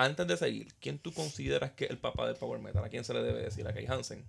antes 0.02 0.28
de 0.28 0.38
seguir, 0.38 0.74
¿quién 0.80 0.98
tú 1.00 1.12
consideras 1.14 1.72
que 1.72 1.86
es 1.86 1.92
el 1.92 1.98
papá 1.98 2.26
del 2.28 2.36
Power 2.36 2.60
Metal? 2.60 2.84
¿A 2.84 2.90
quién 2.90 3.04
se 3.04 3.14
le 3.14 3.22
debe 3.22 3.42
decir? 3.42 3.68
¿A 3.68 3.74
Kai 3.74 3.86
Hansen? 3.86 4.24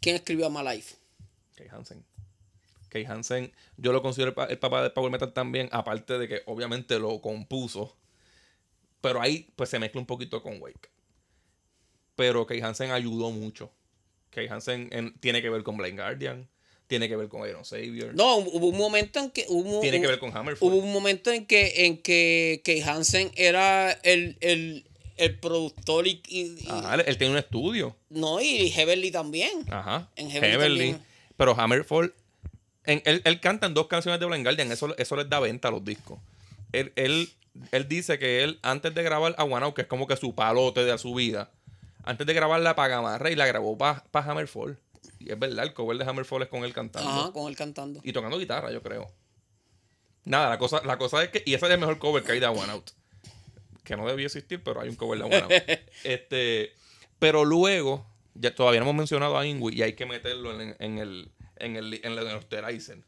¿Quién 0.00 0.16
escribió 0.16 0.46
a 0.46 0.50
My 0.50 0.62
Life? 0.68 0.94
Kai 1.56 1.68
Hansen. 1.68 2.04
Kai 2.88 3.04
Hansen, 3.04 3.52
yo 3.76 3.92
lo 3.92 4.02
considero 4.02 4.28
el, 4.30 4.34
pa- 4.34 4.44
el 4.46 4.58
papá 4.58 4.82
del 4.82 4.92
Power 4.92 5.10
Metal 5.10 5.32
también, 5.32 5.68
aparte 5.72 6.18
de 6.18 6.28
que 6.28 6.42
obviamente 6.46 6.98
lo 6.98 7.20
compuso. 7.20 7.96
Pero 9.00 9.20
ahí 9.20 9.50
pues 9.56 9.70
se 9.70 9.78
mezcla 9.78 10.00
un 10.00 10.06
poquito 10.06 10.42
con 10.42 10.60
Wake. 10.60 10.88
Pero 12.14 12.46
Kai 12.46 12.60
Hansen 12.60 12.90
ayudó 12.92 13.30
mucho. 13.30 13.72
Kai 14.30 14.46
Hansen 14.48 14.88
en- 14.92 15.14
tiene 15.18 15.42
que 15.42 15.50
ver 15.50 15.62
con 15.62 15.76
Blind 15.76 15.98
Guardian, 15.98 16.48
tiene 16.86 17.08
que 17.08 17.16
ver 17.16 17.28
con 17.28 17.48
Iron 17.48 17.64
Savior, 17.64 18.14
No, 18.14 18.36
hubo 18.36 18.68
un 18.68 18.76
momento 18.78 19.18
en 19.20 19.30
que. 19.30 19.44
Hubo, 19.48 19.80
tiene 19.80 20.00
que 20.00 20.06
ver 20.06 20.18
con 20.18 20.36
Hammerfall. 20.36 20.68
Hubo 20.68 20.76
un 20.78 20.92
momento 20.92 21.30
en 21.32 21.46
que, 21.46 21.86
en 21.86 21.98
que, 21.98 22.60
que 22.64 22.82
Hansen 22.82 23.30
era 23.36 23.90
el, 24.04 24.36
el, 24.40 24.86
el 25.16 25.38
productor 25.38 26.06
y. 26.06 26.22
Ajá, 26.68 26.94
él, 26.94 27.18
tiene 27.18 27.32
un 27.32 27.38
estudio. 27.38 27.96
no, 28.10 28.40
y 28.40 28.70
Heavenly 28.70 29.10
también. 29.10 29.50
Ajá. 29.70 30.08
En 30.16 30.30
Heavenly 30.30 30.52
Heavenly. 30.52 30.78
también. 30.92 31.06
Pero 31.36 31.54
Hammerfall. 31.58 32.14
en- 32.84 33.02
él, 33.04 33.20
él 33.24 33.40
canta 33.40 33.66
en 33.66 33.74
dos 33.74 33.88
canciones 33.88 34.20
de 34.20 34.26
Blind 34.26 34.44
Guardian. 34.44 34.70
Eso, 34.72 34.96
eso 34.96 35.16
les 35.16 35.28
da 35.28 35.40
venta 35.40 35.68
a 35.68 35.70
los 35.72 35.84
discos. 35.84 36.18
Él, 36.72 36.92
él, 36.96 37.28
él 37.72 37.88
dice 37.88 38.18
que 38.18 38.44
él, 38.44 38.58
antes 38.62 38.94
de 38.94 39.02
grabar 39.02 39.34
a 39.38 39.44
One 39.44 39.64
Out, 39.64 39.74
que 39.74 39.82
es 39.82 39.88
como 39.88 40.06
que 40.06 40.16
su 40.16 40.34
palote 40.34 40.84
de 40.84 40.96
su 40.98 41.14
vida, 41.14 41.50
antes 42.04 42.26
de 42.26 42.32
grabarla 42.34 42.76
para 42.76 42.88
Gamarra 42.88 43.30
y 43.30 43.34
la 43.34 43.46
grabó 43.46 43.76
para 43.76 44.04
Hammerfall. 44.12 44.78
Y 45.26 45.32
es 45.32 45.38
verdad, 45.38 45.64
el 45.64 45.74
cover 45.74 45.98
de 45.98 46.04
Hammerfall 46.04 46.42
es 46.42 46.48
con 46.48 46.64
él 46.64 46.72
cantando. 46.72 47.10
Ajá, 47.10 47.32
con 47.32 47.48
él 47.48 47.56
cantando. 47.56 48.00
Y 48.04 48.12
tocando 48.12 48.38
guitarra, 48.38 48.70
yo 48.72 48.80
creo. 48.82 49.06
Nada, 50.24 50.48
la 50.50 50.58
cosa, 50.58 50.80
la 50.84 50.96
cosa 50.98 51.22
es 51.22 51.28
que. 51.30 51.42
Y 51.44 51.54
ese 51.54 51.66
es 51.66 51.72
el 51.72 51.78
mejor 51.80 51.98
cover 51.98 52.22
que 52.22 52.32
hay 52.32 52.40
de 52.40 52.46
One 52.46 52.70
Out. 52.72 52.90
Que 53.84 53.96
no 53.96 54.06
debía 54.08 54.26
existir, 54.26 54.62
pero 54.62 54.80
hay 54.80 54.88
un 54.88 54.96
cover 54.96 55.18
de 55.18 55.24
One 55.24 55.36
Out. 55.36 55.52
este, 56.04 56.72
pero 57.18 57.44
luego, 57.44 58.06
ya 58.34 58.54
todavía 58.54 58.80
no 58.80 58.86
hemos 58.86 58.96
mencionado 58.96 59.36
a 59.38 59.46
Ingui 59.46 59.74
y 59.76 59.82
hay 59.82 59.92
que 59.94 60.06
meterlo 60.06 60.60
en, 60.60 60.74
en 60.78 60.98
el. 60.98 61.30
En 61.58 61.76
el, 61.76 61.94
en 61.94 62.12
el, 62.12 62.18
en 62.18 62.28
el. 62.28 63.04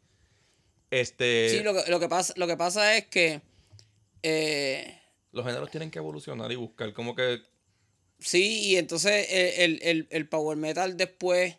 Este. 0.90 1.50
Sí, 1.50 1.62
lo 1.62 1.74
que, 1.74 1.90
lo 1.90 2.00
que, 2.00 2.08
pasa, 2.08 2.32
lo 2.36 2.46
que 2.46 2.56
pasa 2.56 2.96
es 2.96 3.06
que. 3.06 3.40
eh, 4.22 5.00
Los 5.32 5.44
géneros 5.44 5.70
tienen 5.70 5.90
que 5.90 5.98
evolucionar 5.98 6.50
y 6.52 6.56
buscar 6.56 6.92
como 6.92 7.14
que. 7.14 7.42
Sí, 8.20 8.60
y 8.70 8.76
entonces 8.76 9.26
eh, 9.30 9.64
el, 9.64 9.78
el- 9.82 10.08
el 10.10 10.28
power 10.28 10.56
metal 10.56 10.96
después, 10.96 11.56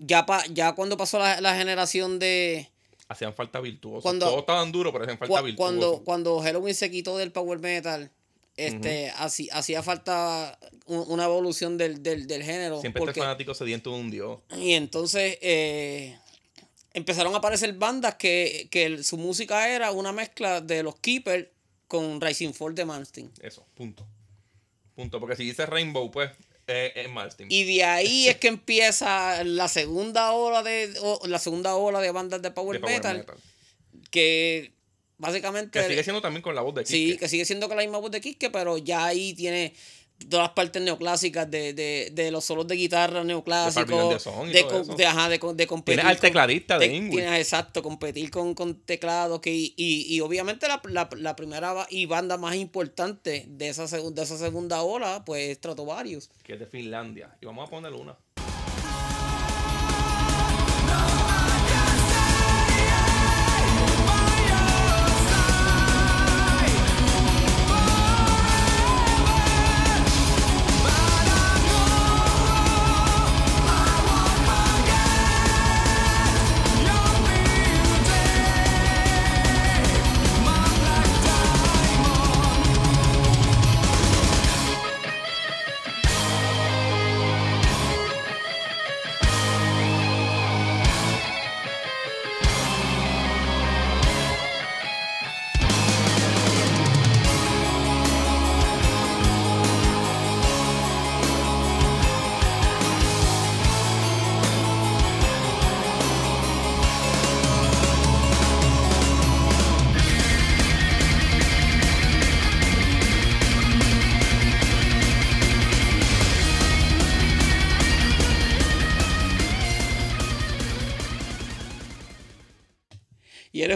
ya, 0.00 0.26
pa, 0.26 0.44
ya 0.46 0.72
cuando 0.74 0.96
pasó 0.96 1.18
la, 1.20 1.40
la 1.40 1.54
generación 1.56 2.18
de, 2.18 2.68
hacían 3.08 3.32
falta 3.34 3.60
virtuosos. 3.60 4.02
Cuando- 4.02 4.26
Todos 4.26 4.40
estaban 4.40 4.72
duros, 4.72 4.92
pero 4.92 5.04
hacían 5.04 5.18
falta 5.18 5.40
virtuosos. 5.42 5.56
cuando, 5.78 6.04
cuando 6.04 6.40
Halloween 6.40 6.74
se 6.74 6.90
quitó 6.90 7.16
del 7.16 7.30
power 7.32 7.58
metal, 7.60 8.10
este, 8.56 9.10
así- 9.16 9.48
hacía 9.52 9.82
falta 9.82 10.58
un- 10.86 11.04
una 11.08 11.24
evolución 11.24 11.78
del, 11.78 12.02
del, 12.02 12.26
del 12.26 12.42
género. 12.42 12.80
Siempre 12.80 12.98
porque- 13.00 13.10
este 13.12 13.20
fanático 13.20 13.54
sediento 13.54 13.90
de 13.92 13.96
un 14.00 14.10
dios. 14.10 14.40
y 14.56 14.72
entonces 14.72 15.38
eh, 15.40 16.18
empezaron 16.92 17.34
a 17.34 17.38
aparecer 17.38 17.72
bandas 17.74 18.16
que, 18.16 18.68
que 18.70 19.02
su 19.02 19.16
música 19.16 19.68
era 19.68 19.92
una 19.92 20.12
mezcla 20.12 20.60
de 20.60 20.82
los 20.82 20.96
Keepers 20.96 21.46
con 21.88 22.20
Rising 22.20 22.52
Fall 22.52 22.74
de 22.74 22.84
Manstein. 22.84 23.30
Eso, 23.40 23.64
punto. 23.74 24.06
Punto. 24.94 25.18
Porque 25.20 25.36
si 25.36 25.44
dice 25.44 25.66
Rainbow, 25.66 26.10
pues 26.10 26.30
eh. 26.70 27.08
Y 27.48 27.64
de 27.76 27.84
ahí 27.84 28.28
es 28.28 28.36
que 28.36 28.48
empieza 28.48 29.42
la 29.44 29.68
segunda 29.68 30.32
ola 30.32 30.62
de 30.62 30.92
o- 31.02 31.20
la 31.26 31.38
segunda 31.38 31.74
ola 31.76 32.00
de 32.00 32.10
bandas 32.10 32.40
de 32.42 32.50
power, 32.50 32.76
de 32.76 32.80
power 32.80 32.94
metal, 32.96 33.18
metal. 33.18 33.36
que 34.10 34.72
básicamente 35.18 35.80
Que 35.80 35.88
sigue 35.88 36.02
siendo 36.04 36.22
también 36.22 36.42
con 36.42 36.54
la 36.54 36.62
voz 36.62 36.74
de 36.74 36.86
Sí, 36.86 37.16
que 37.18 37.28
sigue 37.28 37.44
siendo 37.44 37.68
con 37.68 37.76
la 37.76 37.82
misma 37.82 37.98
voz 37.98 38.10
de 38.10 38.20
Kiske, 38.20 38.50
pero 38.50 38.78
ya 38.78 39.06
ahí 39.06 39.34
tiene 39.34 39.74
todas 40.28 40.46
las 40.48 40.54
partes 40.54 40.82
neoclásicas 40.82 41.50
de, 41.50 41.72
de, 41.72 42.10
de 42.12 42.30
los 42.30 42.44
solos 42.44 42.66
de 42.66 42.76
guitarra 42.76 43.24
neoclásicos. 43.24 44.24
De, 44.52 44.94
de, 44.96 45.06
ajá, 45.06 45.28
de, 45.28 45.38
de 45.54 45.66
competir. 45.66 45.96
Tienes 45.96 46.04
al 46.04 46.16
con- 46.16 46.20
tecladista 46.20 46.78
de 46.78 46.86
Ingrid. 46.86 47.18
tienes, 47.18 47.40
exacto, 47.40 47.82
competir 47.82 48.30
con, 48.30 48.54
con 48.54 48.74
teclados. 48.82 49.40
Que, 49.40 49.52
y, 49.54 49.74
y, 49.76 50.14
y 50.14 50.20
obviamente 50.20 50.68
la, 50.68 50.80
la, 50.84 51.08
la 51.16 51.36
primera 51.36 51.86
y 51.90 52.06
banda 52.06 52.36
más 52.36 52.54
importante 52.56 53.44
de 53.48 53.68
esa, 53.68 53.86
de 53.86 54.22
esa 54.22 54.38
segunda 54.38 54.82
ola, 54.82 55.24
pues 55.24 55.56
Stratovarius. 55.56 56.30
Que 56.42 56.54
es 56.54 56.60
de 56.60 56.66
Finlandia. 56.66 57.36
Y 57.40 57.46
vamos 57.46 57.66
a 57.66 57.70
poner 57.70 57.92
una. 57.92 58.16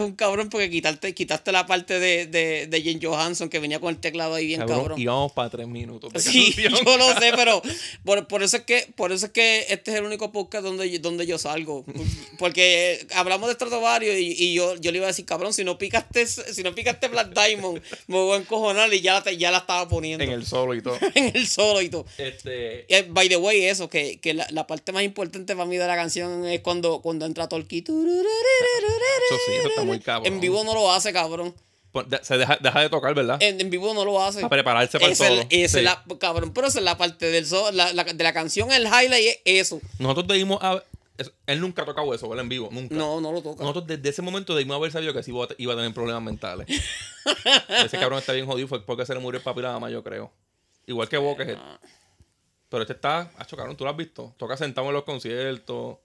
Un 0.05 0.15
cabrón 0.15 0.49
porque 0.49 0.69
quitaste, 0.69 1.13
quitaste 1.13 1.51
la 1.51 1.65
parte 1.65 1.99
de, 1.99 2.25
de, 2.27 2.67
de 2.67 2.81
Jane 2.83 2.99
Johansson 3.01 3.49
que 3.49 3.59
venía 3.59 3.79
con 3.79 3.89
el 3.93 3.99
teclado 3.99 4.35
ahí 4.35 4.45
bien 4.47 4.61
cabrón. 4.65 4.99
Y 4.99 5.05
vamos 5.05 5.31
para 5.33 5.49
tres 5.49 5.67
minutos. 5.67 6.13
de 6.13 6.19
Sí, 6.19 6.53
canción. 6.53 6.73
yo 6.85 6.97
lo 6.97 7.07
sé, 7.19 7.31
pero 7.35 7.61
por, 8.03 8.27
por 8.27 8.43
eso 8.43 8.57
es 8.57 8.63
que 8.63 8.87
por 8.95 9.11
eso 9.11 9.25
es 9.27 9.31
que 9.31 9.65
este 9.69 9.91
es 9.91 9.97
el 9.97 10.03
único 10.05 10.31
podcast 10.31 10.63
donde, 10.63 10.89
yo- 10.89 10.99
donde 10.99 11.25
yo 11.25 11.37
salgo. 11.37 11.83
Porque 12.39 13.05
hablamos 13.13 13.47
de 13.47 13.55
Stratovarius 13.55 14.15
y, 14.17 14.33
y 14.37 14.53
yo, 14.53 14.75
yo 14.75 14.91
le 14.91 14.97
iba 14.97 15.07
a 15.07 15.09
decir, 15.09 15.25
cabrón, 15.25 15.53
si 15.53 15.63
no 15.63 15.77
picaste, 15.77 16.25
si 16.27 16.63
no 16.63 16.73
picaste 16.75 17.07
Black 17.07 17.33
Diamond, 17.33 17.81
me 18.07 18.17
voy 18.17 18.37
a 18.37 18.41
encojonar 18.41 18.93
y 18.93 19.01
ya 19.01 19.23
ya 19.31 19.51
la 19.51 19.59
estaba 19.59 19.87
poniendo. 19.87 20.23
En 20.23 20.31
el 20.31 20.45
solo 20.45 20.73
y 20.75 20.81
todo. 20.81 20.97
en 21.15 21.31
el 21.35 21.47
solo 21.47 21.81
y 21.81 21.89
todo. 21.89 22.05
Este. 22.17 22.85
Eh, 22.95 23.05
by 23.09 23.27
the 23.29 23.37
way, 23.37 23.63
eso, 23.65 23.89
que, 23.89 24.19
que 24.19 24.33
la, 24.33 24.45
la 24.51 24.67
parte 24.67 24.91
más 24.91 25.03
importante 25.03 25.55
para 25.55 25.65
mí 25.67 25.77
de 25.77 25.87
la 25.87 25.95
canción 25.95 26.45
es 26.47 26.59
cuando, 26.61 27.01
cuando 27.01 27.25
entra 27.25 27.47
Torquí. 27.47 27.83
Eso 27.87 29.37
sí, 29.47 29.53
eso 29.59 29.69
está 29.69 29.83
muy 29.83 29.94
cabrón. 30.01 30.33
En 30.33 30.39
vivo 30.39 30.63
no 30.63 30.73
lo 30.73 30.91
hace, 30.91 31.11
cabrón. 31.13 31.53
Pues, 31.91 32.05
Se 32.23 32.37
deja, 32.37 32.57
deja 32.59 32.81
de 32.81 32.89
tocar, 32.89 33.13
¿verdad? 33.13 33.37
En, 33.41 33.61
en 33.61 33.69
vivo 33.69 33.93
no 33.93 34.03
lo 34.03 34.21
hace. 34.21 34.41
Para 34.41 34.49
prepararse 34.49 34.99
para 34.99 35.07
el 35.07 35.13
Esa 35.13 35.27
es- 35.29 35.47
Sí. 35.49 35.77
es 35.79 35.83
la, 35.83 36.03
cabrón, 36.19 36.51
pero 36.53 36.67
esa 36.67 36.79
es 36.79 36.85
la 36.85 36.97
parte 36.97 37.27
del 37.27 37.45
so- 37.45 37.71
la, 37.71 37.93
la- 37.93 38.03
de 38.03 38.23
la 38.23 38.33
canción, 38.33 38.71
el 38.71 38.83
highlight 38.85 39.37
es 39.45 39.67
eso. 39.67 39.79
Nosotros 39.99 40.27
debimos. 40.27 40.59
eso- 41.17 41.31
Él 41.47 41.61
nunca 41.61 41.83
ha 41.83 41.85
tocado 41.85 42.13
eso, 42.13 42.27
¿verdad? 42.27 42.43
En 42.43 42.49
vivo. 42.49 42.67
Nunca. 42.71 42.93
No, 42.93 43.21
no 43.21 43.31
lo 43.31 43.41
toca. 43.41 43.61
Nosotros 43.63 43.87
desde 43.87 44.09
ese 44.09 44.21
momento 44.21 44.53
debimos 44.53 44.75
haber 44.75 44.91
sabido 44.91 45.13
que 45.13 45.23
sí 45.23 45.31
iba 45.57 45.73
a, 45.73 45.73
a 45.73 45.77
tener 45.77 45.93
problemas 45.93 46.21
mentales. 46.21 46.67
ese 47.85 47.97
cabrón 47.97 48.19
está 48.19 48.33
bien 48.33 48.45
jodido 48.45 48.67
fue 48.67 48.85
porque 48.85 49.05
se 49.05 49.13
le 49.13 49.19
murió 49.21 49.37
el 49.37 49.43
papi 49.43 49.61
la 49.61 49.71
mamá, 49.71 49.89
yo 49.89 50.03
creo. 50.03 50.31
Igual 50.87 51.07
que 51.09 51.17
Buckethead. 51.17 51.57
Pero 52.69 52.81
este 52.83 52.93
está, 52.93 53.31
hacho, 53.37 53.55
cabrón, 53.55 53.77
tú 53.77 53.83
lo 53.85 53.91
has 53.91 53.95
visto. 53.97 54.33
Toca 54.37 54.57
sentado 54.57 54.87
en 54.87 54.93
los 54.93 55.03
conciertos. 55.03 55.97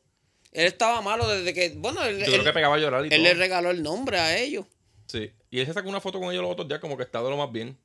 Él 0.53 0.67
estaba 0.67 1.01
malo 1.01 1.29
desde 1.29 1.55
que, 1.55 1.71
bueno, 1.77 2.03
él, 2.05 2.19
Yo 2.19 2.25
él- 2.27 2.33
creo 2.33 2.45
que 2.45 2.53
pegaba 2.53 2.75
a 2.75 2.79
llorar 2.79 3.03
y 3.05 3.09
él 3.09 3.11
todo. 3.11 3.23
le 3.23 3.35
regaló 3.35 3.71
el 3.71 3.83
nombre 3.83 4.19
a 4.19 4.37
ellos. 4.39 4.67
Sí. 5.07 5.31
Y 5.51 5.61
él 5.61 5.67
se 5.67 5.73
sacó 5.73 5.89
una 5.89 6.01
foto 6.01 6.19
con 6.21 6.31
ellos 6.31 6.43
los 6.43 6.53
otros 6.53 6.69
días 6.69 6.81
como 6.81 6.97
que 6.97 7.03
está 7.05 7.23
de 7.23 7.31
lo 7.31 7.37
más 7.37 7.51
bien. 7.53 7.77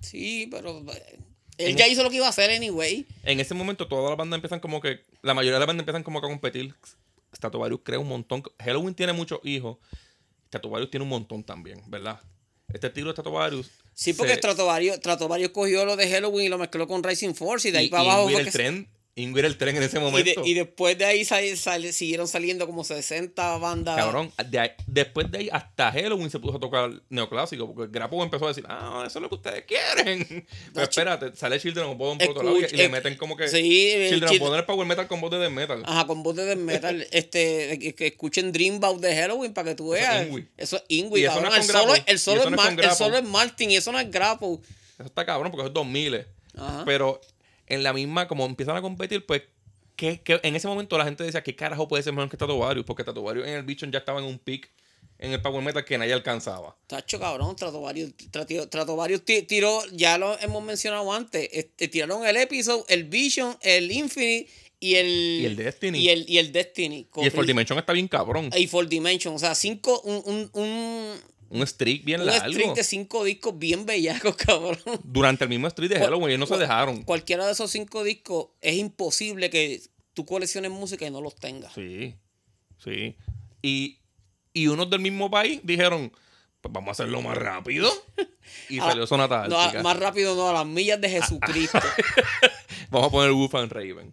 Sí, 0.00 0.48
pero 0.50 0.78
eh, 0.92 1.18
él 1.58 1.70
En 1.70 1.76
ya 1.76 1.86
el- 1.86 1.92
hizo 1.92 2.02
lo 2.02 2.10
que 2.10 2.16
iba 2.16 2.26
a 2.26 2.30
hacer 2.30 2.50
anyway. 2.50 3.06
En 3.22 3.40
ese 3.40 3.54
momento 3.54 3.88
todas 3.88 4.08
las 4.10 4.18
bandas 4.18 4.36
empiezan 4.38 4.60
como 4.60 4.80
que... 4.80 5.00
La 5.22 5.34
mayoría 5.34 5.54
de 5.54 5.60
las 5.60 5.66
bandas 5.66 5.82
empiezan 5.82 6.02
como 6.02 6.20
que 6.20 6.26
a 6.26 6.30
competir. 6.30 6.74
Stratovarius 7.34 7.80
crea 7.82 7.98
un 7.98 8.08
montón. 8.08 8.42
Halloween 8.58 8.94
tiene 8.94 9.12
muchos 9.12 9.40
hijos. 9.42 9.78
Stratovarius 10.48 10.90
tiene 10.90 11.04
un 11.04 11.10
montón 11.10 11.44
también, 11.44 11.82
¿verdad? 11.86 12.20
Este 12.72 12.88
estilo 12.88 13.08
de 13.08 13.12
Stratovarius... 13.12 13.70
Sí, 13.94 14.12
porque 14.12 14.34
se- 14.34 14.38
Stratovarius, 14.38 15.50
cogió 15.52 15.84
lo 15.86 15.96
de 15.96 16.08
Halloween 16.10 16.46
y 16.46 16.48
lo 16.50 16.58
mezcló 16.58 16.86
con 16.86 17.02
Rising 17.02 17.34
Force 17.34 17.68
y 17.68 17.70
de 17.72 17.78
ahí 17.78 17.86
y- 17.86 17.88
para 17.88 18.04
y 18.04 18.06
abajo 18.08 18.28
fue 18.28 18.40
el 18.40 18.44
que- 18.46 18.52
tren. 18.52 18.88
Ingrid 19.18 19.46
el 19.46 19.56
tren 19.56 19.74
en 19.74 19.82
ese 19.82 19.96
y, 19.96 20.00
de- 20.00 20.04
momento. 20.04 20.42
y 20.44 20.52
después 20.52 20.98
de 20.98 21.06
ahí 21.06 21.24
sal- 21.24 21.56
sal- 21.56 21.90
siguieron 21.94 22.28
saliendo 22.28 22.66
como 22.66 22.84
60 22.84 23.56
bandas. 23.56 23.96
Cabrón, 23.96 24.30
de 24.50 24.72
después 24.86 25.30
de 25.30 25.38
ahí 25.38 25.48
hasta 25.50 25.90
Halloween 25.90 26.30
se 26.30 26.38
puso 26.38 26.58
a 26.58 26.60
tocar 26.60 26.90
neoclásico, 27.08 27.74
porque 27.74 27.90
Grapo 27.90 28.22
empezó 28.22 28.44
a 28.44 28.48
decir, 28.48 28.64
ah, 28.68 29.04
eso 29.06 29.18
es 29.18 29.22
lo 29.22 29.30
que 29.30 29.36
ustedes 29.36 29.64
quieren. 29.64 30.46
Pero 30.74 30.84
espérate, 30.84 31.34
sale 31.34 31.58
Children 31.58 31.86
of 31.86 31.96
Bodom 31.96 32.18
por 32.18 32.28
otro 32.28 32.42
lado 32.42 32.58
y, 32.58 32.76
le 32.76 32.84
eh, 32.84 32.88
meten 32.90 33.16
como 33.16 33.38
que 33.38 33.48
sí, 33.48 33.90
el 33.90 34.10
Children 34.10 34.32
of 34.34 34.38
Bodom 34.38 34.58
es 34.58 34.64
power 34.66 34.86
metal 34.86 35.08
con 35.08 35.20
voz 35.22 35.30
de 35.30 35.38
death 35.38 35.50
metal. 35.50 35.82
Ajá, 35.86 36.06
con 36.06 36.22
voz 36.22 36.36
de 36.36 36.44
death 36.44 36.58
metal. 36.58 37.06
este, 37.10 37.94
que, 37.96 38.06
escuchen 38.08 38.52
Dreambout 38.52 39.00
de 39.00 39.16
Halloween 39.16 39.54
para 39.54 39.70
que 39.70 39.76
tú 39.76 39.94
Eso 39.94 40.12
es 40.12 40.30
veas. 40.30 40.44
Eso 40.58 40.76
es 40.76 40.82
Ingrid, 40.88 41.22
Y 41.22 41.24
eso 41.24 41.34
cabrón. 41.36 41.52
no 41.52 41.56
es 41.56 41.66
el, 41.66 41.72
solo, 41.74 41.94
el, 41.94 42.18
solo 42.18 42.40
eso 42.40 42.48
es 42.50 42.54
no 42.54 42.82
el 42.82 42.90
solo 42.90 43.16
es 43.16 43.24
Martin 43.24 43.70
y 43.70 43.76
eso 43.76 43.92
no 43.92 43.98
es 43.98 44.10
Grapple. 44.10 44.58
Eso 44.98 45.06
está 45.06 45.24
cabrón 45.24 45.50
porque 45.50 45.62
eso 45.62 45.68
es 45.68 45.74
2000. 45.74 46.26
Ajá. 46.58 46.82
Pero 46.84 47.20
en 47.66 47.82
la 47.82 47.92
misma, 47.92 48.28
como 48.28 48.46
empiezan 48.46 48.76
a 48.76 48.82
competir, 48.82 49.24
pues 49.26 49.42
que, 49.96 50.20
que 50.20 50.40
en 50.42 50.54
ese 50.56 50.68
momento 50.68 50.96
la 50.98 51.04
gente 51.04 51.24
decía, 51.24 51.42
¿qué 51.42 51.56
carajo 51.56 51.88
puede 51.88 52.02
ser 52.02 52.12
mejor 52.12 52.28
que 52.30 52.36
Tatovarius? 52.36 52.84
Porque 52.84 53.02
Tatovarius 53.04 53.46
en 53.46 53.54
el 53.54 53.62
Bichon 53.62 53.90
ya 53.92 53.98
estaba 54.00 54.20
en 54.20 54.26
un 54.26 54.38
peak 54.38 54.70
en 55.18 55.32
el 55.32 55.40
power 55.40 55.62
metal 55.64 55.82
que 55.84 55.96
nadie 55.96 56.12
alcanzaba. 56.12 56.76
Tacho, 56.86 57.18
cabrón, 57.18 57.54
Stratovarius, 57.56 58.12
Trato- 58.30 58.64
Stratovarius 58.64 59.24
ti- 59.24 59.42
tiró, 59.42 59.82
ya 59.92 60.18
lo 60.18 60.38
hemos 60.40 60.62
mencionado 60.62 61.10
antes, 61.10 61.48
este, 61.52 61.88
tiraron 61.88 62.26
el 62.26 62.36
Episode, 62.36 62.84
el 62.88 63.04
Vision, 63.04 63.56
el 63.62 63.90
Infinite 63.90 64.50
y 64.78 64.96
el... 64.96 65.06
Y 65.08 65.46
el 65.46 65.56
Destiny. 65.56 65.98
Y 66.00 66.08
el, 66.10 66.28
y 66.28 66.36
el 66.36 66.52
Destiny. 66.52 67.08
Y 67.16 67.24
el 67.24 67.30
For 67.30 67.46
Dimension 67.46 67.78
está 67.78 67.94
bien 67.94 68.08
cabrón. 68.08 68.50
Y 68.54 68.66
For 68.66 68.86
Dimension, 68.86 69.34
o 69.34 69.38
sea, 69.38 69.54
cinco, 69.54 70.02
un, 70.02 70.22
un, 70.26 70.50
un, 70.52 71.14
Un 71.48 71.66
streak 71.66 72.04
bien 72.04 72.20
un 72.20 72.26
largo. 72.26 72.52
streak 72.52 72.74
de 72.74 72.84
cinco 72.84 73.24
discos 73.24 73.58
bien 73.58 73.86
bellacos, 73.86 74.36
cabrón. 74.36 74.78
Durante 75.04 75.44
el 75.44 75.50
mismo 75.50 75.68
streak 75.70 75.92
de 75.92 75.98
Halloween, 76.00 76.30
ellos 76.30 76.40
no 76.40 76.46
se 76.46 76.60
dejaron. 76.60 77.02
Cualquiera 77.02 77.46
de 77.46 77.52
esos 77.52 77.70
cinco 77.70 78.02
discos 78.04 78.48
es 78.60 78.76
imposible 78.76 79.50
que 79.50 79.80
tú 80.14 80.24
colecciones 80.24 80.70
música 80.70 81.06
y 81.06 81.10
no 81.10 81.20
los 81.20 81.36
tengas. 81.36 81.72
Sí, 81.74 82.16
sí. 82.78 83.16
Y, 83.62 83.98
y 84.52 84.66
unos 84.68 84.90
del 84.90 85.00
mismo 85.00 85.30
país 85.30 85.60
dijeron, 85.62 86.12
pues 86.60 86.72
vamos 86.72 86.88
a 86.88 86.92
hacerlo 86.92 87.22
más 87.22 87.36
rápido. 87.36 87.90
Y 88.68 88.78
salió 88.78 89.06
Sonata 89.08 89.48
No, 89.48 89.82
más 89.82 89.98
rápido 89.98 90.36
no, 90.36 90.48
a 90.48 90.52
las 90.52 90.66
millas 90.66 91.00
de 91.00 91.10
Jesucristo. 91.10 91.80
Vamos 92.90 93.08
a 93.08 93.10
poner 93.10 93.32
Wolf 93.32 93.54
and 93.56 93.72
Raven. 93.72 94.12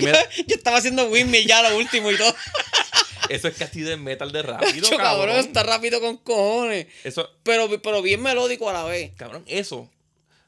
Yo 0.46 0.56
estaba 0.56 0.78
haciendo 0.78 1.08
windmill 1.08 1.46
ya 1.46 1.68
lo 1.68 1.76
último 1.76 2.10
y 2.10 2.16
todo. 2.16 2.34
eso 3.28 3.48
es 3.48 3.56
casi 3.56 3.80
de 3.82 3.96
metal 3.96 4.32
de 4.32 4.42
rápido, 4.42 4.88
Yo, 4.90 4.96
cabrón, 4.96 5.26
cabrón. 5.26 5.36
está 5.36 5.62
rápido 5.62 6.00
con 6.00 6.16
cojones. 6.18 6.86
Eso, 7.04 7.28
Pero, 7.42 7.68
pero 7.82 8.02
bien 8.02 8.22
melódico 8.22 8.68
a 8.68 8.72
la 8.72 8.84
vez. 8.84 9.12
cabrón, 9.16 9.44
eso. 9.46 9.88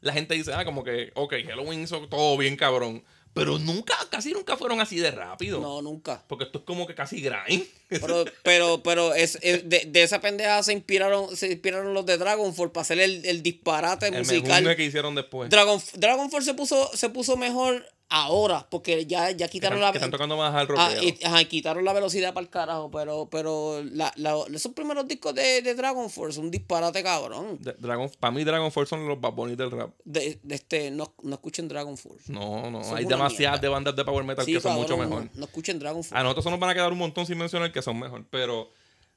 La 0.01 0.13
gente 0.13 0.35
dice, 0.35 0.53
ah, 0.53 0.65
como 0.65 0.83
que, 0.83 1.13
ok, 1.15 1.35
Halloween 1.47 1.83
hizo 1.85 2.01
todo 2.09 2.37
bien, 2.37 2.57
cabrón. 2.57 3.05
Pero 3.35 3.59
nunca, 3.59 3.95
casi 4.11 4.33
nunca 4.33 4.59
fueron 4.59 4.81
así 4.83 4.97
de 4.99 5.11
rápido. 5.11 5.59
No, 5.59 5.81
nunca. 5.81 6.23
Porque 6.29 6.45
esto 6.45 6.59
es 6.59 6.65
como 6.67 6.87
que 6.87 6.95
casi 6.95 7.23
grind. 7.23 7.65
Pero, 7.89 8.25
pero, 8.43 8.83
pero 8.83 9.15
es, 9.15 9.39
es- 9.41 9.67
de, 9.71 9.85
de 9.87 10.03
esa 10.03 10.21
pendeja 10.21 10.63
se 10.63 10.75
inspiraron, 10.75 11.35
se 11.35 11.51
inspiraron 11.51 11.95
los 11.95 12.05
de 12.05 12.19
Dragon 12.19 12.55
Force 12.55 12.73
para 12.75 12.83
hacer 12.83 13.01
el, 13.01 13.25
el 13.25 13.43
disparate 13.43 14.09
El 14.09 14.19
musical. 14.19 14.77
que 14.77 14.85
hicieron 14.85 15.15
después. 15.15 15.49
Dragon, 15.49 15.81
Dragon 15.95 16.31
Force 16.31 16.45
se 16.51 16.55
puso, 16.55 16.91
se 16.95 17.09
puso 17.09 17.39
mejor 17.39 17.87
ahora, 18.15 18.67
porque 18.71 19.07
ya, 19.07 19.31
ya 19.31 19.49
quitaron 19.49 19.79
están, 19.79 19.89
la 19.89 19.93
que 19.93 19.99
están 19.99 20.11
tocando 20.11 20.37
más 20.37 20.55
al 20.55 20.63
Ah, 20.77 20.91
rockero. 20.91 21.03
y- 21.03 21.25
ajá, 21.25 21.45
quitaron 21.45 21.85
la 21.85 21.93
velocidad 21.93 22.35
para 22.35 22.45
el 22.45 22.51
carajo, 22.51 22.91
pero, 22.91 23.29
pero 23.31 23.83
la, 23.83 24.13
la- 24.17 24.37
esos 24.55 24.73
primeros 24.73 25.09
discos 25.09 25.35
de, 25.35 25.63
de 25.63 25.75
Dragon 25.75 26.09
Force, 26.11 26.39
un 26.39 26.51
disparate 26.51 27.03
cabrón. 27.03 27.59
De- 27.61 27.75
Dragon, 27.79 28.11
para 28.21 28.31
mí 28.31 28.45
Dragon 28.45 28.71
Force 28.71 28.91
son 28.91 29.09
los 29.09 29.21
Bad 29.21 29.33
Bunny 29.33 29.57
del 29.57 29.71
rap. 29.71 29.91
De, 30.05 30.39
de 30.43 30.55
este, 30.55 30.91
no, 30.91 31.15
no 31.23 31.35
escuchen 31.35 31.69
Dragon 31.69 31.97
Force. 31.97 32.31
No, 32.33 32.71
no. 32.71 32.85
Son 32.85 32.97
hay 32.97 33.05
demasiadas 33.07 33.61
de 33.61 33.69
bandas 33.69 33.97
de 33.97 34.05
power 34.05 34.25
metal 34.25 34.45
Sí, 34.45 34.53
que 34.53 34.61
son 34.61 34.73
cabrón, 34.73 34.83
mucho 34.83 34.97
mejor. 35.11 35.31
No, 35.35 35.45
escuchen 35.47 35.79
Dragon 35.79 36.05
Force. 36.05 36.15
A 36.19 36.23
nosotros 36.23 36.47
nos 36.47 36.61
van 36.61 36.71
a 36.71 36.75
quedar 36.75 36.93
un 36.93 36.99
montón 36.99 37.25
sin 37.27 37.39
mencionar 37.39 37.73
que 37.73 37.81
son 37.83 37.99
mejor. 37.99 38.25
Pero 38.31 38.71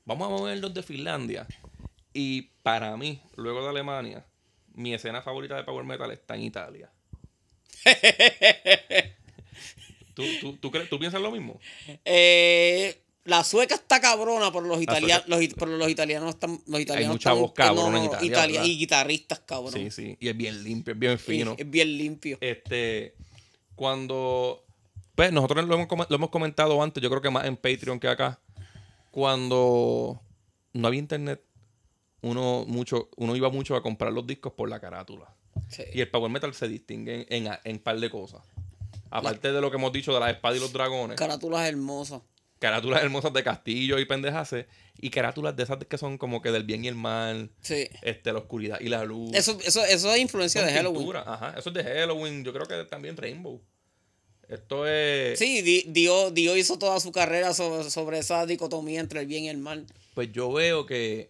vamos 0.06 0.28
a 0.28 0.30
movernos 0.32 0.74
de 0.74 0.82
Finlandia. 0.84 1.46
Y 2.14 2.44
para 2.64 2.96
mí, 2.96 3.22
luego 3.36 3.62
de 3.62 3.70
Alemania, 3.70 4.26
mi 4.74 4.94
escena 4.94 5.22
favorita 5.22 5.56
de 5.56 5.64
power 5.66 5.84
metal 5.84 6.10
está 6.12 6.36
en 6.36 6.44
Italia. 6.44 6.90
¿Tú, 10.14 10.24
tú, 10.40 10.54
tú, 10.58 10.72
crees- 10.72 10.90
tú 10.90 10.98
piensas 10.98 11.22
lo 11.22 11.30
mismo? 11.32 11.60
Eh, 12.06 13.02
la 13.26 13.44
sueca 13.44 13.76
está 13.76 14.00
cabrona, 14.00 14.50
pero 14.52 14.62
los 14.66 14.82
italianos, 14.82 15.28
los, 15.28 15.40
pero 15.58 15.76
los 15.78 15.90
italianos 15.90 16.30
están, 16.36 16.62
los 16.68 16.80
italianos 16.80 17.16
mucha 17.16 17.32
están- 17.32 17.42
voz 17.42 17.52
cabrona 17.54 17.98
en 18.00 18.06
Italia, 18.06 18.28
Italia- 18.28 18.66
y 18.66 18.78
guitarristas 18.78 19.40
cabrón. 19.42 19.74
Sí, 19.74 19.92
sí. 19.92 20.16
Y 20.20 20.30
es 20.30 20.38
bien 20.38 20.64
limpio, 20.64 20.94
es 20.94 21.00
bien 21.00 21.20
fino. 21.20 21.54
Es, 21.54 21.60
es 21.60 21.70
bien 21.70 21.98
limpio. 21.98 22.38
Este, 22.40 23.16
cuando, 23.76 24.64
pues 25.16 25.34
nosotros 25.34 25.66
lo 25.66 25.76
hemos, 25.76 25.88
lo 26.10 26.16
hemos 26.16 26.30
comentado 26.30 26.82
antes, 26.82 27.04
yo 27.04 27.10
creo 27.10 27.22
que 27.22 27.30
más 27.32 27.46
en 27.46 27.58
Patreon 27.58 28.00
que 28.00 28.08
acá, 28.08 28.40
cuando 29.12 30.22
no 30.74 30.88
había 30.88 31.00
internet, 31.00 31.42
uno, 32.22 32.64
mucho, 32.68 33.10
uno 33.18 33.36
iba 33.36 33.50
mucho 33.50 33.76
a 33.76 33.84
comprar 33.84 34.14
los 34.14 34.26
discos 34.26 34.54
por 34.54 34.70
la 34.70 34.80
carátula. 34.80 35.35
Sí. 35.70 35.84
Y 35.94 36.02
el 36.02 36.10
power 36.10 36.32
metal 36.32 36.54
se 36.54 36.68
distingue 36.68 37.26
en, 37.30 37.48
en, 37.48 37.54
en 37.64 37.80
par 37.80 38.00
de 38.00 38.10
cosas. 38.10 38.42
Aparte 39.10 39.52
de 39.52 39.62
lo 39.62 39.70
que 39.72 39.78
hemos 39.78 39.92
dicho 39.94 40.14
de 40.14 40.20
las 40.20 40.32
espadas 40.32 40.58
y 40.58 40.62
los 40.62 40.74
dragones, 40.74 41.18
Carátulas 41.18 41.68
hermosas. 41.68 42.22
carátulas 42.60 43.02
hermosas 43.04 43.32
de 43.34 43.44
castillo 43.44 43.98
y 44.00 44.06
pendejaces, 44.06 44.66
y 45.00 45.10
carátulas 45.10 45.56
de 45.56 45.64
esas 45.64 45.78
que 45.86 45.98
son 45.98 46.18
como 46.18 46.42
que 46.42 46.52
del 46.52 46.64
bien 46.64 46.84
y 46.84 46.88
el 46.88 46.96
mal, 46.96 47.50
Sí. 47.62 47.88
este, 48.02 48.32
la 48.34 48.40
oscuridad 48.40 48.80
y 48.82 48.90
la 48.90 49.04
luz. 49.06 49.32
Eso, 49.34 49.58
eso, 49.64 49.84
eso 49.86 50.14
es 50.14 50.20
influencia 50.20 50.64
de 50.64 50.74
Halloween. 50.74 51.16
Ajá, 51.18 51.56
eso 51.58 51.70
es 51.70 51.76
de 51.76 51.84
Halloween. 51.84 52.44
Yo 52.44 52.52
creo 52.54 52.66
que 52.66 52.84
también 52.86 53.16
Rainbow. 53.16 53.62
Esto 54.48 54.86
es. 54.88 55.40
Sí, 55.40 55.62
Di- 55.62 55.86
Dio, 55.88 56.30
Dio 56.32 56.56
hizo 56.56 56.78
toda 56.78 57.00
su 57.00 57.12
carrera 57.12 57.54
sobre, 57.54 57.90
sobre 57.90 58.20
esa 58.20 58.46
dicotomía 58.46 59.00
entre 59.00 59.22
el 59.22 59.28
bien 59.28 59.46
y 59.46 59.50
el 59.50 59.58
mal. 59.58 59.86
Pues 60.14 60.32
yo 60.32 60.52
veo 60.52 60.86
que. 60.86 61.30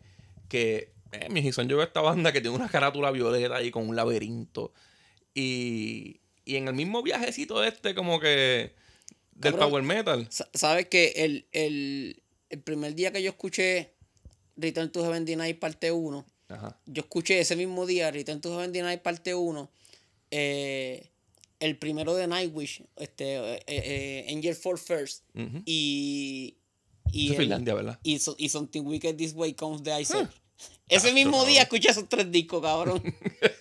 que 0.49 0.91
eh, 1.21 1.29
mi 1.29 1.41
Gison, 1.41 1.67
yo 1.67 1.77
veo 1.77 1.85
esta 1.85 2.01
banda 2.01 2.31
que 2.31 2.41
tiene 2.41 2.55
una 2.55 2.69
carátula 2.69 3.11
violeta 3.11 3.55
ahí 3.55 3.71
con 3.71 3.87
un 3.89 3.95
laberinto. 3.95 4.73
Y. 5.33 6.21
Y 6.47 6.57
en 6.57 6.67
el 6.67 6.75
mismo 6.75 7.01
viajecito 7.01 7.63
este, 7.63 7.95
como 7.95 8.19
que. 8.19 8.73
Del 9.33 9.53
Cabrón. 9.53 9.69
power 9.69 9.83
metal. 9.83 10.27
Sa- 10.29 10.49
Sabes 10.53 10.87
que 10.87 11.07
el, 11.17 11.47
el, 11.51 12.23
el 12.49 12.61
primer 12.61 12.95
día 12.95 13.11
que 13.11 13.21
yo 13.21 13.29
escuché 13.31 13.91
Return 14.55 14.91
to 14.91 15.03
Heaven 15.03 15.25
Denied 15.25 15.57
parte 15.59 15.91
1, 15.91 16.25
Ajá. 16.47 16.79
yo 16.85 17.01
escuché 17.01 17.39
ese 17.41 17.55
mismo 17.57 17.85
día 17.85 18.11
Return 18.11 18.39
to 18.39 18.51
Heaven 18.51 18.71
Denied 18.71 19.01
parte 19.01 19.35
1, 19.35 19.69
eh, 20.31 21.09
el 21.59 21.77
primero 21.77 22.15
de 22.15 22.27
Nightwish, 22.27 22.83
este, 22.95 23.55
eh, 23.55 23.63
eh, 23.67 24.25
Angel 24.33 24.55
for 24.55 24.77
First, 24.79 25.23
y. 25.65 26.55
Y, 27.11 27.31
el- 27.31 27.35
Finlandia, 27.37 27.73
¿verdad? 27.73 27.99
y, 28.03 28.19
so- 28.19 28.35
y 28.37 28.47
Something 28.49 28.83
Wicked 28.83 29.15
This 29.17 29.33
Way 29.33 29.53
Comes 29.55 29.83
the. 29.83 29.91
Ah. 29.91 30.29
Ese 30.87 31.13
mismo 31.13 31.37
cabrón. 31.37 31.49
día 31.49 31.61
escuché 31.63 31.89
esos 31.89 32.07
tres 32.07 32.31
discos, 32.31 32.61
cabrón. 32.61 33.01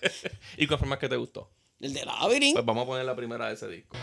¿Y 0.57 0.67
cuál 0.67 0.79
fue 0.79 0.87
más 0.87 0.99
que 0.99 1.09
te 1.09 1.15
gustó? 1.15 1.51
El 1.79 1.93
de 1.93 2.05
Labyrinth. 2.05 2.53
Pues 2.55 2.65
vamos 2.65 2.83
a 2.83 2.87
poner 2.87 3.05
la 3.05 3.15
primera 3.15 3.47
de 3.47 3.53
ese 3.55 3.67
disco. 3.67 3.97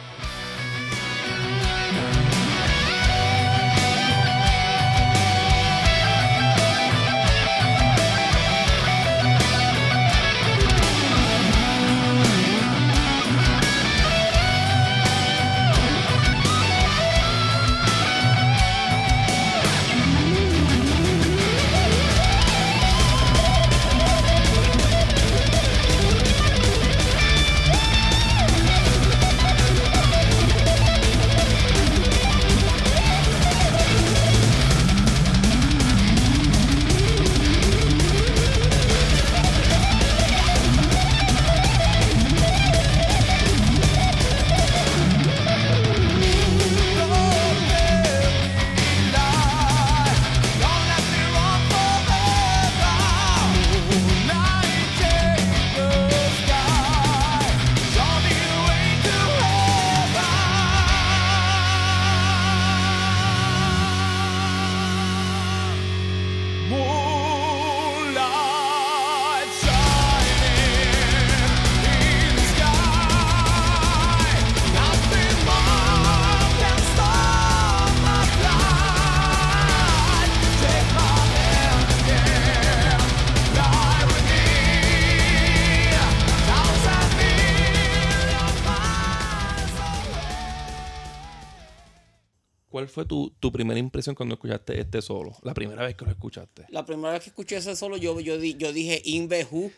Fue 92.93 93.05
tu, 93.07 93.30
tu 93.40 93.51
primera 93.51 93.78
impresión 93.80 94.14
cuando 94.14 94.34
escuchaste 94.34 94.78
este 94.80 95.03
solo? 95.03 95.32
La 95.43 95.55
primera 95.55 95.82
vez 95.84 95.95
que 95.97 96.05
lo 96.05 96.11
escuchaste. 96.11 96.66
La 96.68 96.84
primera 96.86 97.12
vez 97.14 97.22
que 97.22 97.30
escuché 97.30 97.57
ese 97.57 97.74
solo, 97.74 97.97
yo, 97.97 98.20
yo, 98.20 98.38
di- 98.38 98.55
yo 98.57 98.72
dije, 98.72 99.01
Inve 99.05 99.47
Who. 99.51 99.70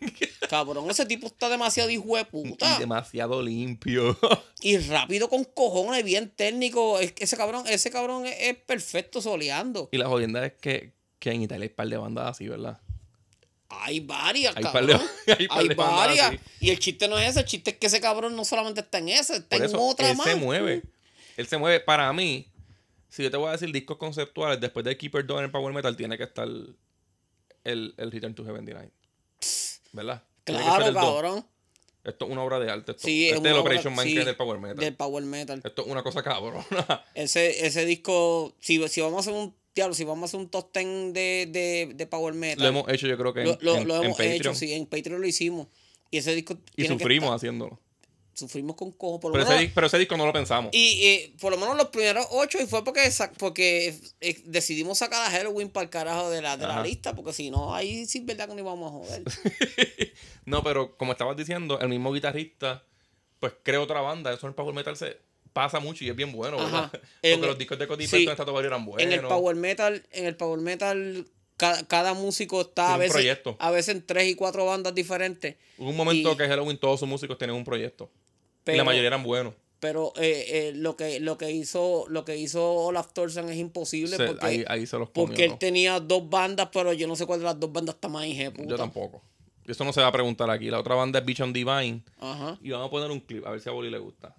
Cabrón, 0.50 0.90
ese 0.90 1.06
tipo 1.06 1.26
está 1.28 1.48
demasiado 1.48 1.88
hijo 1.90 2.16
de 2.16 2.24
puta. 2.24 2.76
Y 2.76 2.80
demasiado 2.80 3.40
limpio. 3.42 4.16
Y 4.60 4.76
rápido 4.78 5.28
con 5.28 5.44
cojones, 5.44 6.04
bien 6.04 6.30
técnico. 6.34 6.98
Es 7.00 7.12
que 7.12 7.24
ese 7.24 7.36
cabrón, 7.36 7.64
ese 7.68 7.90
cabrón 7.90 8.26
es, 8.26 8.36
es 8.38 8.56
perfecto 8.56 9.20
soleando. 9.22 9.88
y 9.92 9.98
la 9.98 10.06
jodienda 10.08 10.44
es 10.44 10.52
que, 10.60 10.92
que 11.18 11.30
en 11.32 11.42
Italia 11.42 11.64
hay 11.64 11.68
un 11.70 11.74
par 11.76 11.88
de 11.88 11.96
bandas 11.96 12.28
así, 12.28 12.48
¿verdad? 12.48 12.78
Hay 13.70 14.00
varias, 14.00 14.54
Hay 14.56 14.62
cabrón. 14.62 15.00
de- 15.26 15.32
hay 15.38 15.48
par 15.48 15.58
hay 15.60 15.68
de 15.68 15.74
bandas 15.74 15.96
varias. 16.06 16.26
así. 16.28 16.38
Y 16.60 16.70
el 16.70 16.78
chiste 16.78 17.08
no 17.08 17.18
es 17.18 17.30
ese, 17.30 17.40
el 17.40 17.46
chiste 17.46 17.70
es 17.70 17.76
que 17.78 17.86
ese 17.86 18.00
cabrón 18.00 18.36
no 18.36 18.44
solamente 18.44 18.80
está 18.82 18.98
en 18.98 19.08
ese, 19.08 19.36
está 19.36 19.56
Por 19.56 19.58
en 19.60 19.64
eso, 19.64 19.80
otra 19.82 20.10
él 20.10 20.16
más. 20.16 20.26
se 20.26 20.36
mueve. 20.36 20.82
Él 21.36 21.46
se 21.46 21.56
mueve. 21.58 21.80
Para 21.80 22.12
mí, 22.12 22.46
si 23.08 23.22
yo 23.22 23.30
te 23.30 23.36
voy 23.36 23.48
a 23.48 23.52
decir 23.52 23.70
discos 23.72 23.96
conceptuales, 23.96 24.60
después 24.60 24.84
de 24.84 24.96
Keeper 24.96 25.26
Dawn 25.26 25.40
en 25.40 25.44
el 25.46 25.50
Power 25.50 25.72
Metal, 25.74 25.96
tiene 25.96 26.16
que 26.16 26.24
estar 26.24 26.46
el, 26.46 27.94
el 27.96 28.10
Return 28.10 28.34
to 28.34 28.44
Heaven 28.44 28.64
Denied. 28.64 28.90
¿Verdad? 29.92 30.22
Claro, 30.44 30.92
dos. 30.92 31.02
cabrón. 31.04 31.46
Esto 32.04 32.26
es 32.26 32.30
una 32.32 32.42
obra 32.42 32.58
de 32.60 32.70
arte. 32.70 32.92
Esto, 32.92 33.02
Sí, 33.06 33.28
este 33.30 33.48
es 33.48 33.54
el 33.54 33.58
Operation 33.60 33.92
obra- 33.94 33.96
Man 33.96 34.06
sí, 34.06 34.12
que 34.14 34.20
es 34.20 34.26
del 34.26 34.36
Power 34.36 34.58
Metal. 34.60 34.76
Del 34.76 34.94
Power 34.94 35.24
Metal. 35.24 35.60
Esto 35.64 35.82
es 35.82 35.88
una 35.88 36.02
cosa 36.02 36.22
cabrona. 36.22 36.64
Ese, 37.14 37.66
ese 37.66 37.86
disco, 37.86 38.54
si, 38.60 38.86
si 38.88 39.00
vamos 39.00 39.16
a 39.16 39.20
hacer 39.30 39.32
un 39.32 39.54
diablo, 39.74 39.94
si 39.94 40.04
vamos 40.04 40.22
a 40.22 40.26
hacer 40.26 40.40
un 40.40 40.50
top 40.50 40.70
10 40.74 41.14
de, 41.14 41.48
de, 41.50 41.92
de 41.94 42.06
Power 42.06 42.34
Metal. 42.34 42.62
lo 42.62 42.68
hemos 42.68 42.88
hecho, 42.92 43.06
yo 43.06 43.16
creo 43.16 43.32
que 43.32 43.40
en, 43.40 43.46
lo, 43.46 43.58
lo- 43.60 43.76
en- 43.76 43.88
lo 43.88 43.96
en 43.96 44.04
hemos 44.04 44.20
hecho, 44.20 44.54
sí, 44.54 44.72
en 44.74 44.84
Patreon 44.86 45.20
lo 45.20 45.26
hicimos. 45.26 45.68
Y 46.10 46.18
ese 46.18 46.34
disco 46.34 46.58
Y 46.76 46.84
sufrimos 46.84 47.30
haciéndolo. 47.34 47.80
Sufrimos 48.34 48.76
con 48.76 48.90
cojo. 48.92 49.20
Por 49.20 49.30
lo 49.30 49.34
Pero, 49.38 49.46
menos- 49.48 49.62
ese, 49.62 49.72
pero 49.74 49.86
ese 49.86 49.98
disco 49.98 50.16
no 50.16 50.26
lo 50.26 50.32
pensamos. 50.32 50.70
y 50.74 51.06
eh, 51.06 51.32
por 51.40 51.52
lo 51.52 51.58
menos 51.58 51.76
los 51.76 51.88
primeros 51.88 52.26
ocho, 52.30 52.60
y 52.60 52.66
fue 52.66 52.84
porque, 52.84 53.10
porque 53.38 53.98
eh, 54.20 54.42
decidimos 54.44 54.98
sacar 54.98 55.26
a 55.26 55.30
Halloween 55.30 55.70
para 55.70 55.84
el 55.84 55.90
carajo 55.90 56.30
de 56.30 56.42
la, 56.42 56.56
de 56.56 56.66
la 56.66 56.82
lista, 56.82 57.14
porque 57.14 57.32
si 57.32 57.50
no, 57.50 57.74
ahí 57.74 58.06
sí 58.06 58.18
es 58.18 58.26
verdad 58.26 58.48
que 58.48 58.54
no 58.54 58.60
íbamos 58.60 58.88
a 58.90 58.92
joder. 58.96 59.22
No, 60.46 60.62
pero 60.62 60.96
como 60.96 61.12
estabas 61.12 61.36
diciendo, 61.36 61.78
el 61.80 61.88
mismo 61.88 62.12
guitarrista, 62.12 62.84
pues 63.40 63.54
crea 63.62 63.80
otra 63.80 64.00
banda. 64.02 64.32
Eso 64.32 64.46
en 64.46 64.50
el 64.50 64.54
Power 64.54 64.74
Metal 64.74 64.94
se 64.96 65.16
pasa 65.52 65.80
mucho 65.80 66.04
y 66.04 66.10
es 66.10 66.16
bien 66.16 66.32
bueno, 66.32 66.58
¿verdad? 66.58 66.90
Porque 67.22 67.46
los 67.46 67.56
discos 67.58 67.78
de 67.78 67.86
Cody 67.86 68.06
sí. 68.06 68.26
Eran 68.28 68.84
buenos. 68.84 69.02
en 69.02 69.12
el 69.12 69.22
Power 69.26 69.56
Metal, 69.56 70.04
en 70.10 70.26
el 70.26 70.36
Power 70.36 70.60
Metal, 70.60 71.26
ca- 71.56 71.86
cada, 71.86 72.12
músico 72.14 72.60
está 72.60 72.94
a 72.94 72.98
veces, 72.98 73.12
proyecto. 73.12 73.56
a 73.58 73.70
veces 73.70 73.94
en 73.94 74.04
tres 74.04 74.28
y 74.28 74.34
cuatro 74.34 74.66
bandas 74.66 74.94
diferentes. 74.94 75.56
Hubo 75.78 75.88
un 75.90 75.96
momento 75.96 76.32
y- 76.32 76.36
que 76.36 76.46
Halloween 76.48 76.76
todos 76.78 77.00
sus 77.00 77.08
músicos 77.08 77.38
tenían 77.38 77.56
un 77.56 77.64
proyecto. 77.64 78.10
Y 78.66 78.76
la 78.76 78.84
mayoría 78.84 79.08
eran 79.08 79.22
buenos. 79.22 79.54
pero 79.80 80.12
eh, 80.16 80.44
eh, 80.48 80.72
lo 80.74 80.96
que 80.96 81.20
lo 81.20 81.36
que 81.36 81.50
hizo 81.50 82.06
lo 82.08 82.24
que 82.24 82.36
hizo 82.38 82.72
Olaf 82.72 83.12
Thorsen 83.12 83.48
es 83.50 83.56
imposible 83.56 84.16
Se- 84.16 84.26
porque, 84.26 84.46
ahí, 84.46 84.64
ahí 84.68 84.86
se 84.86 84.98
los 84.98 85.10
comió. 85.10 85.26
porque 85.26 85.44
él 85.44 85.58
tenía 85.58 86.00
dos 86.00 86.28
bandas, 86.30 86.68
pero 86.72 86.92
yo 86.92 87.06
no 87.06 87.16
sé 87.16 87.26
cuál 87.26 87.40
de 87.40 87.44
las 87.46 87.60
dos 87.60 87.70
bandas 87.72 87.96
está 87.96 88.08
más 88.08 88.24
hija 88.26 88.50
puta. 88.50 88.68
Yo 88.70 88.76
tampoco. 88.76 89.22
Eso 89.66 89.82
no 89.84 89.92
se 89.92 90.00
va 90.02 90.08
a 90.08 90.12
preguntar 90.12 90.50
aquí. 90.50 90.70
La 90.70 90.78
otra 90.78 90.94
banda 90.94 91.18
es 91.20 91.24
Bichon 91.24 91.52
Divine. 91.52 92.02
Ajá. 92.18 92.58
Y 92.62 92.70
vamos 92.70 92.88
a 92.88 92.90
poner 92.90 93.10
un 93.10 93.20
clip 93.20 93.46
a 93.46 93.50
ver 93.50 93.60
si 93.60 93.68
a 93.68 93.72
Boli 93.72 93.90
le 93.90 93.98
gusta. 93.98 94.34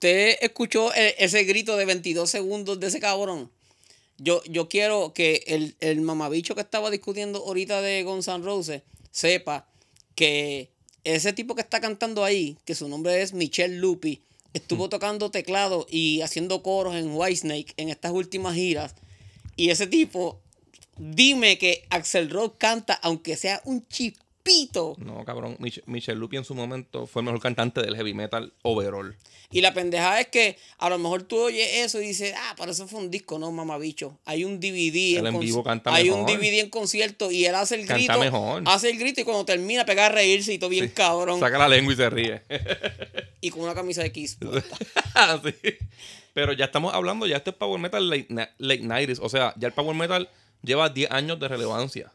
¿Usted 0.00 0.38
escuchó 0.40 0.94
e- 0.94 1.14
ese 1.18 1.44
grito 1.44 1.76
de 1.76 1.84
22 1.84 2.30
segundos 2.30 2.80
de 2.80 2.86
ese 2.86 3.00
cabrón? 3.00 3.50
Yo, 4.16 4.42
yo 4.44 4.66
quiero 4.66 5.12
que 5.12 5.44
el, 5.46 5.76
el 5.80 6.00
mamabicho 6.00 6.54
que 6.54 6.62
estaba 6.62 6.90
discutiendo 6.90 7.40
ahorita 7.40 7.82
de 7.82 8.00
N' 8.00 8.42
Roses 8.42 8.80
sepa 9.10 9.68
que 10.14 10.70
ese 11.04 11.34
tipo 11.34 11.54
que 11.54 11.60
está 11.60 11.82
cantando 11.82 12.24
ahí, 12.24 12.56
que 12.64 12.74
su 12.74 12.88
nombre 12.88 13.20
es 13.20 13.34
Michelle 13.34 13.76
Lupi, 13.76 14.22
estuvo 14.54 14.88
tocando 14.88 15.30
teclado 15.30 15.86
y 15.90 16.22
haciendo 16.22 16.62
coros 16.62 16.94
en 16.94 17.14
Whitesnake 17.14 17.74
en 17.76 17.90
estas 17.90 18.12
últimas 18.12 18.54
giras. 18.54 18.94
Y 19.54 19.68
ese 19.68 19.86
tipo, 19.86 20.40
dime 20.96 21.58
que 21.58 21.84
Axel 21.90 22.30
Rose 22.30 22.54
canta, 22.56 22.94
aunque 22.94 23.36
sea 23.36 23.60
un 23.66 23.86
No, 24.98 25.24
cabrón. 25.24 25.56
Mich 25.60 25.80
Michel 25.86 26.18
Lupi 26.18 26.36
en 26.36 26.44
su 26.44 26.54
momento 26.54 27.06
fue 27.06 27.20
el 27.22 27.26
mejor 27.26 27.40
cantante 27.40 27.80
del 27.82 27.94
heavy 27.96 28.14
metal 28.14 28.52
overall. 28.62 29.16
Y 29.52 29.60
la 29.62 29.74
pendejada 29.74 30.20
es 30.20 30.28
que 30.28 30.56
a 30.78 30.88
lo 30.88 30.98
mejor 30.98 31.24
tú 31.24 31.36
oyes 31.38 31.68
eso 31.84 32.00
y 32.00 32.06
dices, 32.06 32.34
ah, 32.36 32.54
pero 32.56 32.70
eso 32.70 32.86
fue 32.86 33.00
un 33.00 33.10
disco, 33.10 33.38
no, 33.38 33.50
mamabicho. 33.50 34.18
Hay 34.24 34.44
un 34.44 34.60
DVD. 34.60 35.18
Él 35.18 35.26
en 35.26 35.34
conci- 35.34 35.40
vivo 35.40 35.64
canta 35.64 35.92
Hay 35.92 36.08
un. 36.10 36.24
DVD 36.24 36.60
en 36.60 36.70
concierto 36.70 37.30
y 37.30 37.44
él 37.46 37.54
hace 37.54 37.74
el 37.74 37.80
Canta 37.86 37.96
grito. 38.14 38.18
mejor. 38.20 38.62
Hace 38.66 38.90
el 38.90 38.98
grito 38.98 39.20
y 39.20 39.24
cuando 39.24 39.44
termina 39.44 39.84
pega 39.84 40.06
a 40.06 40.08
reírse 40.08 40.52
y 40.52 40.58
todo 40.58 40.70
bien 40.70 40.88
cabrón. 40.88 41.40
Saca 41.40 41.58
la 41.58 41.68
lengua 41.68 41.92
y 41.92 41.96
se 41.96 42.08
ríe. 42.10 42.42
Y 43.40 43.50
con 43.50 43.62
una 43.62 43.74
camisa 43.74 44.02
de 44.02 44.12
Kiss. 44.12 44.38
Sí. 45.44 45.54
Pero 46.32 46.52
ya 46.52 46.66
estamos 46.66 46.94
hablando, 46.94 47.26
ya 47.26 47.36
este 47.38 47.50
es 47.50 47.56
Power 47.56 47.80
Metal 47.80 48.08
late, 48.08 48.26
late 48.58 48.82
90s. 48.82 49.18
O 49.20 49.28
sea, 49.28 49.52
ya 49.56 49.66
el 49.68 49.74
Power 49.74 49.96
Metal 49.96 50.28
lleva 50.62 50.88
10 50.88 51.10
años 51.10 51.40
de 51.40 51.48
relevancia. 51.48 52.12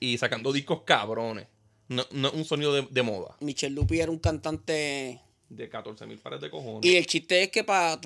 Y 0.00 0.18
sacando 0.18 0.52
discos 0.52 0.82
cabrones. 0.82 1.46
No, 1.88 2.04
no 2.12 2.30
un 2.32 2.44
sonido 2.44 2.72
de, 2.74 2.86
de 2.90 3.02
moda. 3.02 3.36
Michel 3.40 3.74
Lupi 3.74 4.00
era 4.00 4.10
un 4.10 4.18
cantante. 4.18 5.20
De 5.48 5.68
14 5.68 6.06
mil 6.06 6.18
pares 6.18 6.40
de 6.40 6.50
cojones. 6.50 6.84
Y 6.90 6.96
el 6.96 7.06
chiste 7.06 7.42
es 7.42 7.50
que 7.50 7.62
para 7.64 8.00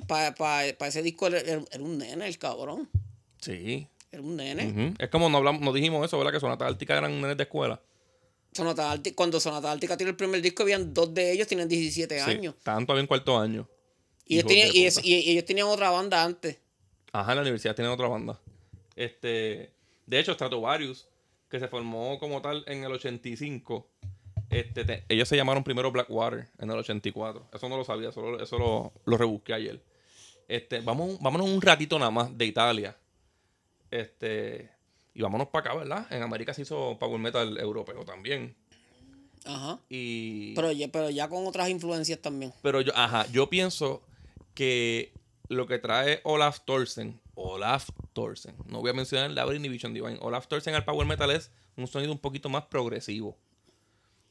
ese 0.87 1.03
disco 1.03 1.29
era, 1.29 1.39
era- 1.41 1.63
un 1.81 1.97
nene, 1.99 2.27
el 2.27 2.39
cabrón. 2.39 2.89
Sí. 3.41 3.87
Era 4.11 4.23
un 4.23 4.37
nene. 4.37 4.95
Es 4.99 5.09
como 5.09 5.29
no, 5.29 5.39
hablamos, 5.39 5.61
no 5.63 5.73
dijimos 5.73 6.05
eso, 6.05 6.19
¿verdad? 6.19 6.33
Que 6.33 6.41
Sonata 6.41 6.67
Ártica 6.67 6.97
eran 6.99 7.21
nenes 7.21 7.37
de 7.37 7.45
escuela. 7.45 7.81
Sonata 8.53 8.91
Ártica- 8.91 9.15
cuando 9.15 9.39
Sonata 9.39 9.71
Ártica 9.71 9.97
tiró 9.97 10.11
el 10.11 10.17
primer 10.17 10.43
disco, 10.43 10.63
habían 10.65 10.93
dos 10.93 11.15
de 11.15 11.33
ellos, 11.33 11.47
tienen 11.47 11.69
17 11.69 12.17
Sí. 12.23 12.31
años. 12.31 12.55
Tanto 12.63 12.93
había 12.93 13.03
en 13.03 13.07
cuarto 13.07 13.39
año. 13.39 13.69
Ellos, 14.27 14.45
tenían, 14.47 14.71
y 14.75 15.31
ellos 15.31 15.45
tenían 15.45 15.69
otra 15.69 15.91
banda 15.91 16.23
antes. 16.25 16.59
Ajá, 17.13 17.33
en 17.33 17.37
la 17.37 17.43
universidad 17.43 17.75
tienen 17.75 17.93
otra 17.93 18.09
banda. 18.09 18.39
Este, 18.97 19.73
de 20.07 20.19
hecho, 20.19 20.35
Stratovarius, 20.35 21.07
que 21.49 21.59
se 21.61 21.69
formó 21.69 22.19
como 22.19 22.43
tal 22.43 22.65
en 22.67 22.85
el 22.85 22.93
85, 22.93 23.87
este, 24.51 24.85
te- 24.85 25.05
ellos 25.09 25.29
se 25.29 25.37
llamaron 25.37 25.65
primero 25.65 25.91
Blackwater 25.93 26.49
en 26.59 26.71
el 26.71 26.79
84. 26.79 27.47
Eso 27.53 27.69
no 27.69 27.77
lo 27.77 27.85
sabía, 27.85 28.13
solo, 28.13 28.43
eso 28.43 28.59
lo, 28.59 28.93
lo 29.05 29.17
rebusqué 29.19 29.55
ayer. 29.55 29.81
Este, 30.47 30.81
vamos, 30.81 31.19
vámonos 31.21 31.49
un 31.49 31.61
ratito 31.61 31.99
nada 31.99 32.11
más 32.11 32.37
de 32.37 32.45
Italia. 32.47 32.97
Este, 33.91 34.71
y 35.15 35.23
vámonos 35.23 35.49
para 35.49 35.71
acá, 35.71 35.79
¿verdad? 35.79 36.07
En 36.11 36.23
América 36.23 36.53
se 36.55 36.63
hizo 36.63 36.97
Power 36.99 37.19
Metal 37.21 37.59
europeo 37.59 38.05
también. 38.05 38.55
Ajá. 39.45 39.79
Y 39.89 40.55
Pero 40.55 40.73
ya, 40.73 40.89
pero 40.89 41.11
ya 41.11 41.29
con 41.29 41.47
otras 41.47 41.69
influencias 41.69 42.19
también. 42.21 42.53
pero 42.63 42.81
yo, 42.81 42.93
ajá, 42.95 43.27
yo 43.31 43.49
pienso 43.49 44.03
que 44.55 45.13
lo 45.49 45.67
que 45.67 45.79
trae 45.79 46.21
Olaf 46.25 46.61
Thorsen, 46.65 47.19
Olaf 47.41 47.89
Thorsen, 48.15 48.57
no 48.67 48.81
voy 48.81 48.91
a 48.91 48.95
mencionar 48.95 49.31
Labyrinth 49.31 49.63
ni 49.63 49.69
Vision 49.69 49.95
Divine, 49.95 50.19
Olaf 50.21 50.49
Thorsen 50.49 50.75
al 50.75 50.85
Power 50.85 51.07
Metal 51.07 51.31
es 51.31 51.51
un 51.77 51.87
sonido 51.87 52.11
un 52.13 52.19
poquito 52.19 52.49
más 52.49 52.65
progresivo. 52.65 53.37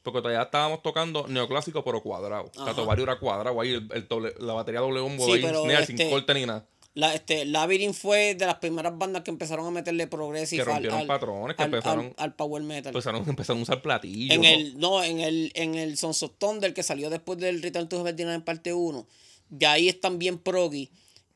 Porque 0.02 0.20
todavía 0.20 0.42
estábamos 0.42 0.82
tocando 0.82 1.26
neoclásico 1.26 1.82
pero 1.84 2.02
cuadrado. 2.02 2.50
Ajá. 2.56 2.66
Tato 2.66 2.86
Vario 2.86 3.04
era 3.04 3.18
cuadrado 3.18 3.60
ahí, 3.60 3.70
el, 3.70 3.88
el 3.92 4.08
doble- 4.08 4.34
la 4.38 4.52
batería 4.52 4.80
doble 4.80 5.00
bombo 5.00 5.24
Sí, 5.26 5.32
ahí, 5.32 5.40
snare, 5.40 5.80
este- 5.80 5.96
sin 5.96 6.10
corte 6.10 6.34
ni 6.34 6.46
nada. 6.46 6.66
La, 6.94 7.14
este, 7.14 7.44
Labyrinth 7.44 7.94
fue 7.94 8.34
de 8.34 8.44
las 8.46 8.56
primeras 8.56 8.96
bandas 8.98 9.22
que 9.22 9.30
empezaron 9.30 9.66
a 9.66 9.70
meterle 9.70 10.06
progressive 10.08 10.64
Que 10.64 10.68
rompieron 10.70 11.06
patrones, 11.06 11.56
que 11.56 11.62
al, 11.62 11.68
empezaron- 11.68 12.06
al- 12.06 12.14
al 12.24 12.34
power 12.34 12.62
metal. 12.62 12.88
Empezaron, 12.90 13.22
empezaron 13.28 13.60
a 13.60 13.62
usar 13.62 13.82
platillos. 13.82 14.34
en 14.36 14.44
el, 14.44 14.78
no, 14.78 15.02
en 15.04 15.20
el, 15.20 15.52
en 15.54 15.74
el 15.76 15.96
Sons 15.96 16.22
of 16.24 16.32
Thunder 16.38 16.74
que 16.74 16.82
salió 16.82 17.08
después 17.10 17.38
del 17.38 17.62
Return 17.62 17.88
to 17.88 18.04
Heaven 18.04 18.28
en 18.30 18.42
parte 18.42 18.72
1, 18.72 19.06
ya 19.50 19.72
ahí 19.72 19.88
están 19.88 20.18
bien 20.18 20.38
proggy. 20.38 20.90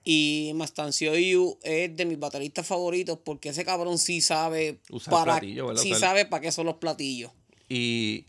Y 0.04 0.50
Mastancio 0.54 1.16
Yu 1.16 1.58
es 1.62 1.94
de 1.96 2.04
mis 2.04 2.18
bateristas 2.18 2.66
favoritos 2.66 3.18
porque 3.24 3.50
ese 3.50 3.64
cabrón 3.64 3.98
sí 3.98 4.20
sabe 4.20 4.80
Usar 4.90 5.12
para 5.12 5.32
platillos, 5.34 5.68
¿verdad? 5.68 5.82
sí 5.82 5.92
Usar- 5.92 6.00
sabe 6.00 6.26
para 6.26 6.40
qué 6.40 6.50
son 6.52 6.66
los 6.66 6.76
platillos. 6.76 7.30
Y, 7.68 8.26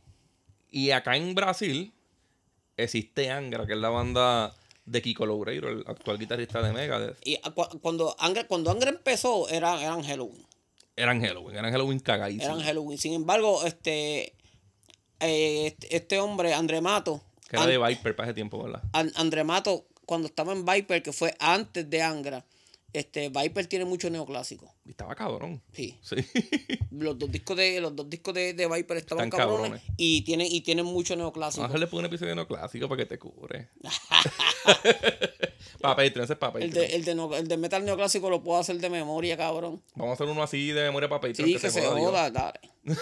y 0.69 0.91
acá 0.91 1.17
en 1.17 1.33
Brasil 1.33 1.91
existe 2.77 3.29
Angra, 3.31 3.65
que 3.65 3.73
es 3.73 3.79
la 3.79 3.89
banda 3.89 4.55
de 4.85 5.01
Kiko 5.01 5.25
Loureiro, 5.25 5.69
el 5.69 5.83
actual 5.87 6.19
guitarrista 6.19 6.61
de 6.61 6.73
Megadeth. 6.73 7.17
Y 7.25 7.37
cu- 7.37 7.79
cuando 7.81 8.15
Angra, 8.19 8.45
cuando 8.47 8.69
Angra 8.69 8.89
empezó 8.89 9.49
era, 9.49 9.81
eran 9.81 10.03
Halloween. 10.03 10.45
Eran 10.95 11.21
Halloween, 11.23 11.57
eran 11.57 11.71
Halloween 11.71 11.99
cagadísimos. 11.99 12.45
Eran 12.55 12.61
Halloween. 12.65 12.97
Sin 12.99 13.13
embargo, 13.13 13.65
este, 13.65 14.33
eh, 15.19 15.67
este, 15.67 15.95
este 15.95 16.19
hombre, 16.19 16.53
André 16.53 16.81
Mato, 16.81 17.23
Que 17.49 17.55
era 17.55 17.65
de 17.65 17.77
Viper 17.79 18.15
para 18.15 18.27
ese 18.29 18.35
tiempo, 18.35 18.61
¿verdad? 18.63 18.83
An- 18.93 19.11
André 19.15 19.43
Mato, 19.43 19.85
cuando 20.05 20.27
estaba 20.27 20.53
en 20.53 20.65
Viper, 20.65 21.01
que 21.03 21.11
fue 21.13 21.33
antes 21.39 21.89
de 21.89 22.01
Angra, 22.01 22.45
este, 22.91 23.29
Viper 23.29 23.65
tiene 23.65 23.85
mucho 23.85 24.09
neoclásico. 24.09 24.71
Y 24.85 24.91
estaba 24.91 25.15
cabrón. 25.15 25.61
Sí. 25.73 25.97
Sí. 26.01 26.15
Los 26.91 27.17
dos 27.17 27.31
discos 27.31 27.57
de, 27.57 27.81
los 27.81 27.95
dos 27.95 28.07
discos 28.07 28.33
de, 28.35 28.53
de 28.53 28.67
Viper 28.67 28.97
estaban 28.97 29.25
Están 29.25 29.39
cabrones, 29.39 29.71
cabrones. 29.81 29.83
y 29.97 30.21
tienen, 30.21 30.45
y 30.47 30.61
tienen 30.61 30.85
mucho 30.85 31.15
neoclásico. 31.15 31.61
Vamos 31.63 31.75
a 31.75 31.79
darle 31.79 31.97
un 31.97 32.05
episodio 32.05 32.35
neoclásico 32.35 32.87
para 32.87 32.99
que 33.01 33.05
te 33.07 33.17
cubre. 33.17 33.69
Patreon, 35.81 36.23
ese 36.23 36.33
es 36.33 36.39
para 36.39 36.59
El 36.59 36.71
de, 36.71 36.85
el, 36.87 37.03
de 37.03 37.15
no- 37.15 37.35
el 37.35 37.47
de 37.47 37.57
metal 37.57 37.83
neoclásico 37.83 38.29
lo 38.29 38.43
puedo 38.43 38.59
hacer 38.59 38.77
de 38.77 38.89
memoria, 38.89 39.35
cabrón. 39.37 39.81
Vamos 39.95 40.11
a 40.11 40.13
hacer 40.13 40.27
uno 40.27 40.43
así 40.43 40.67
de 40.71 40.83
memoria 40.83 41.09
Patreon. 41.09 41.35
Sí, 41.35 41.53
que 41.57 41.69
se 41.71 41.81
joda 41.81 41.95
Dios. 41.95 42.07
joda, 42.09 42.29
dale. 42.31 42.59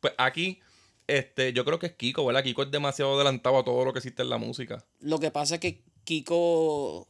Pues 0.00 0.14
aquí 0.16 0.60
Este, 1.08 1.52
yo 1.52 1.64
creo 1.64 1.78
que 1.80 1.86
es 1.86 1.92
Kiko, 1.94 2.24
¿verdad? 2.24 2.44
Kiko 2.44 2.62
es 2.62 2.70
demasiado 2.70 3.14
adelantado 3.16 3.58
a 3.58 3.64
todo 3.64 3.84
lo 3.84 3.92
que 3.92 3.98
existe 3.98 4.22
en 4.22 4.30
la 4.30 4.38
música. 4.38 4.84
Lo 5.00 5.18
que 5.18 5.30
pasa 5.32 5.56
es 5.56 5.60
que 5.60 5.82
Kiko. 6.04 7.08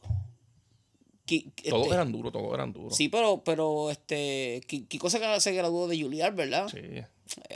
Ki- 1.25 1.51
Todos 1.69 1.83
este, 1.83 1.93
eran 1.95 2.11
duros, 2.11 2.31
todos 2.33 2.53
eran 2.53 2.73
duros. 2.73 2.95
Sí, 2.95 3.07
pero, 3.09 3.43
pero 3.45 3.91
este. 3.91 4.61
Ki- 4.67 4.85
Kiko 4.85 5.09
se, 5.09 5.39
se 5.39 5.51
graduó 5.53 5.87
de 5.87 6.01
Juilliard, 6.01 6.33
¿verdad? 6.33 6.67
Sí. 6.69 6.79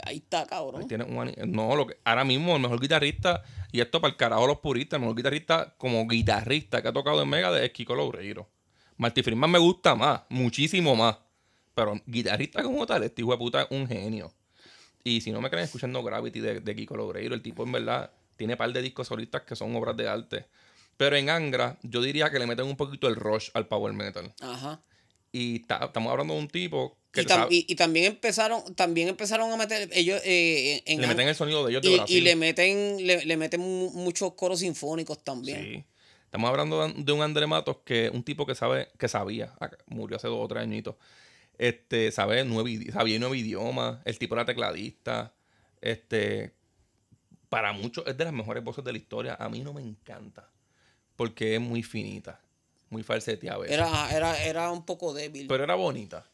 Ahí 0.04 0.18
está, 0.18 0.46
cabrón. 0.46 0.82
Ahí 0.82 0.86
tiene 0.86 1.02
un 1.02 1.34
no, 1.50 1.74
lo 1.74 1.86
que, 1.88 1.96
ahora 2.04 2.22
mismo 2.24 2.54
el 2.54 2.62
mejor 2.62 2.78
guitarrista, 2.80 3.42
y 3.72 3.80
esto 3.80 4.00
para 4.00 4.12
el 4.12 4.16
carajo 4.16 4.46
los 4.46 4.58
puristas, 4.60 4.98
el 4.98 5.00
mejor 5.00 5.16
guitarrista 5.16 5.74
como 5.78 6.06
guitarrista 6.06 6.80
que 6.80 6.86
ha 6.88 6.92
tocado 6.92 7.20
en 7.22 7.28
Mega 7.28 7.60
es 7.60 7.72
Kiko 7.72 7.96
Loureiro. 7.96 8.46
Marty 8.96 9.22
Friedman 9.24 9.50
me 9.50 9.58
gusta 9.58 9.96
más, 9.96 10.20
muchísimo 10.28 10.94
más. 10.94 11.16
Pero 11.74 12.00
guitarrista 12.06 12.62
como 12.62 12.86
tal, 12.86 13.02
este 13.02 13.22
hijo 13.22 13.32
de 13.32 13.38
puta 13.38 13.62
es 13.62 13.66
un 13.70 13.88
genio. 13.88 14.32
Y 15.04 15.20
si 15.20 15.30
no 15.30 15.40
me 15.42 15.50
creen 15.50 15.64
escuchando 15.66 16.02
Gravity 16.02 16.40
de, 16.40 16.60
de 16.60 16.74
Kiko 16.76 16.96
Loureiro, 16.96 17.34
el 17.34 17.42
tipo 17.42 17.62
en 17.62 17.72
verdad 17.72 18.10
tiene 18.36 18.56
par 18.56 18.72
de 18.72 18.80
discos 18.82 19.08
solistas 19.08 19.42
que 19.42 19.54
son 19.54 19.76
obras 19.76 19.96
de 19.96 20.08
arte. 20.08 20.46
Pero 20.96 21.16
en 21.16 21.28
Angra, 21.28 21.76
yo 21.82 22.00
diría 22.00 22.30
que 22.30 22.38
le 22.38 22.46
meten 22.46 22.66
un 22.66 22.76
poquito 22.76 23.06
el 23.08 23.16
rush 23.16 23.50
al 23.54 23.66
power 23.68 23.92
metal. 23.92 24.32
Ajá. 24.40 24.80
Y 25.30 25.60
ta- 25.60 25.84
estamos 25.86 26.10
hablando 26.10 26.34
de 26.34 26.40
un 26.40 26.48
tipo 26.48 26.96
que 27.10 27.22
Y, 27.22 27.24
tam- 27.26 27.48
y- 27.50 27.66
y 27.68 27.74
también 27.74 28.06
empezaron, 28.06 28.74
también 28.74 29.08
empezaron 29.08 29.52
a 29.52 29.56
meter 29.56 29.88
ellos 29.92 30.20
eh, 30.24 30.82
en 30.86 31.00
le 31.00 31.06
meten 31.06 31.28
el 31.28 31.34
sonido 31.34 31.64
de 31.64 31.72
ellos 31.72 31.82
de 31.82 31.90
y, 31.90 31.96
Brasil. 31.96 32.16
y 32.16 32.20
le 32.22 32.36
meten, 32.36 33.06
le, 33.06 33.24
le 33.24 33.36
meten 33.36 33.60
mu- 33.60 33.90
muchos 33.92 34.32
coros 34.34 34.60
sinfónicos 34.60 35.22
también. 35.22 35.62
Sí. 35.62 35.84
Estamos 36.24 36.48
hablando 36.50 36.86
de- 36.86 36.94
de 37.02 37.12
un 37.12 37.22
André 37.22 37.46
Matos 37.46 37.78
que 37.84 38.10
un 38.10 38.22
tipo 38.22 38.46
que 38.46 38.54
sabe, 38.54 38.88
que 38.98 39.08
sabía, 39.08 39.52
ah, 39.60 39.70
murió 39.86 40.16
hace 40.16 40.28
dos 40.28 40.38
o 40.40 40.48
tres 40.48 40.62
añitos. 40.62 40.94
Este, 41.58 42.10
sabe 42.12 42.44
nueve, 42.44 42.90
sabía 42.92 43.18
nueve 43.18 43.38
idiomas, 43.38 43.98
el 44.04 44.18
tipo 44.18 44.34
era 44.34 44.44
tecladista. 44.44 45.32
Este, 45.80 46.54
para 47.48 47.72
muchos 47.72 48.04
es 48.06 48.16
de 48.16 48.24
las 48.24 48.32
mejores 48.32 48.64
voces 48.64 48.84
de 48.84 48.92
la 48.92 48.98
historia. 48.98 49.36
A 49.38 49.48
mí 49.48 49.60
no 49.60 49.72
me 49.72 49.82
encanta. 49.82 50.48
Porque 51.16 51.54
es 51.54 51.60
muy 51.60 51.82
finita, 51.84 52.40
muy 52.90 53.02
falseteada. 53.04 53.64
Era, 53.66 54.10
era, 54.12 54.42
era 54.42 54.72
un 54.72 54.84
poco 54.84 55.14
débil. 55.14 55.46
Pero 55.46 55.62
era 55.62 55.76
bonita. 55.76 56.26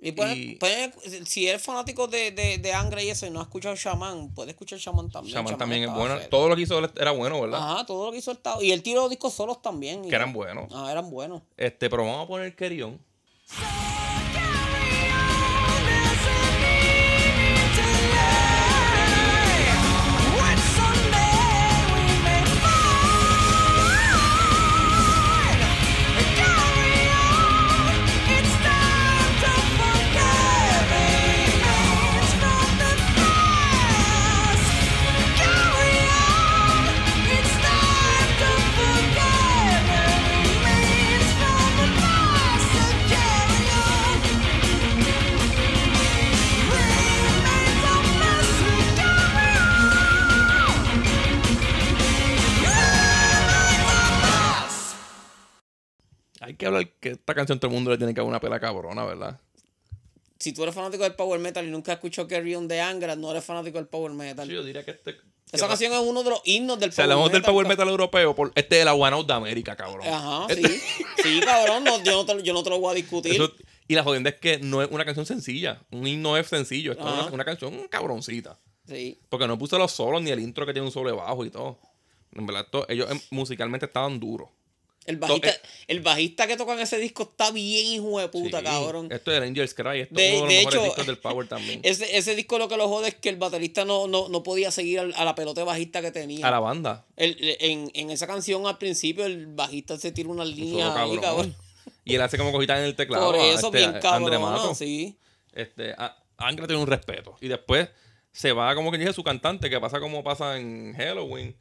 y 0.00 0.12
puedes- 0.12 0.36
y- 1.06 1.26
si 1.26 1.48
eres 1.48 1.60
fanático 1.60 2.06
de, 2.06 2.30
de, 2.30 2.58
de 2.58 2.72
Angra 2.72 3.02
y 3.02 3.08
eso 3.10 3.26
y 3.26 3.30
no 3.30 3.40
has 3.40 3.46
escuchado 3.48 3.74
Shaman, 3.74 4.32
puedes 4.32 4.50
escuchar 4.52 4.78
Shaman 4.78 5.10
también. 5.10 5.34
Shaman 5.34 5.58
también 5.58 5.82
es 5.82 5.88
estaba 5.88 6.06
bueno. 6.06 6.28
Todo 6.30 6.48
lo 6.48 6.54
que 6.54 6.62
hizo 6.62 6.78
él 6.78 6.88
era 6.96 7.10
bueno, 7.10 7.40
¿verdad? 7.40 7.58
Ajá, 7.72 7.84
todo 7.86 8.06
lo 8.06 8.12
que 8.12 8.18
hizo 8.18 8.30
el 8.30 8.38
Tao. 8.38 8.62
Y 8.62 8.70
él 8.70 8.80
tiró 8.84 9.08
discos 9.08 9.34
solos 9.34 9.60
también. 9.60 10.02
Que 10.08 10.14
eran 10.14 10.32
buenos. 10.32 10.68
Ah, 10.72 10.92
eran 10.92 11.10
buenos. 11.10 11.42
Este, 11.56 11.90
pero 11.90 12.04
vamos 12.04 12.26
a 12.26 12.28
poner 12.28 12.54
Kerion. 12.54 13.00
Esta 57.28 57.34
canción 57.34 57.58
todo 57.60 57.68
el 57.70 57.74
mundo 57.74 57.90
le 57.90 57.98
tiene 57.98 58.14
que 58.14 58.20
dar 58.22 58.26
una 58.28 58.40
pela 58.40 58.58
cabrona, 58.58 59.04
¿verdad? 59.04 59.38
Si 60.38 60.52
tú 60.54 60.62
eres 60.62 60.74
fanático 60.74 61.02
del 61.02 61.14
Power 61.14 61.38
Metal 61.40 61.66
y 61.66 61.70
nunca 61.70 61.92
has 61.92 61.96
escuchado 61.98 62.26
Carry 62.26 62.54
On 62.54 62.66
de 62.66 62.80
Angra, 62.80 63.16
no 63.16 63.30
eres 63.30 63.44
fanático 63.44 63.76
del 63.76 63.86
Power 63.86 64.12
Metal. 64.12 64.46
Sí, 64.48 64.54
yo 64.54 64.62
diría 64.64 64.82
que 64.84 64.92
este. 64.92 65.16
Esa 65.52 65.66
que- 65.66 65.68
canción 65.68 65.92
es 65.92 65.98
uno 65.98 66.22
de 66.22 66.30
los 66.30 66.40
himnos 66.44 66.78
del 66.80 66.90
Si 66.92 66.96
Power 66.96 67.04
hablamos 67.10 67.26
Metal. 67.26 67.42
del 67.42 67.50
power 67.50 67.66
metal 67.66 67.88
europeo, 67.88 68.34
por, 68.34 68.52
este 68.54 68.76
es 68.76 68.82
el 68.82 68.88
Aguanaut 68.88 69.26
de 69.26 69.32
América, 69.34 69.76
cabrón. 69.76 70.06
Ajá, 70.06 70.46
Este- 70.48 70.68
sí. 70.68 70.80
Sí, 71.22 71.40
cabrón, 71.44 71.84
no, 71.84 72.02
yo, 72.02 72.12
no 72.12 72.24
te, 72.24 72.42
yo 72.42 72.52
no 72.54 72.62
te 72.62 72.70
lo 72.70 72.78
voy 72.80 72.92
a 72.92 72.94
discutir. 72.94 73.34
Eso- 73.34 73.52
y 73.88 73.94
la 73.94 74.02
jodienda 74.04 74.30
es 74.30 74.36
que 74.36 74.58
no 74.58 74.82
es 74.82 74.88
una 74.90 75.04
canción 75.04 75.26
sencilla. 75.26 75.82
Un 75.90 76.06
himno 76.06 76.36
es 76.38 76.46
sencillo. 76.46 76.92
Esto 76.92 77.06
es 77.08 77.12
una, 77.14 77.26
una 77.32 77.44
canción 77.44 77.88
cabroncita. 77.88 78.58
Sí. 78.86 79.18
Porque 79.28 79.46
no 79.46 79.58
puse 79.58 79.76
los 79.78 79.92
solos 79.92 80.22
ni 80.22 80.30
el 80.30 80.40
intro 80.40 80.64
que 80.66 80.72
tiene 80.72 80.86
un 80.86 80.92
solo 80.92 81.10
de 81.10 81.16
bajo 81.16 81.44
y 81.44 81.50
todo. 81.50 81.78
En 82.32 82.46
verdad, 82.46 82.64
esto- 82.66 82.86
ellos 82.88 83.10
em, 83.10 83.20
musicalmente 83.30 83.86
estaban 83.86 84.20
duros. 84.20 84.48
El 85.08 85.16
bajista, 85.16 85.48
eh, 85.50 85.60
el 85.88 86.00
bajista 86.00 86.46
que 86.46 86.56
toca 86.56 86.74
en 86.74 86.80
ese 86.80 86.98
disco 86.98 87.24
está 87.24 87.50
bien 87.50 87.86
hijo 87.86 88.20
de 88.20 88.28
puta, 88.28 88.58
Sí. 88.58 88.64
cabrón. 88.64 89.08
Esto 89.10 89.32
es 89.32 89.38
el 89.38 89.42
Angel's 89.44 89.74
Cry. 89.74 90.00
Esto 90.00 90.14
De- 90.14 90.34
es 90.36 90.40
uno 90.42 90.42
de 90.42 90.42
los 90.42 90.48
de 90.48 90.54
mejores 90.58 90.74
hecho, 90.74 90.84
discos 90.84 91.06
del 91.06 91.18
Power 91.18 91.48
también. 91.48 91.80
Ese, 91.82 92.16
ese 92.16 92.34
disco 92.34 92.58
lo 92.58 92.68
que 92.68 92.76
lo 92.76 92.88
jode 92.88 93.08
es 93.08 93.14
que 93.14 93.28
el 93.30 93.36
baterista 93.36 93.84
no, 93.84 94.06
no, 94.06 94.28
no 94.28 94.42
podía 94.42 94.70
seguir 94.70 95.00
a 95.00 95.24
la 95.24 95.34
pelota 95.34 95.64
bajista 95.64 96.00
que 96.02 96.10
tenía. 96.12 96.46
A 96.46 96.50
la 96.50 96.60
banda. 96.60 97.06
El- 97.16 97.36
en, 97.60 97.90
en 97.94 98.10
esa 98.10 98.26
canción 98.26 98.66
al 98.66 98.78
principio 98.78 99.24
el 99.24 99.46
bajista 99.46 99.96
se 99.98 100.12
tira 100.12 100.28
una 100.28 100.44
línea 100.44 100.88
ahí, 100.88 101.16
cabrón. 101.16 101.20
cabrón. 101.20 101.56
Y 102.04 102.14
él 102.14 102.22
hace 102.22 102.38
como 102.38 102.52
cositas 102.52 102.78
en 102.78 102.84
el 102.84 102.94
teclado. 102.96 103.26
Por 103.32 103.36
eso, 103.36 103.66
este, 103.66 103.78
bien 103.78 103.92
cabrón. 104.00 104.40
Mato. 104.40 104.74
Sí. 104.74 105.16
Este, 105.52 105.94
Angra 106.36 106.66
tiene 106.66 106.80
un 106.80 106.86
respeto. 106.88 107.36
Y 107.40 107.48
después 107.48 107.88
se 108.32 108.52
va, 108.52 108.74
como 108.74 108.90
que 108.92 108.98
dije, 108.98 109.12
su 109.12 109.24
cantante, 109.24 109.68
que 109.68 109.80
pasa 109.80 110.00
como 110.00 110.22
pasa 110.22 110.58
en 110.58 110.94
Halloween. 110.94 111.56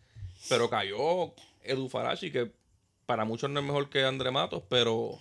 Pero 0.50 0.70
cayó 0.70 1.34
Edu 1.64 1.89
Farachi, 1.89 2.32
que 2.32 2.52
para 3.08 3.26
muchos 3.26 3.49
no 3.49 3.60
es 3.62 3.66
mejor 3.66 3.89
que 3.89 4.03
André 4.03 4.30
Matos, 4.30 4.62
pero 4.70 5.18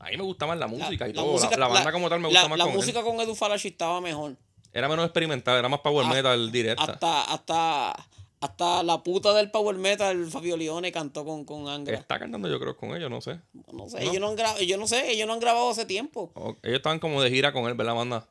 a 0.00 0.10
mí 0.10 0.16
me 0.18 0.24
gusta 0.24 0.46
más 0.46 0.58
la 0.58 0.66
música 0.66 1.08
y 1.08 1.12
todo. 1.14 1.24
La- 1.26 1.32
música- 1.32 1.56
la, 1.56 1.68
banda 1.68 1.92
como 1.92 2.10
tal 2.10 2.20
me 2.20 2.28
gusta 2.28 2.48
más 2.48 2.58
La 2.58 2.64
con 2.64 2.72
él. 2.72 2.78
música 2.78 3.02
con 3.02 3.20
Edu 3.20 3.34
Falachi 3.34 3.68
estaba 3.68 4.00
mejor. 4.02 4.36
Era 4.72 4.88
menos 4.88 5.04
experimental, 5.06 5.56
era 5.56 5.68
más 5.68 5.80
power 5.80 6.04
metal 6.06 6.50
directa. 6.50 6.82
Hasta, 6.82 7.22
hasta, 7.32 8.06
hasta 8.40 8.82
la 8.82 9.00
puta 9.04 9.32
del 9.32 9.48
power 9.52 9.76
metal, 9.76 10.26
Fabio 10.26 10.56
Leone 10.56 10.90
cantó 10.90 11.24
con, 11.24 11.44
con 11.44 11.68
Angra. 11.68 11.96
Está 11.96 12.18
cantando 12.18 12.48
yo 12.48 12.58
creo 12.58 12.76
con 12.76 12.96
ellos, 12.96 13.08
no 13.08 13.20
sé. 13.20 13.38
No 13.72 13.88
sé, 13.88 14.04
¿no? 14.04 14.10
ellos 14.10 14.20
no 14.20 14.28
han 14.30 14.36
grabado, 14.36 14.60
yo 14.62 14.76
no 14.76 14.88
sé, 14.88 15.12
ellos 15.12 15.28
no 15.28 15.34
han 15.34 15.40
grabado 15.40 15.70
hace 15.70 15.86
tiempo. 15.86 16.32
Ellos 16.64 16.76
estaban 16.78 16.98
como 16.98 17.22
de 17.22 17.30
gira 17.30 17.52
con 17.52 17.66
él, 17.66 17.74
¿verdad, 17.74 17.94
banda? 17.94 18.26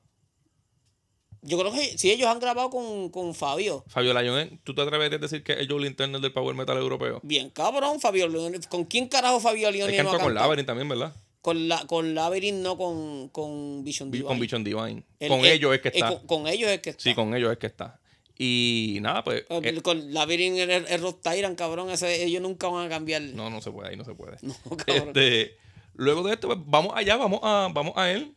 Yo 1.46 1.60
creo 1.60 1.72
que 1.72 1.98
sí, 1.98 2.10
ellos 2.12 2.28
han 2.28 2.40
grabado 2.40 2.70
con, 2.70 3.10
con 3.10 3.36
Fabio. 3.36 3.84
Fabio 3.88 4.14
Layón, 4.14 4.60
¿tú 4.64 4.74
te 4.74 4.82
atreverías 4.82 5.20
a 5.20 5.22
decir 5.22 5.44
que 5.44 5.54
es 5.54 5.60
el 5.60 5.68
Joel 5.70 5.86
Internet 5.86 6.22
del 6.22 6.32
power 6.34 6.56
metal 6.56 6.78
europeo? 6.78 7.20
Bien 7.24 7.50
cabrón, 7.50 8.00
Fabio 8.00 8.28
Leone. 8.28 8.60
¿Con 8.70 8.86
quién 8.86 9.08
carajo 9.08 9.40
Fabio 9.40 9.70
Leone 9.72 9.92
no 10.02 10.10
ha 10.10 10.12
cantó 10.12 10.24
con? 10.26 10.34
Labyrinth 10.34 10.68
también, 10.68 10.88
¿verdad? 10.90 11.14
Con, 11.42 11.68
la, 11.68 11.86
con 11.86 12.16
Labyrinth, 12.16 12.60
no 12.64 12.78
con, 12.78 13.28
con 13.30 13.84
Vision 13.84 14.10
Vi- 14.10 14.20
Divine. 14.20 14.28
Con 14.30 14.40
Vision 14.40 14.64
Divine. 14.64 15.04
Él- 15.20 15.30
con 15.30 15.40
él- 15.42 15.46
ellos 15.48 15.76
es 15.76 15.82
que 15.82 15.90
eh, 15.90 15.92
está. 15.96 16.08
Con, 16.20 16.28
con 16.28 16.48
ellos 16.48 16.70
es 16.72 16.80
que 16.80 16.90
está. 16.92 17.04
Sí, 17.04 17.14
con 17.14 17.36
ellos 17.36 17.52
es 17.52 17.58
que 17.58 17.68
está. 17.68 18.00
Y 18.38 18.98
nada, 19.02 19.24
pues. 19.24 19.44
Con, 19.44 19.64
eh, 19.66 19.82
con 19.82 20.14
Labyrinth 20.14 20.58
el, 20.58 20.70
el 20.72 21.02
Rock 21.02 21.22
Tyrant, 21.22 21.58
cabrón. 21.58 21.90
Ese, 21.90 22.24
ellos 22.24 22.42
nunca 22.42 22.68
van 22.70 22.86
a 22.86 22.90
cambiar. 22.90 23.22
no, 23.22 23.50
no 23.50 23.62
se 23.62 23.72
puede, 23.72 23.90
ahí 23.90 23.98
no 23.98 24.06
se 24.06 24.16
puede. 24.16 24.38
No, 24.42 24.56
cabrón. 24.78 25.10
Este, 25.10 25.58
luego 25.96 26.24
de 26.24 26.34
esto, 26.34 26.48
pues, 26.48 26.60
vamos 26.66 26.94
allá, 26.96 27.18
vamos 27.18 27.42
a, 27.44 27.68
vamos 27.74 27.94
a 27.98 28.10
él. 28.12 28.34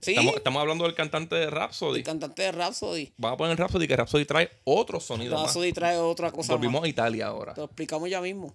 Sí, 0.00 0.12
Estamos, 0.12 0.36
estamos 0.36 0.60
hablando 0.60 0.84
del 0.84 0.94
cantante 0.94 1.34
de 1.36 1.44
el 1.44 1.50
Rhapsody. 1.50 2.02
cantante 2.02 2.42
de 2.42 2.52
Rhapsody. 2.52 3.12
Vamos 3.16 3.34
a 3.34 3.38
poner 3.38 3.58
Rhapsody, 3.58 3.86
que 3.88 3.96
Rhapsody 3.96 4.24
trae 4.24 4.50
otro 4.64 5.00
sonido 5.00 5.34
más. 5.34 5.44
Rhapsody 5.46 5.72
trae 5.72 5.98
otra 5.98 6.30
cosa 6.30 6.52
Volvimos 6.54 6.80
más. 6.80 6.86
a 6.86 6.88
Italia 6.88 7.26
ahora. 7.26 7.54
Te 7.54 7.60
lo 7.60 7.66
explicamos 7.66 8.08
ya 8.10 8.20
mismo. 8.20 8.54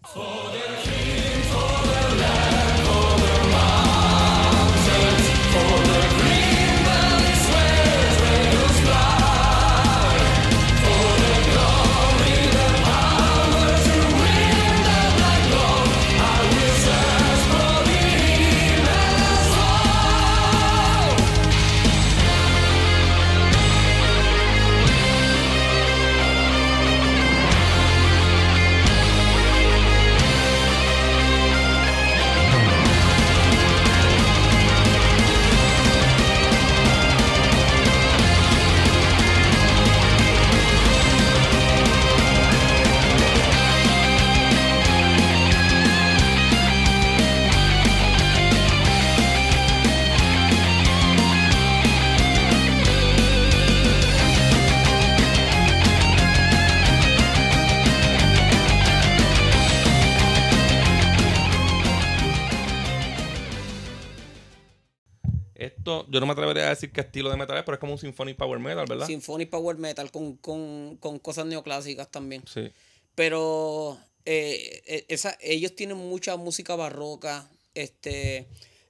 Yo 66.09 66.19
no 66.19 66.25
me 66.25 66.33
atrevería 66.33 66.67
a 66.67 66.69
decir 66.69 66.91
qué 66.91 67.01
estilo 67.01 67.29
de 67.29 67.37
metal 67.37 67.57
es, 67.57 67.63
pero 67.63 67.75
es 67.75 67.79
como 67.79 67.93
un 67.93 67.99
symphonic 67.99 68.35
power 68.37 68.59
metal, 68.59 68.85
¿verdad? 68.87 69.07
Symphonic 69.07 69.49
Power 69.49 69.77
Metal 69.77 70.09
con, 70.11 70.35
con, 70.37 70.97
con 70.97 71.19
cosas 71.19 71.45
neoclásicas 71.45 72.09
también. 72.09 72.43
Sí. 72.51 72.71
Pero 73.15 73.97
eh, 74.25 74.81
eh, 74.85 75.05
esa, 75.09 75.37
ellos 75.41 75.75
tienen 75.75 75.97
mucha 75.97 76.35
música 76.37 76.75
barroca. 76.75 77.49
Este, 77.73 78.47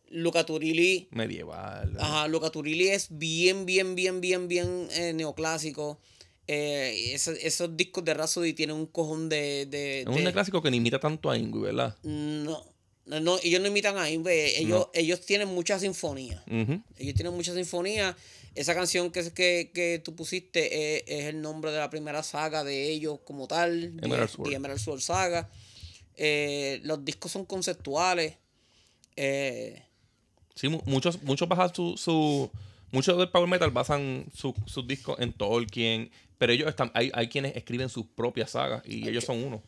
Luca 0.10 0.46
Turilli, 0.46 1.08
Medieval. 1.12 1.96
ajá, 2.00 2.28
Luca 2.28 2.50
Turilli 2.50 2.90
es 2.90 3.08
bien, 3.12 3.66
bien, 3.66 3.96
bien, 3.96 4.20
bien, 4.22 4.48
bien 4.48 4.88
eh, 4.92 5.14
neoclásico. 5.14 6.00
Eh, 6.48 7.14
esos 7.14 7.78
discos 7.78 8.04
de 8.04 8.14
Rhapsody 8.14 8.54
tienen 8.54 8.76
un 8.76 8.88
cojón 8.88 9.30
de... 9.30 9.68
de, 9.68 10.02
Es 10.02 10.08
un 10.08 10.24
de- 10.24 10.34
clásico 10.34 10.62
que 10.62 10.70
ni 10.72 10.78
imita 10.78 11.00
tanto 11.00 11.30
a 11.30 11.38
Ingui, 11.38 11.62
¿verdad? 11.62 11.96
no, 12.04 12.66
no, 13.06 13.38
ellos 13.44 13.62
no 13.62 13.68
imitan 13.68 13.98
a 13.98 14.10
Inve, 14.10 14.60
ellos, 14.60 14.88
ellos 14.94 15.22
tienen 15.26 15.48
mucha 15.50 15.80
sinfonía. 15.80 16.44
Ellos 16.48 17.16
tienen 17.16 17.34
mucha 17.34 17.54
sinfonía. 17.54 18.16
Esa 18.54 18.74
canción 18.76 19.12
que, 19.12 19.32
que, 19.32 19.72
que 19.74 20.02
tú 20.04 20.14
pusiste 20.16 20.98
es, 20.98 21.04
es 21.08 21.26
el 21.28 21.42
nombre 21.42 21.72
de 21.72 21.78
la 21.80 21.90
primera 21.90 22.22
saga 22.22 22.64
de 22.66 22.90
ellos 22.90 23.20
como 23.24 23.48
tal. 23.48 23.94
Emerald 24.02 24.30
The 24.30 24.36
Sword. 24.36 24.54
Emerald 24.54 24.80
Sword 24.80 25.00
Saga. 25.02 25.50
Eh, 26.18 26.80
los 26.84 27.04
discos 27.06 27.32
son 27.32 27.46
conceptuales. 27.46 28.36
Eh, 29.16 29.84
Sí, 30.56 30.68
mu- 30.68 30.82
muchos, 30.86 31.24
muchos 31.24 31.48
basan 31.48 31.74
su, 31.74 31.96
su. 31.98 32.52
Muchos 32.92 33.18
del 33.18 33.30
power 33.30 33.48
metal 33.48 33.72
basan 33.72 34.26
su- 34.36 34.54
sus 34.66 34.86
discos 34.86 35.18
en 35.20 35.32
Tolkien. 35.32 36.12
Pero 36.38 36.52
ellos 36.52 36.68
están. 36.68 36.92
Hay, 36.94 37.10
hay 37.14 37.30
quienes 37.30 37.56
escriben 37.56 37.88
sus 37.88 38.06
propias 38.06 38.52
sagas 38.52 38.84
y 38.86 39.08
ellos 39.08 39.24
son 39.24 39.42
uno. 39.44 39.64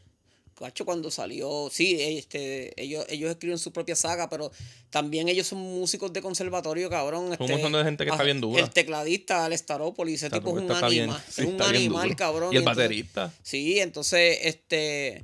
Cacho, 0.54 0.86
cuando 0.86 1.12
salió, 1.12 1.70
sí, 1.72 1.98
este, 2.00 2.80
ellos, 2.82 3.06
ellos 3.10 3.32
escriben 3.32 3.58
su 3.58 3.72
propia 3.72 3.96
saga, 3.96 4.30
pero 4.30 4.52
también 4.90 5.28
ellos 5.30 5.48
son 5.48 5.60
músicos 5.60 6.14
de 6.14 6.22
conservatorio, 6.22 6.90
cabrón. 6.90 7.32
este, 7.34 7.46
de 7.46 7.84
gente 7.84 8.06
que 8.06 8.12
está 8.12 8.24
bien 8.24 8.42
dura. 8.42 8.62
El 8.62 8.70
tecladista, 8.70 9.46
el 9.48 9.58
Starópolis, 9.58 10.24
ese 10.24 10.30
tipo 10.30 10.58
es 10.58 10.64
un 10.64 10.72
animal. 10.72 11.24
sí, 11.30 11.42
es 11.42 11.48
un 11.48 11.62
animal, 11.62 12.16
cabrón. 12.16 12.54
Y 12.54 12.58
el 12.58 12.62
entonces- 12.64 12.84
baterista. 12.84 13.34
Sí, 13.42 13.80
entonces, 13.80 14.40
este, 14.44 15.24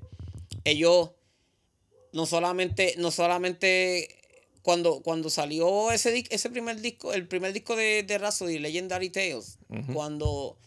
ellos 0.64 1.12
no 2.12 2.26
solamente, 2.26 2.96
no 2.98 3.12
solamente 3.12 4.16
cuando, 4.62 5.02
cuando 5.02 5.30
salió 5.30 5.92
ese, 5.92 6.24
ese 6.30 6.50
primer 6.50 6.82
disco, 6.82 7.14
el 7.14 7.28
primer 7.28 7.54
disco 7.54 7.76
de, 7.76 8.04
de 8.04 8.60
Legendary 8.60 9.10
Tales, 9.10 9.58
cuando, 9.94 10.58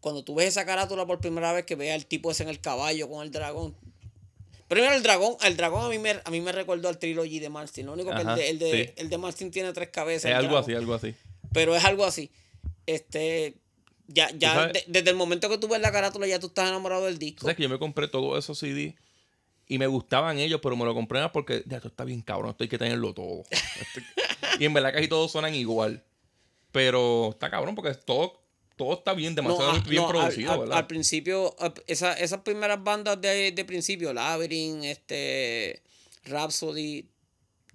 cuando 0.00 0.24
tú 0.24 0.34
ves 0.34 0.48
esa 0.48 0.64
carátula 0.64 1.06
por 1.06 1.20
primera 1.20 1.52
vez 1.52 1.64
que 1.66 1.74
ves 1.74 1.92
al 1.92 2.06
tipo 2.06 2.30
ese 2.30 2.42
en 2.42 2.48
el 2.48 2.60
caballo 2.60 3.08
con 3.08 3.22
el 3.24 3.30
dragón. 3.30 3.76
Primero 4.68 4.94
el 4.94 5.02
dragón, 5.02 5.36
el 5.42 5.56
dragón 5.56 5.84
a 5.84 5.88
mí 5.88 5.98
me, 5.98 6.20
a 6.24 6.30
mí 6.30 6.40
me 6.40 6.52
recordó 6.52 6.88
al 6.88 6.98
trilogy 6.98 7.40
de 7.40 7.48
Martin. 7.50 7.86
Lo 7.86 7.92
único 7.92 8.10
que 8.14 8.20
el 8.20 8.34
de, 8.36 8.50
el 8.50 8.58
de, 8.58 8.86
sí. 8.86 8.92
el 8.96 9.10
de 9.10 9.18
Martin 9.18 9.50
tiene 9.50 9.72
tres 9.72 9.88
cabezas. 9.88 10.30
Es 10.30 10.36
algo 10.36 10.52
dragón. 10.52 10.62
así, 10.62 10.74
algo 10.74 10.94
así. 10.94 11.14
Pero 11.52 11.74
es 11.74 11.84
algo 11.84 12.04
así. 12.04 12.30
Este. 12.86 13.56
Ya, 14.06 14.30
ya 14.36 14.68
de- 14.68 14.84
desde 14.88 15.10
el 15.10 15.16
momento 15.16 15.48
que 15.48 15.58
tú 15.58 15.68
ves 15.68 15.80
la 15.80 15.92
carátula, 15.92 16.26
ya 16.26 16.38
tú 16.40 16.48
estás 16.48 16.68
enamorado 16.68 17.06
del 17.06 17.18
disco. 17.18 17.42
sabes 17.42 17.56
que 17.56 17.62
yo 17.64 17.68
me 17.68 17.78
compré 17.78 18.08
todos 18.08 18.42
esos 18.42 18.58
CD 18.58 18.96
y 19.68 19.78
me 19.78 19.86
gustaban 19.86 20.38
ellos, 20.38 20.60
pero 20.60 20.74
me 20.76 20.84
lo 20.84 20.94
compré 20.94 21.20
más 21.20 21.30
porque 21.30 21.62
ya 21.66 21.76
esto 21.76 21.88
está 21.88 22.02
bien 22.04 22.20
cabrón, 22.22 22.50
esto 22.50 22.64
hay 22.64 22.68
que 22.68 22.78
tenerlo 22.78 23.12
todo. 23.14 23.44
Y 24.58 24.64
en 24.64 24.74
verdad 24.74 24.92
casi 24.92 25.08
todos 25.08 25.30
suenan 25.32 25.54
igual. 25.54 26.04
Pero 26.72 27.30
está 27.30 27.50
cabrón 27.50 27.74
porque 27.76 27.94
todo, 27.94 28.39
todo 28.80 28.94
está 28.94 29.12
bien, 29.12 29.34
demasiado 29.34 29.72
ah, 29.72 29.82
bien 29.86 30.02
no, 30.02 30.08
producido, 30.08 30.52
al, 30.52 30.58
¿verdad? 30.60 30.78
al 30.78 30.86
principio, 30.86 31.54
esa- 31.86 32.14
esas 32.14 32.40
primeras 32.40 32.82
bandas 32.82 33.20
de, 33.20 33.52
de 33.52 33.64
principio, 33.66 34.14
Labyrinth, 34.14 34.84
este, 34.84 35.82
Rhapsody, 36.24 37.04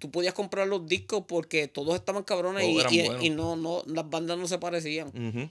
tú 0.00 0.10
podías 0.10 0.34
comprar 0.34 0.66
los 0.66 0.84
discos 0.88 1.22
porque 1.28 1.68
todos 1.68 1.94
estaban 1.94 2.24
cabrones 2.24 2.64
Todos 2.64 2.92
y, 2.92 3.02
y- 3.26 3.30
no, 3.30 3.54
no, 3.54 3.84
las 3.86 4.10
bandas 4.10 4.36
no 4.36 4.48
se 4.48 4.58
parecían. 4.58 5.08
Ujú. 5.08 5.48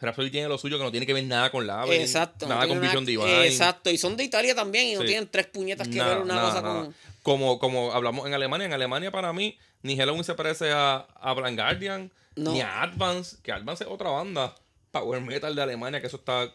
Rhapsody 0.00 0.30
tiene 0.30 0.48
lo 0.48 0.56
suyo 0.56 0.78
que 0.78 0.84
no 0.84 0.90
tiene 0.90 1.04
que 1.06 1.12
ver 1.12 1.24
nada 1.24 1.50
con 1.50 1.66
la 1.66 1.84
Exacto. 1.94 2.46
Nada 2.48 2.66
con 2.66 2.80
Vision 2.80 3.04
Divine. 3.04 3.46
Exacto. 3.46 3.90
Y 3.90 3.98
son 3.98 4.16
de 4.16 4.24
Italia 4.24 4.54
también 4.54 4.86
y 4.88 4.94
no 4.94 5.00
Sí. 5.02 5.08
tienen 5.08 5.28
tres 5.30 5.46
puñetas 5.46 5.88
que 5.88 5.96
Nada, 5.96 6.14
ver 6.14 6.22
una 6.22 6.34
nada, 6.36 6.48
cosa 6.48 6.62
nada. 6.62 6.80
con. 6.84 6.94
Como, 7.22 7.58
como 7.58 7.92
hablamos 7.92 8.26
en 8.26 8.32
Alemania. 8.34 8.66
En 8.66 8.72
Alemania, 8.72 9.10
para 9.10 9.32
mí, 9.34 9.58
ni 9.82 9.96
Halloween 9.96 10.24
se 10.24 10.34
parece 10.34 10.70
a, 10.72 10.96
a 11.20 11.32
Blind 11.34 11.58
Guardian, 11.58 12.12
No. 12.34 12.52
ni 12.52 12.60
a 12.62 12.82
Advance, 12.82 13.36
que 13.42 13.52
Advance 13.52 13.84
es 13.84 13.90
otra 13.90 14.10
banda 14.10 14.54
power 15.00 15.20
metal 15.20 15.54
de 15.54 15.62
Alemania, 15.62 16.00
que 16.00 16.06
eso 16.06 16.16
está. 16.16 16.52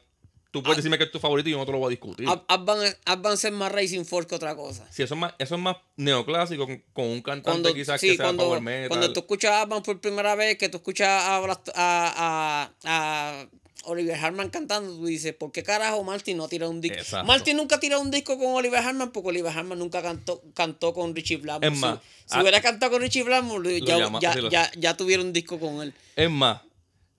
Tú 0.52 0.60
Ah. 0.60 0.64
puedes 0.64 0.78
decirme 0.78 0.98
que 0.98 1.06
es 1.06 1.12
tu 1.12 1.20
favorito 1.20 1.48
y 1.48 1.54
yo 1.54 1.58
no 1.58 1.66
te 1.66 1.72
lo 1.72 1.78
voy 1.78 1.88
a 1.88 1.90
discutir. 1.92 2.28
Ad- 2.28 2.42
Advance, 2.50 2.98
Advance 3.06 3.48
es 3.48 3.54
más 3.54 3.72
Racing 3.72 4.04
Force 4.04 4.28
que 4.28 4.36
otra 4.36 4.54
cosa. 4.56 4.86
Si 4.92 5.02
eso 5.02 5.14
es 5.14 5.20
más, 5.20 5.34
eso 5.40 5.56
es 5.56 5.62
más 5.62 5.78
neoclásico, 5.96 6.66
con, 6.68 6.84
con 6.92 7.06
un 7.06 7.22
cantante 7.22 7.50
Cuando, 7.62 7.74
quizás 7.74 8.02
sí, 8.02 8.10
que 8.10 8.16
sea 8.18 8.26
cuando, 8.26 8.44
power 8.46 8.62
metal. 8.62 8.90
cuando 8.90 9.14
tú 9.14 9.22
escuchas 9.22 9.52
Advance 9.54 9.86
por 9.86 10.02
primera 10.02 10.36
vez, 10.36 10.58
que 10.58 10.68
tú 10.68 10.78
escuchas 10.78 11.08
a, 11.08 11.38
a, 11.38 11.62
a, 11.76 12.72
a 12.84 13.48
Oliver 13.86 14.16
Harman 14.16 14.50
cantando, 14.50 14.94
tú 14.94 15.06
dices, 15.06 15.34
¿por 15.34 15.52
qué 15.54 15.64
carajo 15.64 16.04
Martin 16.04 16.36
no 16.38 16.44
ha 16.44 16.50
tirado 16.50 16.70
un 16.70 16.82
disco? 16.82 17.24
Martin 17.26 17.56
nunca 17.58 17.80
tirado 17.80 18.02
un 18.02 18.12
disco 18.12 18.38
con 18.38 18.48
Oliver 18.54 18.80
Harman 18.80 19.12
porque 19.12 19.30
Oliver 19.30 19.58
Harman 19.58 19.80
nunca 19.80 20.02
cantó, 20.02 20.42
cantó 20.54 20.94
con 20.94 21.16
Richie 21.16 21.38
Blackmore. 21.38 21.74
Es 21.74 21.80
más, 21.80 22.00
si, 22.00 22.34
si 22.34 22.38
ah, 22.38 22.42
hubiera 22.42 22.62
cantado 22.62 22.92
con 22.92 23.02
Richie 23.02 23.24
Blackmore, 23.24 23.80
ya, 23.82 23.98
llama- 23.98 24.20
ya, 24.22 24.34
sí 24.34 24.42
lo- 24.42 24.50
ya, 24.50 24.70
ya 24.78 24.98
tuviera 24.98 25.24
un 25.24 25.32
disco 25.34 25.60
con 25.60 25.82
él. 25.82 25.94
Es 26.16 26.30
más, 26.30 26.62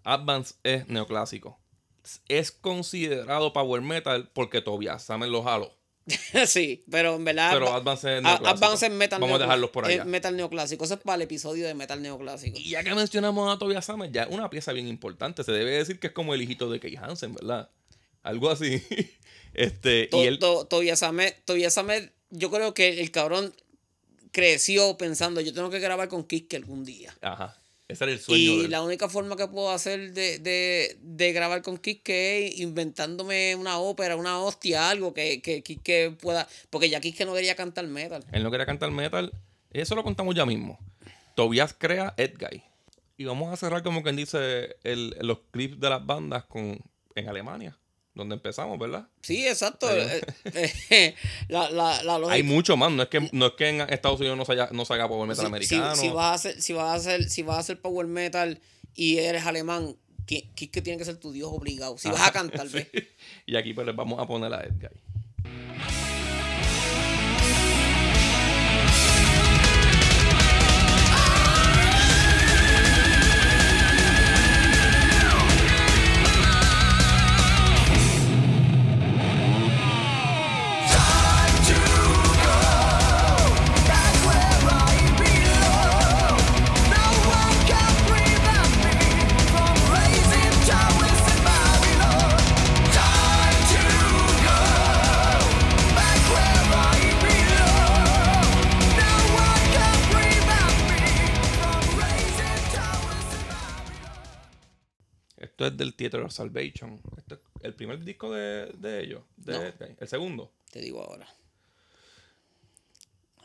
Advance 0.05 0.55
es 0.63 0.89
neoclásico. 0.89 1.59
Es 2.29 2.51
considerado 2.51 3.53
power 3.53 3.81
metal 3.83 4.31
porque 4.33 4.61
Tobias 4.61 5.05
Samen 5.05 5.31
lo 5.31 5.43
jaló. 5.43 5.77
sí, 6.47 6.85
pero 6.91 7.15
en 7.15 7.25
verdad. 7.25 7.53
Pero 7.53 7.67
Adva- 7.69 7.77
Advance 7.77 8.17
es 8.17 8.23
neoclásico. 8.23 8.49
Advance 8.65 8.87
es 8.87 8.93
metal 8.93 9.21
Vamos 9.21 9.37
a 9.37 9.43
dejarlos 9.45 9.71
por 9.71 9.85
allá. 9.85 10.03
es 10.03 10.05
metal 10.07 10.37
neoclásico. 10.37 10.85
Eso 10.85 10.95
es 10.95 11.01
para 11.01 11.17
el 11.17 11.23
episodio 11.23 11.67
de 11.67 11.75
metal 11.75 12.03
neoclásico. 12.03 12.59
Y 12.59 12.71
ya 12.71 12.83
que 12.83 12.93
mencionamos 12.95 13.55
a 13.55 13.59
Tobias 13.59 13.85
Sammer, 13.85 14.11
ya 14.11 14.27
una 14.29 14.51
pieza 14.51 14.73
bien 14.73 14.89
importante. 14.89 15.45
Se 15.45 15.53
debe 15.53 15.71
decir 15.71 16.01
que 16.01 16.09
es 16.09 16.13
como 16.13 16.35
el 16.35 16.43
hijito 16.43 16.69
de 16.71 16.81
Kay 16.81 16.97
Hansen, 16.97 17.35
¿verdad? 17.35 17.71
Algo 18.23 18.51
así. 18.51 18.83
este, 19.55 20.09
To- 20.09 20.25
y 20.25 20.27
él. 20.27 20.39
to- 20.41 20.67
Tobias 20.67 21.03
Ahmed, 21.05 21.35
Tobias 21.45 21.79
yo 22.31 22.51
creo 22.51 22.75
que 22.75 23.01
el 23.01 23.11
cabrón 23.11 23.55
creció 24.33 24.97
pensando, 24.97 25.41
yo 25.41 25.53
tengo 25.53 25.71
que 25.71 25.79
grabar 25.79 26.09
con 26.09 26.25
Kiske 26.25 26.57
algún 26.57 26.85
día. 26.85 27.15
Ajá. 27.21 27.62
Ese 27.93 28.05
era 28.05 28.13
el 28.13 28.19
sueño 28.21 28.53
Y 28.65 28.69
la 28.69 28.83
única 28.83 29.09
forma 29.09 29.37
que 29.37 29.47
puedo 29.49 29.71
hacer 29.71 30.13
de, 30.13 30.39
de, 30.39 30.97
de 31.01 31.33
grabar 31.33 31.63
con 31.63 31.79
Kiske 31.79 32.47
es 32.47 32.59
inventándome 32.61 33.55
una 33.57 33.79
ópera, 33.79 34.17
una 34.17 34.39
hostia, 34.41 34.91
algo 34.91 35.13
que, 35.15 35.41
que 35.43 35.63
Kiske 35.63 36.11
pueda. 36.21 36.49
Porque 36.71 36.89
ya 36.91 37.01
Kiske 37.01 37.25
no 37.25 37.35
quería 37.35 37.55
cantar 37.55 37.87
metal. 37.87 38.25
Él 38.33 38.43
no 38.43 38.51
quería 38.51 38.67
cantar 38.67 38.91
metal. 38.91 39.33
Eso 39.71 39.95
lo 39.95 40.03
contamos 40.03 40.35
ya 40.35 40.45
mismo. 40.47 40.79
Tobias 41.35 41.75
crea 41.79 42.15
Edguy. 42.17 42.63
Y 43.17 43.25
vamos 43.25 43.53
a 43.53 43.57
cerrar, 43.57 43.83
como 43.83 44.03
quien 44.03 44.17
dice, 44.17 44.77
el- 44.85 45.17
los 45.21 45.39
clips 45.51 45.79
de 45.81 45.89
las 45.91 46.05
bandas 46.05 46.45
con, 46.45 46.79
en 47.15 47.29
Alemania, 47.29 47.77
donde 48.15 48.35
empezamos, 48.35 48.79
¿verdad? 48.79 49.09
Sí, 49.23 49.47
exacto. 49.47 49.89
Eh, 49.91 50.21
eh, 50.91 51.15
la, 51.49 51.71
la, 51.71 52.03
la 52.03 52.31
Hay 52.31 52.43
mucho 52.43 52.77
más. 52.77 52.91
No 52.93 53.03
es 53.05 53.09
que, 53.09 53.29
no 53.33 53.47
es 53.47 53.53
que 53.53 53.69
en 53.69 53.81
Estados 53.83 54.21
Unidos 54.21 54.37
no 54.37 54.45
se 54.45 54.53
haga, 54.53 54.69
no 54.73 54.85
se 54.85 54.93
haga 54.95 55.09
power 55.09 55.27
metal 55.29 55.43
Si- 55.45 55.47
americano. 55.47 55.97
Si, 55.97 56.09
vas 56.09 56.25
a 56.25 56.35
hacer, 56.35 56.61
si 56.63 56.73
vas 56.75 56.85
a 56.89 56.95
hacer, 56.95 57.31
si 57.31 57.43
vas 57.43 57.57
a 57.57 57.61
hacer 57.61 57.81
power 57.81 58.07
metal 58.07 58.61
y 58.95 59.19
eres 59.19 59.47
alemán, 59.47 59.97
ti- 60.27 60.51
Kiske 60.55 60.83
tiene 60.83 60.99
que 60.99 61.05
ser 61.07 61.17
tu 61.17 61.33
dios 61.33 61.51
obligado. 61.53 61.97
Si 61.97 62.09
vas 62.11 62.21
a 62.29 62.33
cantar, 62.33 62.69
¿ves? 62.69 62.89
Y 63.47 63.57
aquí 63.57 63.73
pues 63.73 63.87
les 63.87 63.97
vamos 63.97 64.21
a 64.21 64.27
poner 64.27 64.53
a 64.53 64.61
Edguy. 64.63 64.89
Esto 105.63 105.75
es 105.75 105.79
del 105.79 105.95
Theater 105.95 106.23
of 106.23 106.33
Salvation. 106.33 107.01
Este 107.17 107.35
es 107.35 107.41
el 107.61 107.75
primer 107.75 108.05
disco 108.05 108.33
de, 108.33 108.73
de 108.79 109.01
ellos. 109.05 109.23
De 109.37 109.53
No. 109.53 109.63
Edguy. 109.63 109.97
El 110.01 110.09
segundo. 110.09 110.53
Te 110.73 110.81
digo 110.81 111.01
ahora. 111.01 111.29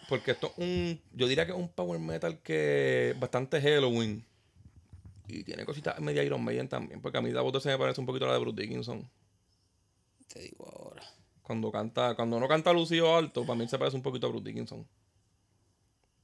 Porque 0.09 0.31
esto 0.31 0.47
es 0.47 0.53
un. 0.57 1.01
Yo 1.13 1.27
diría 1.27 1.45
que 1.45 1.51
es 1.51 1.57
un 1.57 1.69
power 1.69 1.99
metal 1.99 2.39
que. 2.41 3.15
Bastante 3.19 3.61
Halloween. 3.61 4.25
Y 5.27 5.43
tiene 5.43 5.63
cositas 5.63 5.99
media 5.99 6.23
Iron 6.23 6.43
Maiden 6.43 6.67
también. 6.67 7.03
Porque 7.03 7.19
a 7.19 7.21
mí 7.21 7.29
la 7.29 7.41
voz 7.41 7.53
de 7.53 7.61
se 7.61 7.69
me 7.69 7.77
parece 7.77 8.01
un 8.01 8.07
poquito 8.07 8.25
a 8.25 8.29
la 8.29 8.33
de 8.33 8.39
Bruce 8.39 8.59
Dickinson. 8.59 9.07
Te 10.27 10.39
digo 10.39 10.67
ahora. 10.75 11.03
Cuando 11.43 11.71
canta. 11.71 12.15
Cuando 12.15 12.39
no 12.39 12.47
canta 12.47 12.73
Lucio 12.73 13.15
Alto, 13.15 13.45
para 13.45 13.59
mí 13.59 13.67
se 13.67 13.77
parece 13.77 13.95
un 13.95 14.01
poquito 14.01 14.25
a 14.25 14.31
Bruce 14.31 14.45
Dickinson. 14.45 14.87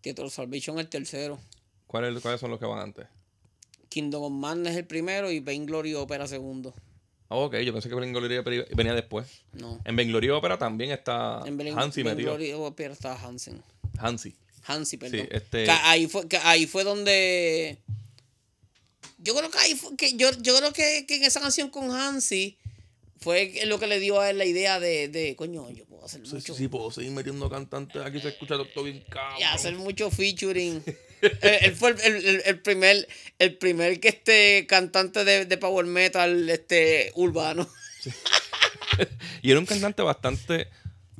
Theater 0.01 0.25
of 0.25 0.33
Salvation 0.33 0.79
el 0.79 0.89
tercero. 0.89 1.39
¿Cuáles, 1.85 2.19
¿Cuáles 2.19 2.39
son 2.39 2.49
los 2.49 2.59
que 2.59 2.65
van 2.65 2.79
antes? 2.79 3.05
Kingdom 3.93 4.23
of 4.23 4.31
Madness 4.31 4.71
es 4.73 4.77
el 4.79 4.85
primero 4.85 5.29
y 5.31 5.39
Vainglory 5.39 5.93
Opera 5.93 6.27
segundo. 6.27 6.73
Ah, 7.29 7.35
ok, 7.35 7.57
yo 7.57 7.73
pensé 7.73 7.89
que 7.89 7.95
Vainglory 7.95 8.37
Opera 8.37 8.65
venía 8.75 8.93
después. 8.93 9.27
No. 9.53 9.79
En 9.85 9.95
Vainglory 9.95 10.29
Opera 10.31 10.57
también 10.57 10.91
está 10.91 11.43
En 11.45 11.59
Hansi 11.77 12.03
metido. 12.03 12.31
Vainglory 12.33 12.53
Opera 12.53 12.93
estaba 12.93 13.19
Hansen. 13.21 13.61
Hansi. 13.99 14.35
Hansi, 14.65 14.97
perdón. 14.97 15.27
este- 15.31 15.65
Que 15.65 15.71
ahí, 15.71 16.07
fue, 16.07 16.27
que 16.27 16.37
ahí 16.37 16.65
fue 16.65 16.83
donde. 16.83 17.77
Yo 19.19 19.35
creo 19.35 19.51
que 19.51 19.57
ahí 19.59 19.75
fue. 19.75 19.95
Que 19.95 20.13
yo, 20.17 20.31
yo 20.41 20.57
creo 20.57 20.73
que, 20.73 21.05
que 21.07 21.15
en 21.17 21.23
esa 21.23 21.39
canción 21.39 21.69
con 21.69 21.91
Hansi 21.91 22.57
fue 23.19 23.53
lo 23.67 23.79
que 23.79 23.87
le 23.87 23.99
dio 23.99 24.19
a 24.19 24.29
él 24.29 24.37
la 24.37 24.45
idea 24.45 24.79
de, 24.79 25.07
de 25.07 25.35
coño, 25.35 25.69
yo 25.69 25.85
puedo 25.85 26.03
hacer 26.05 26.25
Sí, 26.25 26.35
mucho. 26.35 26.53
sí, 26.53 26.63
sí, 26.63 26.67
puedo 26.67 26.91
seguir 26.91 27.11
metiendo 27.11 27.49
cantantes. 27.49 28.01
Aquí 28.01 28.19
se 28.19 28.29
escucha 28.29 28.55
todo 28.73 28.83
bien 28.83 29.03
cabrón. 29.09 29.39
Y 29.39 29.43
hacer 29.43 29.75
mucho 29.75 30.09
featuring. 30.11 30.83
él, 31.41 31.57
él 31.61 31.75
fue 31.75 31.91
el, 31.91 31.99
el- 32.25 32.41
el- 32.45 32.59
primer, 32.61 33.07
el 33.39 33.57
primer 33.57 33.99
que 33.99 34.09
este 34.09 34.65
cantante 34.67 35.23
de, 35.23 35.45
de 35.45 35.57
power 35.57 35.85
metal 35.85 36.49
este 36.49 37.11
urbano. 37.15 37.67
Y 39.41 39.51
era 39.51 39.59
un 39.59 39.65
cantante 39.65 40.01
bastante 40.01 40.67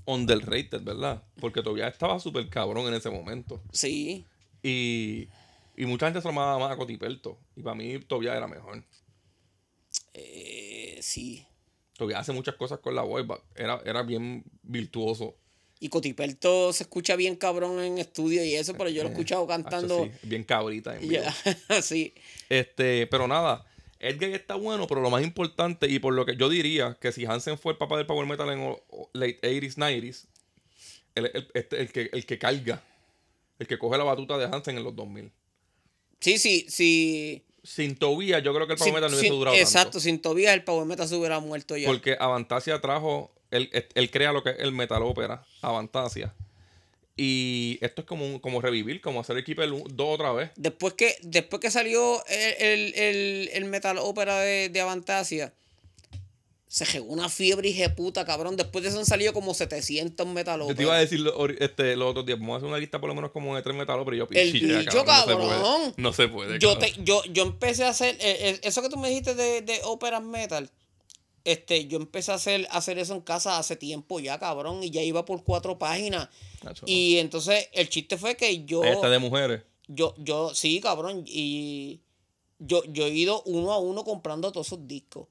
underrated, 0.06 0.82
¿verdad? 0.82 1.24
Porque 1.40 1.62
todavía 1.62 1.88
estaba 1.88 2.20
súper 2.20 2.50
cabrón 2.50 2.88
en 2.88 2.94
ese 2.94 3.10
momento. 3.10 3.62
Sí. 3.72 4.26
Y, 4.62 5.28
y 5.76 5.86
mucha 5.86 6.06
gente 6.08 6.22
se 6.22 6.28
lo 6.28 6.32
llamaba 6.34 6.60
más 6.60 6.72
a 6.72 6.78
Cotiperto. 6.78 7.40
Y 7.56 7.62
para 7.64 7.76
mí 7.76 8.00
todavía 8.00 8.36
era 8.36 8.48
mejor. 8.48 8.84
Eh, 10.14 11.00
sí. 11.02 11.46
Todavía 11.98 12.20
hace 12.20 12.32
muchas 12.32 12.56
cosas 12.56 12.80
con 12.80 12.96
la 12.96 13.02
voz. 13.02 13.26
Era, 13.56 13.82
era 13.86 14.04
bien 14.04 14.44
virtuoso. 14.62 15.38
Y 15.84 15.90
Cotiperto 15.90 16.72
se 16.72 16.84
escucha 16.84 17.18
bien 17.18 17.36
cabrón 17.36 17.82
en 17.82 17.98
estudio 17.98 18.42
y 18.46 18.56
eso, 18.56 18.74
pero 18.74 18.90
yo 18.90 19.04
lo 19.04 19.10
he 19.10 19.12
escuchado 19.12 19.46
cantando. 19.46 20.06
Sí, 20.06 20.12
bien 20.24 20.46
cabrita. 20.46 20.96
en 20.96 21.10
vivo. 21.10 21.24
sí. 21.82 22.14
Este, 22.48 23.06
pero 23.08 23.28
nada, 23.28 23.66
Edgar 24.00 24.30
está 24.30 24.56
bueno, 24.56 24.88
pero 24.88 25.02
lo 25.02 25.10
más 25.10 25.24
importante, 25.24 25.90
y 25.90 26.00
por 26.00 26.14
lo 26.14 26.26
que 26.26 26.38
yo 26.38 26.48
diría 26.48 26.98
que 27.02 27.12
si 27.12 27.26
Hansen 27.26 27.58
fue 27.58 27.74
el 27.74 27.78
papá 27.78 27.98
del 27.98 28.06
power 28.06 28.26
metal 28.26 28.50
en 28.52 28.78
late 29.12 29.42
80s, 29.42 29.76
90s, 29.76 30.26
él 31.16 31.26
es 31.26 31.32
el, 31.36 31.48
este, 31.54 31.82
el 31.82 31.92
que, 31.92 32.10
el 32.14 32.26
que 32.26 32.38
carga, 32.40 32.82
el 33.60 33.68
que 33.68 33.78
coge 33.78 33.98
la 33.98 34.06
batuta 34.06 34.38
de 34.38 34.46
Hansen 34.46 34.78
en 34.78 34.86
los 34.86 34.96
2000. 34.96 35.32
Sí, 36.22 36.38
sí, 36.38 36.66
sí. 36.70 37.44
Sin 37.62 37.98
Tobías, 37.98 38.42
yo 38.42 38.54
creo 38.54 38.68
que 38.68 38.74
el 38.74 38.80
power 38.80 38.94
metal 38.94 39.12
no 39.12 39.18
hubiese 39.18 39.30
sin- 39.30 39.38
durado 39.38 39.58
Exacto, 39.58 39.84
tanto. 39.92 40.00
sin 40.00 40.22
Tobias 40.22 40.54
el 40.54 40.64
Power 40.64 40.86
Metal 40.86 41.08
se 41.10 41.16
hubiera 41.16 41.42
muerto 41.42 41.76
ya. 41.76 41.88
Porque 41.90 42.16
Avantasia 42.18 42.80
trajo, 42.80 43.33
él, 43.56 43.70
él 43.94 44.12
crea 44.12 44.32
lo 44.34 44.44
que 44.44 44.52
es 44.52 44.56
el 44.60 44.72
metal 44.72 45.02
ópera, 45.04 45.46
Avantasia. 45.62 46.34
Y 47.16 47.78
esto 47.82 48.02
es 48.02 48.08
como, 48.08 48.26
un- 48.26 48.40
como 48.40 48.60
revivir, 48.60 49.00
como 49.00 49.20
hacer 49.20 49.38
equipo 49.38 49.62
el 49.62 49.72
2 49.90 50.16
otra 50.16 50.32
vez. 50.34 50.50
Después 50.56 50.96
que, 50.96 51.16
después 51.22 51.60
que 51.60 51.70
salió 51.70 52.26
el, 52.28 52.54
el, 52.60 52.94
el, 52.96 53.50
el 53.54 53.66
metal 53.66 53.98
ópera 54.00 54.40
de, 54.40 54.70
de 54.70 54.82
Avantasia, 54.82 55.54
se 56.68 56.86
regó 56.86 57.06
una 57.14 57.30
fiebre 57.30 57.70
y 57.70 57.88
puta, 57.90 58.26
cabrón. 58.26 58.58
Después 58.58 58.82
de 58.82 58.90
eso 58.90 58.98
han 58.98 59.06
salido 59.06 59.32
como 59.32 59.54
700 59.54 60.26
metal 60.26 60.60
Yo 60.68 60.74
te 60.74 60.82
iba 60.82 60.96
a 60.96 61.00
decir 61.00 61.20
lo- 61.20 61.48
este, 61.50 61.96
los 61.96 62.10
otros 62.10 62.26
días, 62.26 62.40
vamos 62.40 62.56
a 62.56 62.58
hacer 62.58 62.70
una 62.70 62.80
lista 62.80 63.00
por 63.00 63.10
lo 63.10 63.14
menos 63.16 63.30
como 63.30 63.56
de 63.56 63.62
tres 63.62 63.76
metal 63.76 64.00
ópera 64.00 64.16
y 64.16 64.20
yo 64.20 64.28
El 64.32 64.52
pichea, 64.52 64.80
bicho, 64.80 65.04
no 65.06 65.24
se 65.28 65.36
puede. 65.36 65.50
cabrón. 65.50 65.94
No 65.98 66.14
se 66.14 66.28
puede. 66.30 66.58
yo, 66.58 66.74
cabrón. 66.74 66.94
te, 66.96 67.04
yo, 67.04 67.22
yo 67.26 67.44
empecé 67.44 67.84
a 67.84 67.90
hacer, 67.90 68.16
eh, 68.16 68.50
eh, 68.50 68.60
eso 68.64 68.82
que 68.82 68.90
tú 68.90 68.98
me 68.98 69.10
dijiste 69.10 69.36
de, 69.36 69.62
de 69.62 69.82
ópera 69.84 70.20
metal, 70.20 70.68
este, 71.46 71.88
yo 71.88 71.98
empecé 71.98 72.32
a 72.32 72.36
hacer, 72.36 72.68
a 72.70 72.78
hacer 72.78 72.98
eso 72.98 73.14
en 73.14 73.22
casa 73.22 73.58
hace 73.58 73.76
tiempo 73.76 74.20
ya, 74.20 74.40
cabrón, 74.40 74.84
y 74.84 74.90
ya 74.90 75.02
iba 75.02 75.26
por 75.26 75.44
cuatro 75.44 75.78
páginas. 75.78 76.30
Y 76.86 77.18
entonces 77.18 77.70
el 77.74 77.90
chiste 77.90 78.18
fue 78.18 78.36
que 78.36 78.64
yo... 78.66 78.84
Esta 78.84 79.10
de 79.10 79.20
mujeres. 79.20 79.64
Yo, 79.88 80.16
yo, 80.18 80.56
sí, 80.56 80.80
cabrón. 80.80 81.24
Y 81.28 82.00
yo, 82.60 82.84
yo 82.86 83.06
he 83.06 83.10
ido 83.10 83.44
uno 83.44 83.74
a 83.74 83.80
uno 83.80 84.04
comprando 84.04 84.52
todos 84.52 84.68
esos 84.68 84.88
discos. 84.88 85.28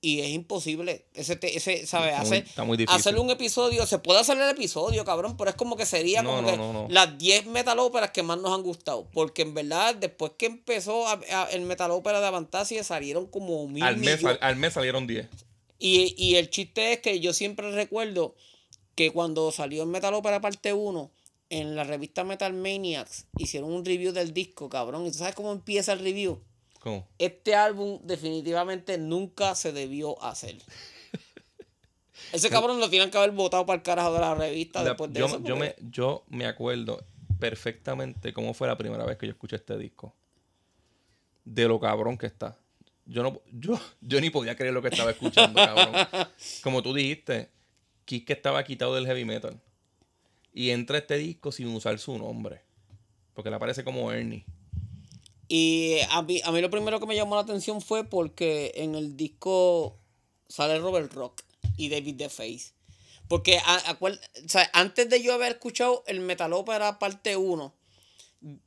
Y 0.00 0.20
es 0.20 0.28
imposible. 0.30 1.06
Ese, 1.14 1.38
ese 1.42 1.86
¿sabes? 1.86 2.10
Está 2.12 2.22
muy- 2.24 2.26
Hacer, 2.36 2.44
está 2.46 2.64
muy 2.64 2.76
difícil. 2.76 3.00
hacer 3.00 3.18
un 3.18 3.30
episodio. 3.30 3.86
Se 3.86 3.98
puede 3.98 4.20
hacer 4.20 4.36
el 4.38 4.50
episodio, 4.50 5.04
cabrón, 5.04 5.36
pero 5.36 5.50
es 5.50 5.56
como 5.56 5.76
que 5.76 5.86
sería 5.86 6.22
No, 6.22 6.30
como 6.30 6.42
no, 6.42 6.48
que 6.50 6.56
no, 6.56 6.86
las 6.90 7.16
10 7.18 7.46
metal 7.46 7.78
óperas 7.78 8.10
que 8.10 8.22
más 8.22 8.38
nos 8.38 8.52
han 8.52 8.62
gustado. 8.62 9.08
Porque 9.12 9.42
en 9.42 9.54
verdad, 9.54 9.94
después 9.94 10.32
que 10.36 10.46
empezó 10.46 11.06
a- 11.08 11.20
a- 11.32 11.50
el 11.52 11.62
metal 11.62 11.90
ópera 11.92 12.20
de 12.20 12.26
Avantasia, 12.26 12.82
salieron 12.84 13.26
como 13.26 13.66
mil 13.68 13.82
Al 13.82 13.96
mes, 13.98 14.24
al, 14.24 14.38
al 14.40 14.56
mes 14.56 14.72
salieron 14.72 15.06
10. 15.06 15.28
Y, 15.78 16.14
y 16.16 16.36
el 16.36 16.50
chiste 16.50 16.92
es 16.94 17.00
que 17.00 17.20
yo 17.20 17.32
siempre 17.32 17.70
recuerdo 17.70 18.34
que 18.94 19.10
cuando 19.12 19.52
salió 19.52 19.82
el 19.82 19.88
Metal 19.90 20.14
Opera 20.14 20.40
parte 20.40 20.72
1, 20.72 21.10
en 21.50 21.76
la 21.76 21.84
revista 21.84 22.24
Metal 22.24 22.52
Maniacs 22.54 23.26
hicieron 23.38 23.70
un 23.72 23.84
review 23.84 24.12
del 24.12 24.32
disco, 24.32 24.68
cabrón. 24.70 25.06
¿Y 25.06 25.10
tú 25.12 25.18
sabes 25.18 25.34
cómo 25.34 25.52
empieza 25.52 25.92
el 25.92 25.98
review? 26.00 26.40
¿Cómo? 26.86 27.04
Este 27.18 27.56
álbum 27.56 27.98
definitivamente 28.04 28.96
nunca 28.96 29.56
se 29.56 29.72
debió 29.72 30.22
hacer. 30.22 30.54
Ese 32.32 32.48
cabrón 32.48 32.78
lo 32.78 32.88
tienen 32.88 33.10
que 33.10 33.18
haber 33.18 33.32
votado 33.32 33.66
para 33.66 33.78
el 33.78 33.82
carajo 33.82 34.12
de 34.14 34.20
la 34.20 34.36
revista 34.36 34.84
La- 34.84 34.90
después 34.90 35.12
de 35.12 35.18
yo, 35.18 35.26
eso. 35.26 35.42
yo 35.42 35.56
me, 35.56 35.74
yo 35.90 36.24
me 36.28 36.46
acuerdo 36.46 37.02
perfectamente 37.40 38.32
cómo 38.32 38.54
fue 38.54 38.68
la 38.68 38.78
primera 38.78 39.04
vez 39.04 39.18
que 39.18 39.26
yo 39.26 39.32
escuché 39.32 39.56
este 39.56 39.76
disco. 39.76 40.14
De 41.44 41.66
lo 41.66 41.80
cabrón 41.80 42.16
que 42.16 42.26
está. 42.26 42.56
Yo 43.04 43.24
no 43.24 43.40
yo, 43.50 43.80
yo 44.00 44.20
ni 44.20 44.30
podía 44.30 44.54
creer 44.54 44.72
lo 44.72 44.80
que 44.80 44.88
estaba 44.88 45.10
escuchando, 45.10 45.60
cabrón. 45.60 46.06
Como 46.62 46.84
tú 46.84 46.94
dijiste, 46.94 47.50
Kiske 48.04 48.32
estaba 48.32 48.62
quitado 48.62 48.94
del 48.94 49.06
heavy 49.06 49.24
metal. 49.24 49.60
Y 50.54 50.70
entra 50.70 50.98
este 50.98 51.16
disco 51.16 51.50
sin 51.50 51.66
usar 51.74 51.98
su 51.98 52.16
nombre. 52.16 52.60
Porque 53.34 53.50
le 53.50 53.56
aparece 53.56 53.82
como 53.82 54.12
Ernie. 54.12 54.44
Y 55.48 55.98
a 56.10 56.22
mí, 56.22 56.40
a 56.44 56.50
mí 56.52 56.60
lo 56.60 56.70
primero 56.70 56.98
que 56.98 57.06
me 57.06 57.14
llamó 57.14 57.36
la 57.36 57.42
atención 57.42 57.80
fue 57.80 58.04
porque 58.04 58.72
en 58.76 58.94
el 58.94 59.16
disco 59.16 59.98
sale 60.48 60.78
Robert 60.78 61.12
Rock 61.12 61.42
y 61.76 61.88
David 61.88 62.16
The 62.16 62.28
Face. 62.28 62.72
Porque 63.28 63.58
a- 63.64 63.96
o 64.00 64.08
sea, 64.48 64.70
antes 64.72 65.08
de 65.08 65.22
yo 65.22 65.34
haber 65.34 65.52
escuchado 65.52 66.04
el 66.06 66.20
Metal 66.20 66.52
Opera 66.52 66.98
parte 66.98 67.36
1, 67.36 67.74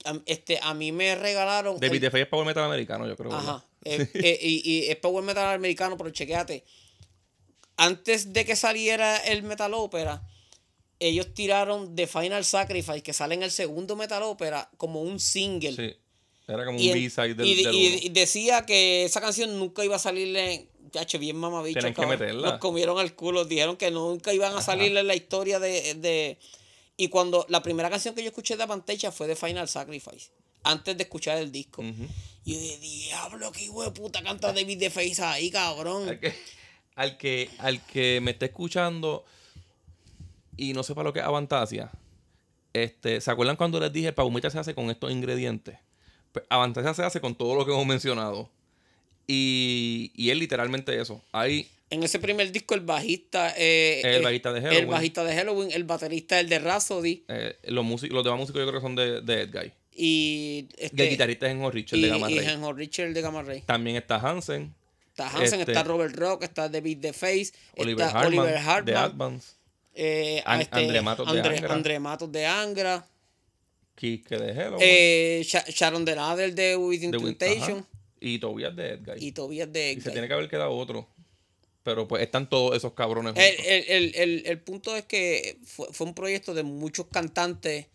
a, 0.05 0.19
este, 0.25 0.59
a 0.61 0.73
mí 0.73 0.91
me 0.91 1.15
regalaron... 1.15 1.79
David 1.79 1.95
el- 1.95 2.01
DeFay 2.01 2.21
es 2.23 2.27
power 2.27 2.45
metal 2.45 2.63
americano, 2.65 3.07
yo 3.07 3.15
creo. 3.15 3.31
Ajá. 3.33 3.65
Eh, 3.85 4.09
eh, 4.15 4.39
y, 4.41 4.69
y 4.69 4.89
es 4.89 4.97
Power 4.97 5.23
Metal 5.23 5.53
americano, 5.55 5.97
pero 5.97 6.09
chequéate. 6.09 6.65
Antes 7.77 8.33
de 8.33 8.43
que 8.45 8.55
saliera 8.57 9.17
el 9.17 9.43
Metal 9.43 9.73
Opera, 9.73 10.27
ellos 10.99 11.33
tiraron 11.33 11.95
The 11.95 12.07
Final 12.07 12.43
Sacrifice, 12.43 13.01
que 13.03 13.13
sale 13.13 13.35
en 13.35 13.43
el 13.43 13.51
segundo 13.51 13.95
Metal 13.95 14.21
Opera, 14.23 14.69
como 14.77 15.01
un 15.01 15.19
single. 15.21 15.75
Sí. 15.75 15.97
Era 16.49 16.65
como 16.65 16.77
un 16.77 16.83
Y, 16.83 16.91
B-side 16.91 17.35
del, 17.35 17.45
y- 17.47 17.63
del 17.63 17.75
y- 17.75 17.87
uno. 17.87 17.97
y 18.03 18.09
decía 18.09 18.65
que 18.65 19.05
esa 19.05 19.21
canción 19.21 19.57
nunca 19.59 19.83
iba 19.85 19.95
a 19.95 19.99
salirle. 19.99 20.67
Chacho, 20.91 21.19
bien 21.19 21.35
mamabicho. 21.37 21.79
Tenían 21.79 21.93
que 21.93 22.05
meterla. 22.07 22.49
Nos 22.51 22.59
comieron 22.59 22.97
al 22.97 23.13
culo. 23.13 23.45
Dijeron 23.45 23.77
que 23.77 23.91
nunca 23.91 24.33
iban 24.33 24.55
a 24.57 24.61
salirle 24.61 25.01
en 25.01 25.07
la 25.07 25.15
historia 25.15 25.59
de, 25.59 25.93
de- 25.93 26.37
Y 26.97 27.09
cuando 27.09 27.45
la 27.49 27.61
primera 27.61 27.89
canción 27.89 28.15
que 28.15 28.23
yo 28.23 28.29
escuché 28.29 28.57
de 28.57 28.65
Pantecha 28.65 29.11
fue 29.11 29.27
de 29.27 29.35
Final 29.35 29.69
Sacrifice. 29.69 30.31
Antes 30.63 30.97
de 30.97 31.03
escuchar 31.03 31.37
el 31.37 31.51
disco. 31.51 31.83
Y 31.83 32.53
yo 32.53 32.59
dije, 32.59 32.77
diablo, 32.79 33.51
qué 33.51 33.65
hijo 33.65 33.83
de 33.83 33.91
puta 33.91 34.21
canta 34.23 34.51
David 34.51 34.79
de 34.79 34.89
Face 34.89 35.21
ahí, 35.23 35.51
cabrón. 35.51 36.09
Al 36.09 36.19
que, 36.19 36.33
al 36.95 37.17
que, 37.17 37.49
al 37.59 37.85
que 37.85 38.19
me 38.21 38.31
esté 38.31 38.47
escuchando 38.47 39.23
y 40.57 40.73
no 40.73 40.83
sepa 40.83 41.03
lo 41.03 41.13
que 41.13 41.19
es 41.19 41.25
Avantasia, 41.25 41.91
este, 42.73 43.21
¿se 43.21 43.31
acuerdan 43.31 43.55
cuando 43.55 43.79
les 43.79 43.93
dije 43.93 44.07
el 44.09 44.13
paumita 44.13 44.49
se 44.49 44.59
hace 44.59 44.75
con 44.75 44.89
estos 44.89 45.11
ingredientes? 45.11 45.77
Avantasia 46.49 46.93
se 46.93 47.03
hace 47.03 47.19
con 47.21 47.35
todo 47.35 47.55
lo 47.55 47.65
que 47.65 47.71
hemos 47.71 47.85
mencionado. 47.85 48.49
Y, 49.27 50.11
y 50.15 50.31
es 50.31 50.37
literalmente 50.37 50.99
eso. 50.99 51.21
Ahí 51.31 51.67
En 51.91 52.01
ese 52.03 52.19
primer 52.19 52.51
disco, 52.51 52.73
el 52.73 52.81
bajista. 52.81 53.53
eh, 53.57 54.01
El 54.03 54.23
bajista 54.23 54.51
de 54.53 54.59
El 54.59 54.65
Halloween. 54.65 54.89
bajista 54.89 55.23
de 55.23 55.35
Halloween, 55.35 55.71
el 55.71 55.83
baterista, 55.83 56.39
el 56.39 56.49
de 56.49 56.59
Rhapsody. 56.59 57.23
eh, 57.27 57.55
los, 57.65 57.85
músicos, 57.85 58.15
los 58.15 58.23
demás 58.23 58.39
músicos 58.39 58.59
yo 58.61 58.67
creo 58.67 58.79
que 58.81 58.85
son 58.85 58.95
de, 58.95 59.21
de 59.21 59.41
Ed 59.43 59.49
Guy. 59.53 59.71
Y. 59.95 59.99
Y 60.01 60.67
Este, 60.77 61.03
el 61.03 61.09
guitarrista 61.09 61.45
es 61.47 61.51
Enjo 61.53 61.69
Richard 61.71 61.99
y, 61.99 62.01
de 62.03 62.09
Gamma 62.09 62.31
y. 62.31 62.37
Henry 62.39 62.71
Richard, 62.73 63.07
el 63.07 63.13
de 63.13 63.21
Gamma 63.21 63.41
Ray. 63.43 63.61
También 63.61 63.97
está 63.97 64.15
Hansen, 64.15 64.73
Está 65.09 65.27
Hansen, 65.29 65.59
Este- 65.59 65.73
está 65.73 65.83
Robert 65.83 66.15
Rock, 66.15 66.43
está 66.43 66.69
David 66.69 66.99
The 67.01 67.13
Face, 67.13 67.51
Oliver 67.77 68.05
está 68.05 68.19
Hartman, 68.19 68.39
Oliver 68.39 68.53
de 68.53 68.59
Hartman, 68.59 68.95
Advance, 68.97 69.51
eh, 69.93 70.41
este, 70.61 70.79
André 70.79 71.01
Matos 71.01 71.31
de 71.33 71.39
Angra. 71.41 71.73
André 71.73 71.99
Matos 71.99 72.31
de 72.31 72.45
Angra, 72.45 73.05
Kike 73.99 74.37
de 74.37 74.51
Hello, 74.51 74.77
eh, 74.79 75.41
Sha- 75.43 75.65
Sharon 75.67 76.05
Denader 76.05 76.55
de 76.55 76.77
Within 76.77 77.11
Temptation 77.11 77.85
y 78.21 78.39
Tobias 78.39 78.73
de 78.75 78.93
Ed 78.93 78.99
Guy. 79.05 79.27
y 79.27 79.31
Tobias 79.33 79.71
de 79.73 79.91
Y 79.91 79.99
se 80.01 80.11
tiene 80.11 80.27
que 80.27 80.33
haber 80.33 80.47
quedado 80.49 80.71
otro. 80.71 81.07
Pero 81.83 82.07
pues 82.07 82.21
están 82.23 82.47
todos 82.49 82.75
esos 82.77 82.93
cabrones 82.93 83.33
el, 83.35 83.65
el, 83.65 83.85
el, 83.89 84.15
el, 84.15 84.43
el 84.45 84.59
punto 84.59 84.95
es 84.95 85.03
que 85.05 85.57
fue, 85.65 85.87
fue 85.91 86.07
un 86.07 86.13
proyecto 86.13 86.53
de 86.53 86.63
muchos 86.63 87.07
cantantes. 87.07 87.87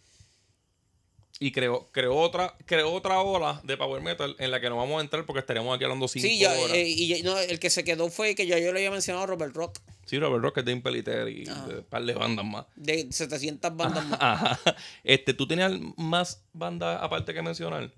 Y 1.41 1.53
creó, 1.53 1.89
creó 1.91 2.15
otra, 2.17 2.57
creó 2.65 2.93
otra 2.93 3.21
ola 3.21 3.61
de 3.65 3.77
Power 3.77 4.01
Metal 4.03 4.37
en 4.39 4.51
la 4.51 4.61
que 4.61 4.69
no 4.71 4.77
vamos 4.77 4.99
a 4.99 5.01
entrar 5.03 5.27
porque 5.27 5.41
estaríamos 5.41 5.75
aquí 5.75 5.85
hablando 5.85 6.07
cinco 6.09 6.27
Sí, 6.27 6.39
ya, 6.39 6.53
horas. 6.53 6.77
eh, 6.77 6.89
y 6.89 7.23
no, 7.23 7.39
el 7.39 7.59
que 7.59 7.71
se 7.71 7.83
quedó 7.83 8.09
fue 8.09 8.35
que 8.35 8.47
ya 8.47 8.59
yo 8.59 8.73
le 8.73 8.79
había 8.81 8.91
mencionado 8.91 9.25
a 9.25 9.27
Robert 9.27 9.55
Rock, 9.55 9.79
Sí, 10.07 10.19
Robert 10.19 10.43
Rock 10.43 10.59
es 10.59 10.65
de 10.65 10.73
Impeliter 10.73 11.29
y 11.29 11.49
Ajá. 11.49 11.67
de 11.67 11.79
un 11.79 11.85
par 11.85 12.05
de 12.05 12.15
bandas 12.15 12.45
más. 12.45 12.67
de 12.77 13.07
700 13.11 13.77
bandas 13.77 14.05
más. 14.09 14.19
Ajá. 14.21 14.59
Este, 15.03 15.35
¿Tú 15.35 15.47
tenías 15.47 15.73
más 15.97 16.43
bandas 16.53 17.03
aparte 17.03 17.33
que 17.35 17.43
mencionar? 17.43 17.91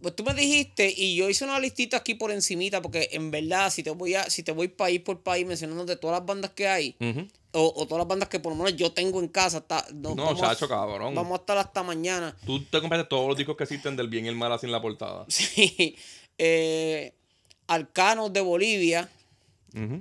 Pues 0.00 0.14
tú 0.14 0.22
me 0.22 0.34
dijiste, 0.34 0.92
y 0.94 1.16
yo 1.16 1.30
hice 1.30 1.44
una 1.44 1.58
listita 1.58 1.96
aquí 1.96 2.14
por 2.14 2.30
encimita, 2.30 2.82
porque 2.82 3.08
en 3.12 3.30
verdad, 3.30 3.70
si 3.70 3.82
te 3.82 3.88
voy 3.90 4.14
a, 4.14 4.28
si 4.28 4.42
te 4.42 4.52
voy 4.52 4.68
país 4.68 5.00
por 5.00 5.22
país 5.22 5.46
mencionando 5.46 5.86
de 5.86 5.96
todas 5.96 6.18
las 6.18 6.26
bandas 6.26 6.50
que 6.50 6.68
hay, 6.68 6.94
o, 7.52 7.72
o 7.74 7.86
todas 7.86 8.00
las 8.00 8.08
bandas 8.08 8.28
que 8.28 8.38
por 8.38 8.52
lo 8.52 8.62
menos 8.62 8.76
yo 8.76 8.92
tengo 8.92 9.20
en 9.20 9.28
casa, 9.28 9.58
está, 9.58 9.86
No, 9.94 10.14
vamos 10.14 10.42
a- 10.42 10.48
chacho, 10.48 10.68
cabrón. 10.68 11.14
Vamos 11.14 11.32
a 11.32 11.40
estar 11.40 11.56
hasta 11.56 11.82
mañana. 11.82 12.36
Tú 12.44 12.62
te 12.64 12.80
compraste 12.82 13.08
todos 13.08 13.26
los 13.28 13.36
discos 13.38 13.56
que 13.56 13.62
existen 13.64 13.96
del 13.96 14.08
bien 14.08 14.26
y 14.26 14.28
el 14.28 14.34
mal 14.36 14.52
así 14.52 14.66
en 14.66 14.72
la 14.72 14.82
portada. 14.82 15.24
Sí. 15.28 15.96
Eh, 16.36 17.14
Arcanos 17.66 18.30
de 18.30 18.42
Bolivia, 18.42 19.08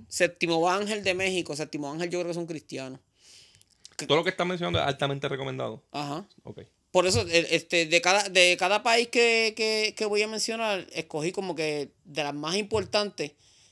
Séptimo 0.07 0.69
Ángel 0.69 1.03
de 1.03 1.13
México. 1.13 1.55
Séptimo 1.55 1.91
Ángel 1.91 2.09
yo 2.09 2.19
creo 2.19 2.30
que 2.30 2.34
son 2.36 2.45
cristianos. 2.45 2.99
Todo 4.07 4.17
lo 4.17 4.24
que 4.24 4.30
estás 4.32 4.45
mencionando 4.47 4.80
es 4.80 4.86
altamente 4.86 5.28
recomendado. 5.30 5.84
Ajá. 5.91 6.28
Ok. 6.43 6.61
Por 6.91 7.07
eso, 7.07 7.21
eh, 7.28 7.47
este, 7.51 7.86
de 7.88 8.01
cada, 8.01 8.30
de 8.30 8.55
cada 8.59 8.84
país 8.84 9.07
que, 9.07 9.53
que, 9.57 9.93
que 9.97 10.05
voy 10.05 10.21
a 10.21 10.28
mencionar, 10.28 10.86
escogí 10.93 11.32
como 11.32 11.55
que 11.55 11.89
de 12.05 12.24
las 12.24 12.34
más 12.36 12.55
importantes. 12.55 13.32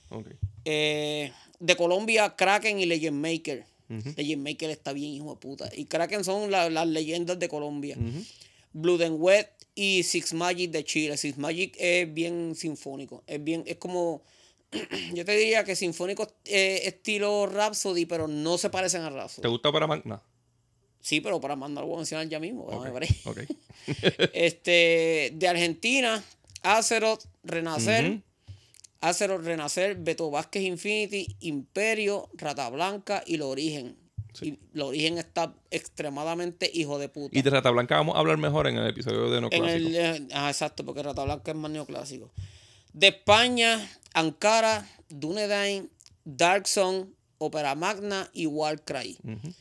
Ok. 0.09 0.27
eh, 0.65 1.31
de 1.59 1.75
Colombia, 1.75 2.35
Kraken 2.35 2.79
y 2.79 2.85
Legend 2.85 3.17
Maker. 3.19 3.65
Legend 4.15 4.41
Maker 4.47 4.69
está 4.69 4.93
bien, 4.93 5.11
hijo 5.11 5.31
de 5.31 5.39
puta. 5.39 5.69
Y 5.75 5.85
Kraken 5.85 6.23
son 6.23 6.49
la- 6.49 6.69
las 6.69 6.87
leyendas 6.87 7.37
de 7.37 7.47
Colombia. 7.49 7.95
Ujú. 7.99 8.23
Blood 8.73 9.01
and 9.03 9.17
Wet 9.19 9.49
y 9.75 10.01
Six 10.03 10.33
Magic 10.33 10.71
de 10.71 10.83
Chile. 10.85 11.17
Six 11.17 11.37
Magic 11.37 11.75
es 11.77 12.11
bien 12.11 12.55
sinfónico. 12.55 13.23
Es 13.27 13.43
bien, 13.43 13.63
es 13.67 13.75
como. 13.77 14.23
Yo 15.13 15.25
te 15.25 15.35
diría 15.35 15.63
que 15.63 15.75
sinfónico 15.75 16.27
eh, 16.45 16.81
estilo 16.85 17.45
Rhapsody, 17.45 18.05
pero 18.05 18.27
no 18.27 18.57
se 18.57 18.69
parecen 18.69 19.01
a 19.01 19.09
¿Te 19.09 19.15
Rhapsody. 19.15 19.47
gusta 19.49 19.71
para 19.71 19.87
Magna? 19.87 20.21
Sí, 20.99 21.19
pero 21.19 21.41
para 21.41 21.55
mandar 21.55 21.83
voy 21.83 21.95
a 21.95 21.97
mencionar 21.97 22.27
ya 22.29 22.39
mismo. 22.39 22.65
vamos 22.65 22.85
a 22.85 22.91
ver. 22.91 23.07
Ok. 23.25 23.39
Este, 24.33 25.31
de 25.33 25.47
Argentina, 25.47 26.23
Azeroth, 26.61 27.25
Renacer. 27.43 28.21
Azeroth, 29.01 29.43
Renacer, 29.43 29.95
Beto 29.95 30.29
Vázquez 30.29 30.61
Infinity, 30.61 31.35
Imperio, 31.39 32.29
Rata 32.33 32.69
Blanca 32.69 33.23
y 33.25 33.37
Lo 33.37 33.49
Origen. 33.49 33.97
Y 34.41 34.59
Lo 34.73 34.87
Origen 34.89 35.17
está 35.17 35.55
extremadamente 35.71 36.69
hijo 36.71 36.99
de 36.99 37.09
puta. 37.09 37.37
Y 37.37 37.41
de 37.41 37.49
Rata 37.49 37.71
Blanca 37.71 37.95
vamos 37.95 38.15
a 38.15 38.19
hablar 38.19 38.37
mejor 38.37 38.67
en 38.67 38.77
el 38.77 38.87
episodio 38.87 39.31
de 39.31 39.41
No 39.41 39.47
En 39.51 39.63
Clásico. 39.63 39.87
el, 39.87 39.95
eh, 39.95 40.27
ah, 40.33 40.49
exacto, 40.51 40.85
porque 40.85 41.01
Rata 41.01 41.23
Blanca 41.23 41.49
es 41.51 41.57
más 41.57 41.71
neoclásico. 41.71 42.31
De 42.93 43.07
España, 43.07 43.89
Ankara, 44.13 44.87
Dunedain, 45.09 45.89
Dark 46.25 46.67
Zone, 46.67 47.07
Opera 47.37 47.75
Magna 47.75 48.29
y 48.33 48.45
Warcry. 48.45 49.17
Ujú. 49.23 49.53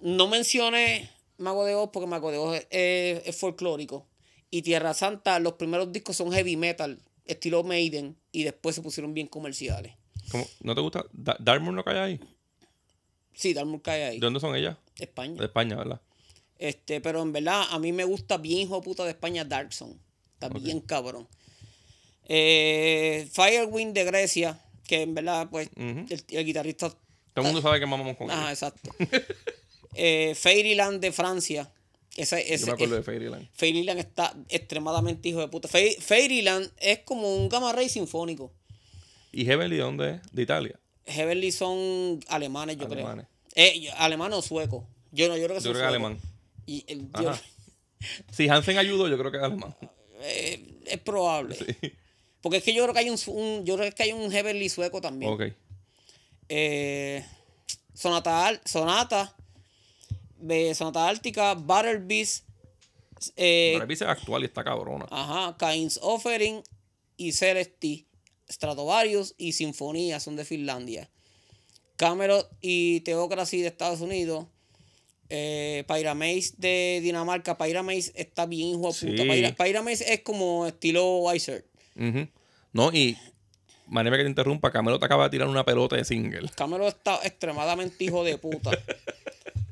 No 0.00 0.28
mencioné 0.28 1.10
Mago 1.38 1.64
de 1.64 1.74
Oz 1.74 1.90
porque 1.92 2.06
Mago 2.06 2.30
de 2.30 2.38
Oz 2.38 2.56
es, 2.56 2.66
es- 2.70 3.26
es 3.26 3.36
folclórico. 3.36 4.06
Y 4.50 4.62
Tierra 4.62 4.94
Santa, 4.94 5.38
los 5.40 5.54
primeros 5.54 5.92
discos 5.92 6.16
son 6.16 6.32
heavy 6.32 6.56
metal, 6.56 6.98
estilo 7.26 7.62
Maiden, 7.62 8.16
y 8.32 8.44
después 8.44 8.74
se 8.74 8.82
pusieron 8.82 9.12
bien 9.12 9.26
comerciales. 9.26 9.92
¿Cómo? 10.30 10.46
¿No 10.60 10.74
te 10.74 10.80
gusta? 10.80 11.04
Da- 11.12 11.36
no 11.58 11.84
cae 11.84 11.98
ahí. 12.00 12.20
Sí, 13.34 13.54
Darmur 13.54 13.82
cae 13.82 14.04
ahí. 14.04 14.18
¿De 14.18 14.24
dónde 14.26 14.40
son 14.40 14.56
ellas? 14.56 14.76
España. 14.98 15.34
De 15.38 15.44
España, 15.44 15.76
¿verdad? 15.76 16.00
Este, 16.58 17.00
pero 17.00 17.22
en 17.22 17.32
verdad, 17.32 17.64
a 17.70 17.78
mí 17.78 17.92
me 17.92 18.04
gusta 18.04 18.36
bien 18.36 18.58
hijo 18.60 18.76
de 18.76 18.82
puta 18.82 19.04
de 19.04 19.10
España 19.10 19.44
Dark 19.44 19.72
Zone. 19.72 19.96
Está 20.34 20.48
bien 20.48 20.80
cabrón. 20.80 21.28
Eh, 22.28 23.26
Firewind 23.32 23.94
de 23.94 24.04
Grecia, 24.04 24.60
que 24.86 25.02
en 25.02 25.14
verdad, 25.14 25.48
pues, 25.50 25.70
el, 25.76 26.06
el 26.30 26.44
guitarrista. 26.44 26.90
Todo 26.90 26.98
el 27.36 27.42
mundo 27.44 27.62
sabe 27.62 27.80
que 27.80 27.86
mamamos 27.86 28.16
con 28.16 28.30
Ajá, 28.30 28.50
exacto. 28.50 28.90
eh, 29.94 30.34
Fairyland 30.34 31.00
de 31.00 31.12
Francia. 31.12 31.70
Ese, 32.16 32.36
Yo 32.48 32.54
ese, 32.54 32.66
me 32.66 32.72
acuerdo 32.72 32.96
es- 32.98 33.06
de 33.06 33.12
Fairyland. 33.12 33.48
Fairyland 33.54 34.00
está 34.00 34.34
extremadamente 34.48 35.28
hijo 35.28 35.40
de 35.40 35.48
puta. 35.48 35.68
Fai- 35.68 35.96
Fairyland 36.00 36.70
es 36.78 36.98
como 37.00 37.34
un 37.36 37.48
gamma 37.48 37.72
ray 37.72 37.88
sinfónico. 37.88 38.52
¿Y 39.32 39.44
Heavenly 39.44 39.76
de 39.76 39.82
dónde 39.82 40.10
es? 40.14 40.20
De 40.32 40.42
Italia. 40.42 40.78
Heavenly 41.06 41.52
son 41.52 42.20
alemanes, 42.28 42.76
yo 42.76 42.86
Alemanes. 42.86 43.26
creo. 43.54 43.64
Eh, 43.66 43.80
yo- 43.80 43.92
alemanes 43.96 44.38
o 44.38 44.42
suecos. 44.42 44.84
Yo 45.12 45.28
no, 45.28 45.36
yo 45.36 45.44
creo 45.44 45.56
que 45.56 45.62
Yo 45.62 45.70
son 45.70 45.72
creo 45.72 45.82
que 45.84 45.88
alemán. 45.88 46.18
Y 46.66 46.84
yo- 47.22 47.30
Ajá. 47.30 47.40
Si 48.32 48.48
Hansen 48.48 48.78
ayudó, 48.78 49.08
yo 49.08 49.16
creo 49.18 49.30
que 49.30 49.38
es 49.38 49.42
alemán. 49.44 49.74
eh, 50.20 50.60
es 50.86 50.98
probable. 50.98 51.56
Porque 52.40 52.58
es 52.58 52.62
que 52.64 52.72
yo 52.74 52.82
creo 52.84 52.94
que 52.94 53.00
hay 53.00 53.10
un, 53.10 53.64
yo 53.64 53.76
creo 53.76 53.92
que 53.92 54.02
hay 54.02 54.12
un 54.12 54.30
Heavenly 54.30 54.68
sueco 54.68 55.00
también. 55.00 55.32
Ok. 55.32 55.42
Eh, 56.48 57.24
Sonata, 57.94 58.60
Sonata, 58.64 59.34
eh, 60.48 60.74
Sonata 60.74 61.08
Ártica, 61.08 61.54
Battle 61.54 61.98
Beast, 61.98 62.44
eh, 63.36 63.72
Para 63.74 63.86
mí 63.86 63.94
es 63.94 64.02
actual 64.02 64.42
y 64.42 64.46
está 64.46 64.62
cabrona. 64.62 65.06
ajá, 65.10 65.56
Cain's 65.58 65.98
Offering 66.02 66.62
y 67.16 67.32
Celesti, 67.32 68.06
Stratovarius 68.48 69.34
y 69.36 69.52
Sinfonía 69.52 70.20
son 70.20 70.36
de 70.36 70.44
Finlandia. 70.44 71.10
Camelot 71.96 72.48
y 72.60 73.00
Theocracy 73.00 73.60
de 73.60 73.66
Estados 73.68 74.00
Unidos. 74.00 74.46
Eh, 75.30 75.84
Pyramaze 75.88 76.52
de 76.56 77.00
Dinamarca. 77.02 77.58
Pyramaze 77.58 78.12
está 78.14 78.46
bien 78.46 78.68
hijo 78.68 78.92
de 78.92 79.00
puta. 79.10 79.22
Sí. 79.22 79.28
Pyra- 79.28 79.54
Pyramaze 79.56 80.14
es 80.14 80.20
como 80.20 80.66
estilo 80.68 81.28
Weiser. 81.98 82.22
Ujú. 82.22 82.30
No, 82.72 82.92
y. 82.92 83.16
Maneme 83.90 84.18
que 84.18 84.22
te 84.24 84.28
interrumpa, 84.28 84.70
Camelo 84.70 84.98
te 84.98 85.06
acaba 85.06 85.24
de 85.24 85.30
tirar 85.30 85.48
una 85.48 85.64
pelota 85.64 85.96
de 85.96 86.04
single. 86.04 86.50
Camelot 86.54 86.88
está 86.88 87.20
extremadamente 87.24 88.04
hijo 88.04 88.22
de 88.24 88.36
puta. 88.38 88.70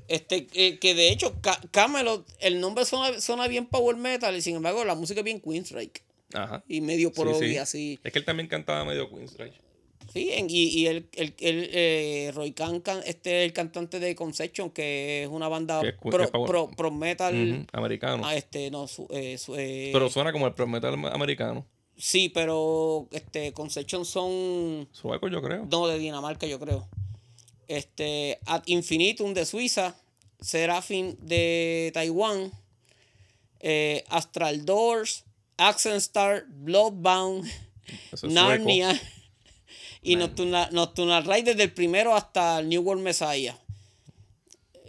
Este, 0.08 0.46
eh, 0.54 0.78
que 0.78 0.94
de 0.94 1.08
hecho, 1.10 1.34
Ca- 1.40 1.60
Camelot, 1.72 2.24
el 2.38 2.60
nombre 2.60 2.84
suena, 2.84 3.20
suena 3.20 3.48
bien 3.48 3.66
power 3.66 3.96
metal 3.96 4.36
y 4.36 4.40
sin 4.40 4.54
embargo 4.54 4.84
la 4.84 4.94
música 4.94 5.18
es 5.20 5.24
bien 5.24 5.40
Queenstrike. 5.40 6.00
Ajá. 6.32 6.62
Y 6.68 6.80
medio 6.80 7.08
Sí, 7.12 7.20
prog 7.20 7.38
sí. 7.40 7.46
y 7.46 7.56
así. 7.56 7.98
Es 8.04 8.12
que 8.12 8.20
él 8.20 8.24
también 8.24 8.48
cantaba 8.48 8.84
medio 8.84 9.10
Queensrÿche. 9.10 9.60
Sí, 10.12 10.30
en- 10.32 10.46
y, 10.48 10.68
y 10.68 10.86
el, 10.86 11.08
el, 11.14 11.34
el, 11.40 11.70
eh, 11.72 12.30
Roy 12.32 12.52
Khan, 12.52 12.80
can- 12.82 13.02
este 13.04 13.44
el 13.44 13.52
cantante 13.52 13.98
de 13.98 14.14
Conception, 14.14 14.70
que 14.70 15.24
es 15.24 15.28
una 15.28 15.48
banda 15.48 15.82
es 15.82 15.94
pro, 15.96 16.90
metal. 16.92 17.66
Americano. 17.72 18.22
ah, 18.24 18.36
este, 18.36 18.70
no, 18.70 18.86
su- 18.86 19.08
eh, 19.10 19.36
su- 19.38 19.56
eh, 19.56 19.90
Pero 19.92 20.08
suena 20.08 20.30
como 20.30 20.46
el 20.46 20.54
pro 20.54 20.68
metal 20.68 20.94
americano. 21.12 21.66
Sí, 21.96 22.28
pero 22.28 23.08
este, 23.10 23.52
Conception 23.52 24.04
son 24.04 24.88
Sueco, 24.92 25.28
yo 25.28 25.42
creo. 25.42 25.66
No, 25.70 25.86
de 25.86 25.98
Dinamarca, 25.98 26.46
yo 26.46 26.58
creo. 26.58 26.88
Este, 27.68 28.38
Ad 28.46 28.62
Infinitum 28.66 29.34
de 29.34 29.44
Suiza. 29.46 29.96
Seraphim 30.40 31.16
de 31.20 31.90
Taiwán. 31.94 32.52
eh, 33.60 34.04
Astral 34.08 34.64
Doors. 34.64 35.24
Accent 35.56 35.96
Star. 35.96 36.44
Bloodbound. 36.48 37.50
Es 38.12 38.22
Narnia. 38.24 39.00
Y 40.02 40.14
Nocturnal, 40.14 40.68
Nocturnal 40.72 41.24
Ride 41.24 41.42
desde 41.42 41.64
el 41.64 41.72
primero 41.72 42.14
hasta 42.14 42.60
el 42.60 42.68
New 42.68 42.80
World 42.80 43.02
Messiah. 43.02 43.58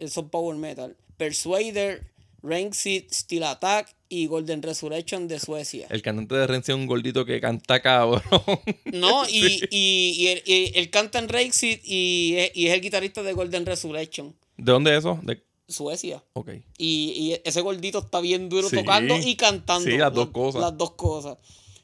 Son 0.08 0.30
Power 0.30 0.56
Metal. 0.58 0.96
Persuader. 1.18 2.06
Rancid. 2.48 3.04
Steel 3.12 3.44
Attack. 3.44 3.94
Y 4.10 4.28
Golden 4.28 4.62
Resurrection 4.62 5.28
de 5.28 5.38
Suecia. 5.38 5.86
El 5.90 6.02
cantante 6.02 6.34
de 6.36 6.48
Renzi 6.48 6.72
es 6.72 6.78
un 6.78 6.86
gordito 6.88 7.26
que 7.26 7.42
canta 7.42 7.82
cabrón. 7.82 8.22
No, 8.86 9.28
y, 9.28 9.68
y, 9.70 10.16
y 10.18 10.28
él, 10.28 10.44
y 10.46 10.72
él 10.80 10.90
canta 10.90 11.20
en 11.20 11.28
Rexit 11.28 11.82
y, 11.84 12.36
es- 12.38 12.52
y 12.56 12.68
es 12.68 12.74
el 12.74 12.80
guitarrista 12.82 13.22
de 13.22 13.34
Golden 13.34 13.66
Resurrection, 13.66 14.34
¿De 14.56 14.72
dónde 14.72 14.92
es 14.94 15.00
eso? 15.00 15.20
De... 15.24 15.44
Suecia. 15.68 16.24
Ok. 16.32 16.52
Y, 16.78 17.12
y 17.12 17.42
ese 17.44 17.60
gordito 17.60 18.00
está 18.00 18.22
bien 18.22 18.48
duro 18.48 18.70
Sí. 18.70 18.78
tocando 18.78 19.18
y 19.18 19.36
cantando. 19.36 19.90
Sí, 19.92 19.98
las 19.98 20.14
dos 20.14 20.30
cosas. 20.30 20.62
Las 20.62 20.78
dos 20.78 20.92
cosas. 20.92 21.38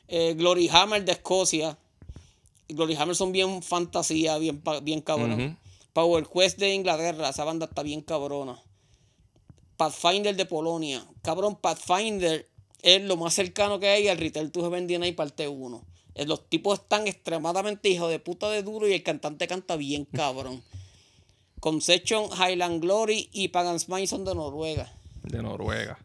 Eh, 0.07 0.33
Glory 0.37 0.69
Hammer 0.71 1.03
de 1.03 1.11
Escocia. 1.11 1.77
Glory 2.69 2.95
Hammer 2.95 3.15
son 3.17 3.33
bien 3.33 3.61
fantasía, 3.61 4.37
bien, 4.37 4.63
bien 4.83 5.01
cabrón. 5.01 5.33
Ujú. 5.33 5.55
Power 5.91 6.25
Quest 6.33 6.57
de 6.59 6.73
Inglaterra, 6.73 7.27
esa 7.29 7.43
banda 7.43 7.65
está 7.65 7.83
bien 7.83 7.99
cabrona. 7.99 8.57
Pathfinder 9.77 10.35
de 10.35 10.45
Polonia. 10.45 11.05
Cabrón, 11.21 11.55
Pathfinder 11.55 12.49
es 12.81 13.01
lo 13.01 13.17
más 13.17 13.33
cercano 13.33 13.79
que 13.79 13.87
hay 13.87 14.07
al 14.07 14.17
Return 14.17 14.51
to 14.51 14.61
Heaven 14.61 14.87
DNA 14.87 15.15
parte 15.15 15.47
1. 15.47 15.85
Eh, 16.15 16.25
Los 16.25 16.47
tipos 16.49 16.79
están 16.79 17.07
extremadamente 17.07 17.89
hijos 17.89 18.09
de 18.09 18.19
puta 18.19 18.49
de 18.49 18.61
duro 18.63 18.87
y 18.87 18.93
el 18.93 19.03
cantante 19.03 19.47
canta 19.47 19.75
bien 19.75 20.05
cabrón. 20.13 20.63
Conception, 21.59 22.25
Highland 22.33 22.81
Glory 22.81 23.29
y 23.31 23.47
Pagan's 23.49 23.87
Mind 23.87 24.07
son 24.07 24.25
de 24.25 24.35
Noruega. 24.35 24.93
De 25.23 25.41
Noruega. 25.41 25.97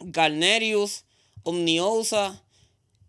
Galnerius, 0.00 1.04
Omniosa 1.44 2.42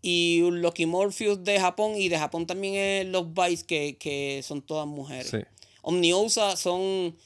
y 0.02 0.40
Lucky 0.48 0.86
Morpheus 0.86 1.42
de 1.42 1.58
Japón. 1.58 1.94
Y 1.96 2.08
de 2.08 2.18
Japón 2.18 2.46
también 2.46 2.74
es 2.76 3.06
los 3.06 3.34
Vice, 3.34 3.66
que, 3.66 3.96
que 3.98 4.40
son 4.44 4.62
todas 4.62 4.86
mujeres. 4.86 5.28
Sí. 5.30 5.38
Omniosa 5.82 6.56
son 6.56 7.16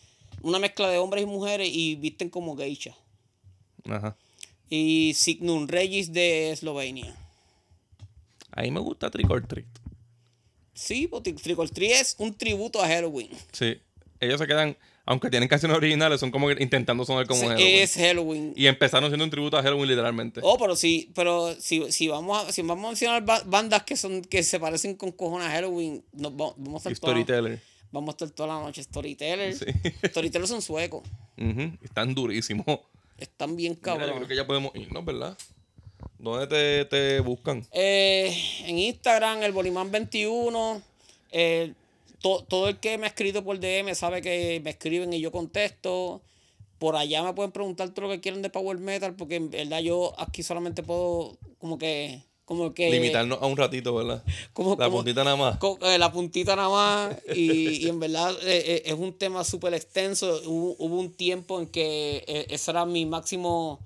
una 0.43 0.59
mezcla 0.59 0.89
de 0.89 0.99
hombres 0.99 1.23
y 1.25 1.27
mujeres 1.27 1.69
y 1.73 1.97
visten 1.97 2.29
como 2.31 2.57
geisha. 2.57 2.97
Ajá. 3.89 4.17
Y 4.69 5.13
Signum 5.15 5.67
Regis 5.67 6.13
de 6.13 6.51
Eslovenia. 6.53 7.15
A 8.53 8.63
mí 8.63 8.71
me 8.71 8.81
gusta 8.81 9.11
Trick 9.11 9.29
or 9.31 9.47
Treat. 9.47 9.67
Sí, 10.75 11.07
porque 11.09 11.33
Trick 11.33 11.59
or 11.59 11.69
Treat 11.71 11.93
es 12.01 12.15
un 12.19 12.35
tributo 12.35 12.83
a 12.83 12.89
Halloween. 12.89 13.31
Sí. 13.53 13.79
Ellos 14.21 14.39
se 14.41 14.47
quedan. 14.47 14.77
Aunque 15.07 15.29
tienen 15.31 15.49
canciones 15.49 15.77
originales, 15.77 16.21
son 16.21 16.31
como 16.31 16.51
intentando 16.53 17.05
sonar 17.05 17.27
como 17.27 17.41
Sí, 17.41 17.47
Halloween. 17.49 17.77
es 17.83 17.95
Halloween. 17.97 18.53
Y 18.57 18.67
empezaron 18.67 19.11
siendo 19.11 19.25
un 19.25 19.31
tributo 19.31 19.57
a 19.59 19.63
Halloween 19.63 19.89
literalmente. 19.89 20.41
Oh, 20.45 20.57
pero 20.57 20.77
sí, 20.77 21.11
pero 21.15 21.55
si, 21.61 21.91
si 21.91 22.07
vamos 22.07 22.45
a, 22.47 22.53
si 22.53 22.63
vamos 22.63 22.85
a 22.85 22.89
mencionar 22.89 23.25
ba- 23.25 23.43
bandas 23.45 23.83
que 23.83 23.97
son 23.97 24.23
que 24.23 24.43
se 24.45 24.61
parecen 24.61 24.95
con 24.95 25.11
cojones 25.11 25.49
a 25.49 25.51
Halloween, 25.51 26.05
nos 26.13 26.37
vamos 26.37 26.87
a 26.87 26.91
estar 26.91 26.95
Storyteller. 26.97 27.61
Vamos 27.93 28.09
a 28.09 28.13
estar 28.13 28.31
toda 28.31 28.49
la 28.57 28.61
noche. 28.65 28.83
Storyteller. 28.83 29.55
Sí. 29.55 29.67
Storyteller 30.09 30.47
son 30.49 30.63
suecos. 30.63 31.03
Están 31.83 32.15
durísimos. 32.15 32.67
Están 33.19 33.57
bien 33.57 33.79
Mira, 33.83 34.07
yo 34.07 34.15
creo 34.17 34.29
que 34.29 34.37
ya 34.37 34.47
podemos 34.47 34.75
irnos, 34.75 35.05
¿verdad? 35.05 35.37
¿Dónde 36.19 36.47
te, 36.47 36.85
te 36.87 37.21
buscan? 37.21 37.67
Eh, 37.73 38.35
en 38.67 38.79
Instagram, 38.79 39.43
el 39.43 39.53
Bolimán 39.53 39.91
21. 39.91 40.83
eh, 41.33 41.73
to- 42.21 42.45
todo 42.49 42.69
el 42.69 42.79
que 42.79 42.97
me 42.99 43.05
ha 43.07 43.09
escrito 43.09 43.43
por 43.45 43.59
DM 43.61 43.95
sabe 43.95 44.21
que 44.23 44.61
me 44.65 44.71
escriben 44.71 45.13
y 45.13 45.21
yo 45.21 45.31
contesto. 45.33 46.21
Por 46.79 46.97
allá 46.97 47.23
me 47.23 47.35
pueden 47.35 47.53
preguntar 47.53 47.91
todo 47.91 48.07
lo 48.07 48.13
que 48.13 48.21
quieran 48.21 48.41
de 48.43 48.49
Power 48.51 48.79
Metal, 48.79 49.15
porque 49.15 49.37
en 49.37 49.51
verdad 49.51 49.81
yo 49.81 50.15
aquí 50.19 50.43
solamente 50.43 50.83
puedo 50.83 51.37
como 51.59 51.77
que. 51.79 52.23
Como 52.51 52.75
que. 52.75 52.91
Limitarnos 52.91 53.39
a 53.41 53.47
un 53.47 53.57
ratito, 53.57 53.95
¿verdad? 53.95 54.25
como- 54.53 54.71
La 54.75 54.87
como- 54.87 54.97
puntita 54.99 55.23
nada 55.23 55.37
más. 55.37 55.57
eh, 55.83 55.99
la 55.99 56.11
puntita 56.11 56.57
nada 56.57 56.69
más. 56.69 57.17
Y, 57.33 57.85
y 57.85 57.89
en 57.89 58.01
verdad 58.01 58.33
eh, 58.43 58.65
eh, 58.67 58.83
es 58.87 58.95
un 58.95 59.13
tema 59.17 59.45
súper 59.45 59.73
extenso. 59.73 60.41
Hubo, 60.45 60.75
hubo 60.81 60.99
un 60.99 61.13
tiempo 61.13 61.61
en 61.61 61.69
que 61.69 62.25
ese 62.51 62.71
era 62.73 62.85
mi 62.87 63.07
máximo. 63.07 63.79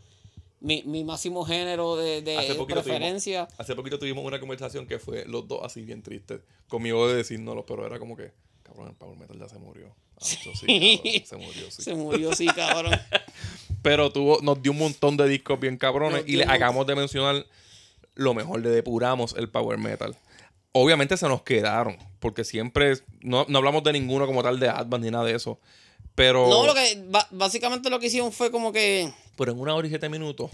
Mi, 0.61 0.83
mi 0.85 1.05
máximo 1.05 1.45
género 1.45 1.95
de, 1.97 2.23
de 2.23 2.39
Hace 2.39 2.55
preferencia. 2.55 3.45
tuvimos, 3.45 3.61
hace 3.61 3.75
poquito 3.77 3.99
tuvimos 3.99 4.25
una 4.25 4.41
conversación 4.41 4.87
que 4.87 4.99
fue 4.99 5.27
los 5.27 5.47
dos 5.47 5.61
así 5.63 5.83
bien 5.83 6.03
tristes. 6.03 6.41
Conmigo 6.69 7.07
de 7.07 7.17
decírnoslo, 7.17 7.67
pero 7.67 7.85
era 7.87 7.99
como 7.99 8.17
que, 8.17 8.33
cabrón, 8.63 8.89
el 8.89 8.95
Power 8.95 9.19
Metal 9.19 9.39
ya 9.39 9.47
se 9.47 9.59
murió. 9.59 9.95
Ah, 10.17 10.21
sí, 10.25 10.37
cabrón, 10.39 10.57
se 10.57 11.37
murió, 11.37 11.71
sí. 11.71 11.83
Se 11.83 11.95
murió, 11.95 12.35
sí, 12.35 12.47
cabrón. 12.47 12.99
Pero 13.83 14.11
tuvo, 14.11 14.41
nos 14.41 14.63
dio 14.63 14.73
un 14.73 14.79
montón 14.79 15.19
de 15.19 15.29
discos 15.29 15.61
bien 15.61 15.77
cabrones 15.77 16.21
Nos 16.23 16.29
y 16.31 16.37
le 16.37 16.45
acabamos 16.45 16.87
de 16.87 16.95
mencionar 16.95 17.45
lo 18.15 18.35
mejor, 18.35 18.61
le 18.61 18.71
depuramos 18.71 19.35
el 19.37 19.49
Power 19.49 19.79
Metal. 19.79 20.17
Obviamente 20.73 21.17
se 21.17 21.29
nos 21.29 21.43
quedaron, 21.43 21.97
porque 22.19 22.45
siempre, 22.45 22.95
no, 23.21 23.47
no 23.49 23.59
hablamos 23.59 23.85
de 23.85 23.93
ninguno 23.93 24.27
como 24.27 24.43
tal 24.43 24.59
de 24.59 24.69
Advance 24.69 25.05
ni 25.05 25.11
nada 25.11 25.25
de 25.25 25.35
eso. 25.35 25.61
Pero, 26.15 26.49
No, 26.49 26.67
lo 26.67 26.75
que 26.75 27.05
básicamente 27.33 27.91
lo 27.91 27.99
que 27.99 28.07
hicieron 28.07 28.33
fue 28.33 28.51
como 28.51 28.73
que. 28.73 29.13
pero 29.37 29.53
en 29.53 29.61
una 29.61 29.75
hora 29.75 29.87
y 29.87 29.91
siete 29.91 30.09
minutos, 30.09 30.51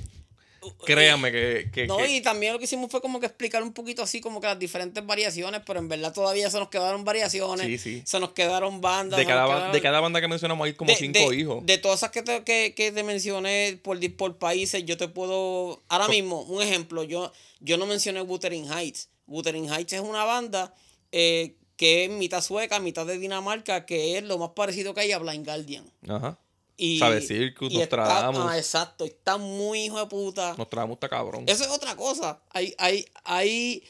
créanme 0.85 1.33
que... 1.33 1.71
que- 1.73 1.87
No, 1.87 1.97
que- 1.99 2.09
y 2.09 2.21
también 2.21 2.53
lo 2.53 2.59
que 2.59 2.65
hicimos 2.67 2.91
fue 2.91 3.01
como 3.01 3.21
que 3.21 3.27
explicar 3.27 3.63
un 3.63 3.73
poquito 3.73 4.03
así 4.03 4.21
como 4.21 4.41
que 4.41 4.47
las 4.47 4.59
diferentes 4.59 5.05
variaciones, 5.05 5.63
pero 5.67 5.79
en 5.79 5.89
verdad 5.89 6.13
todavía 6.13 6.51
se 6.51 6.59
nos 6.59 6.69
quedaron 6.69 7.05
variaciones. 7.05 7.67
Sí, 7.67 7.79
sí. 7.79 8.03
Se 8.05 8.21
nos 8.21 8.31
quedaron 8.31 8.81
bandas. 8.81 9.19
de, 9.19 9.27
cada, 9.27 9.47
quedaron- 9.47 9.73
de 9.73 9.81
cada 9.81 10.01
banda 10.01 10.21
que 10.21 10.29
mencionamos 10.29 10.65
hay 10.67 10.75
como 10.75 10.91
de- 10.91 10.97
cinco 10.97 11.31
de- 11.31 11.37
hijos. 11.37 11.67
De 11.67 11.79
todas 11.79 12.01
esas 12.01 12.11
que 12.11 12.23
te, 12.23 12.43
que, 12.45 12.75
que 12.75 12.93
te 12.93 13.03
mencioné 13.03 13.79
por, 13.83 13.99
por 14.17 14.37
países, 14.39 14.85
yo 14.85 14.97
te 14.97 15.09
puedo. 15.09 15.83
Ahora 15.89 16.09
mismo, 16.09 16.43
un 16.43 16.63
ejemplo, 16.63 17.03
yo, 17.05 17.33
yo 17.61 17.77
no 17.77 17.87
mencioné 17.87 18.23
Wuthering 18.23 18.67
Heights. 18.71 19.09
Wuthering 19.27 19.69
Heights 19.73 19.93
es 19.93 20.01
una 20.01 20.25
banda 20.25 20.75
eh, 21.13 21.55
que 21.77 22.05
es 22.05 22.11
mitad 22.11 22.43
sueca, 22.43 22.79
mitad 22.81 23.07
de 23.07 23.19
Dinamarca, 23.19 23.87
que 23.87 24.19
es 24.19 24.25
lo 24.25 24.37
más 24.39 24.51
parecido 24.51 24.93
que 24.93 25.01
hay 25.01 25.13
a 25.13 25.19
Blind 25.19 25.47
Guardian. 25.47 25.85
Ajá. 26.09 26.39
Y, 26.83 26.99
Sabe 26.99 27.20
Circus, 27.20 27.70
y 27.70 27.81
está- 27.81 27.97
Nostradamus. 27.99 28.47
ah, 28.51 28.57
exacto, 28.59 29.05
está 29.05 29.37
muy 29.37 29.85
hijo 29.85 29.99
de 30.01 30.07
puta. 30.07 30.55
Nos 30.57 30.70
traemos 30.70 30.95
esta 30.95 31.09
cabrón. 31.09 31.45
Eso 31.47 31.62
es 31.64 31.70
otra 31.70 31.95
cosa. 31.95 32.41
Hay, 32.51 32.74
hay, 32.78 33.05
hay. 33.24 33.83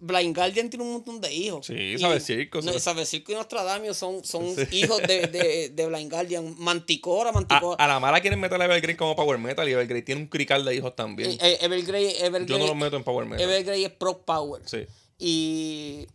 Blind 0.00 0.34
Guardian 0.36 0.68
tiene 0.68 0.84
un 0.84 0.92
montón 0.94 1.20
de 1.20 1.32
hijos. 1.32 1.64
Sí, 1.66 1.96
Sabe 1.98 2.18
Circus. 2.18 2.64
No, 2.64 2.76
Sabe 2.80 3.06
Circo 3.06 3.30
y 3.30 3.36
Nostradamus 3.36 3.96
son, 3.96 4.24
son 4.24 4.52
Sí. 4.56 4.62
hijos 4.72 5.00
de, 5.02 5.28
de, 5.28 5.68
de 5.72 5.86
Blind 5.86 6.10
Guardian. 6.10 6.56
Manticora, 6.58 7.30
Manticora. 7.30 7.82
a 7.82 7.86
la 7.86 8.00
mala 8.00 8.20
quieren 8.20 8.40
meter 8.40 8.60
a 8.60 8.64
Evergreen 8.64 8.96
como 8.98 9.14
Power 9.14 9.38
Metal 9.38 9.68
y 9.68 9.72
Evergreen 9.72 10.04
tiene 10.04 10.20
un 10.22 10.26
crical 10.26 10.64
de 10.64 10.74
hijos 10.74 10.96
también. 10.96 11.30
Eh, 11.30 11.38
eh, 11.40 11.58
Evergrey, 11.60 12.08
Evergrey, 12.18 12.46
Yo 12.48 12.58
no 12.58 12.66
los 12.66 12.74
meto 12.76 12.96
en 12.96 13.04
Power 13.04 13.24
Metal. 13.24 13.48
Evergrey 13.48 13.84
es 13.84 13.90
Pro 13.92 14.18
Power. 14.24 14.62
Sí. 14.66 14.84
Y 15.16 16.08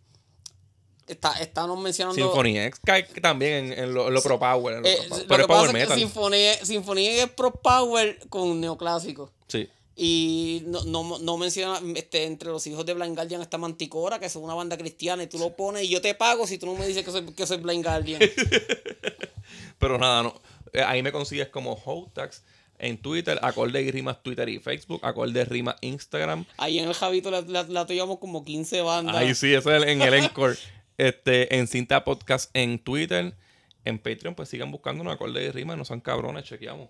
está, 1.13 1.33
estamos 1.39 1.79
mencionando. 1.79 2.21
Symphony 2.21 2.59
X 2.59 2.79
cae 2.83 3.03
también 3.03 3.71
en, 3.71 3.79
en 3.79 3.93
lo, 3.93 4.07
en 4.07 4.13
lo 4.13 4.21
Pro 4.21 4.39
Power. 4.39 4.77
en 4.77 4.83
lo 4.83 4.87
eh, 4.89 4.97
Pro 5.07 5.17
lo 5.17 5.27
pero 5.27 5.35
que 5.35 5.41
es 5.41 5.47
Power 5.47 5.47
pasa 5.47 5.65
es 5.65 5.73
que 5.73 5.79
Metal. 5.79 5.99
Sinfonía, 5.99 6.65
Sinfonía 6.65 7.23
es 7.23 7.29
Pro 7.29 7.51
Power 7.51 8.19
con 8.29 8.59
neoclásico. 8.59 9.31
Sí. 9.47 9.69
Y 9.95 10.63
no, 10.65 10.83
no, 10.85 11.19
no 11.19 11.37
menciona, 11.37 11.79
este, 11.95 12.23
entre 12.25 12.49
los 12.49 12.65
hijos 12.65 12.85
de 12.85 12.95
Blind 12.95 13.15
Guardian 13.15 13.41
está 13.41 13.59
Manticora, 13.59 14.19
que 14.19 14.25
es 14.25 14.35
una 14.35 14.55
banda 14.55 14.75
cristiana, 14.75 15.21
y 15.21 15.27
tú 15.27 15.37
lo 15.37 15.55
pones 15.55 15.83
y 15.83 15.89
yo 15.89 16.01
te 16.01 16.15
pago 16.15 16.47
si 16.47 16.57
tú 16.57 16.65
no 16.65 16.73
me 16.73 16.87
dices 16.87 17.05
que 17.05 17.11
soy, 17.11 17.25
que 17.27 17.45
soy 17.45 17.57
Blind 17.57 17.83
Guardian. 17.83 18.19
Pero 19.77 19.99
nada, 19.99 20.23
no. 20.23 20.41
Eh, 20.73 20.81
ahí 20.81 21.03
me 21.03 21.11
consigues 21.11 21.49
como 21.49 21.73
Hotax 21.73 22.41
en 22.79 22.97
Twitter, 22.97 23.39
acorde 23.43 23.81
y 23.81 23.91
rimas 23.91 24.21
Twitter 24.23 24.49
y 24.49 24.59
Facebook, 24.59 24.99
acorde 25.03 25.41
y 25.41 25.43
rimas 25.43 25.75
Instagram. 25.81 26.45
Ahí 26.57 26.79
en 26.79 26.87
el 26.87 26.93
Javito 26.95 27.29
la, 27.29 27.41
la, 27.41 27.63
la 27.63 27.85
tuvimos 27.85 28.17
como 28.17 28.43
15 28.43 28.81
bandas. 28.81 29.15
Ahí 29.15 29.35
sí, 29.35 29.53
eso 29.53 29.73
es 29.75 29.83
en 29.83 30.01
el 30.01 30.13
Encore. 30.15 30.57
este, 30.97 31.57
en 31.57 31.67
Cinta 31.67 32.03
Podcast 32.03 32.49
en 32.53 32.79
Twitter. 32.79 33.35
En 33.85 33.99
Patreon, 33.99 34.35
pues 34.35 34.49
sigan 34.49 34.71
buscando 34.71 35.01
un 35.01 35.09
acorde 35.09 35.43
y 35.43 35.51
rimas, 35.51 35.77
no 35.77 35.85
sean 35.85 35.99
cabrones, 35.99 36.45
chequeamos. 36.45 36.89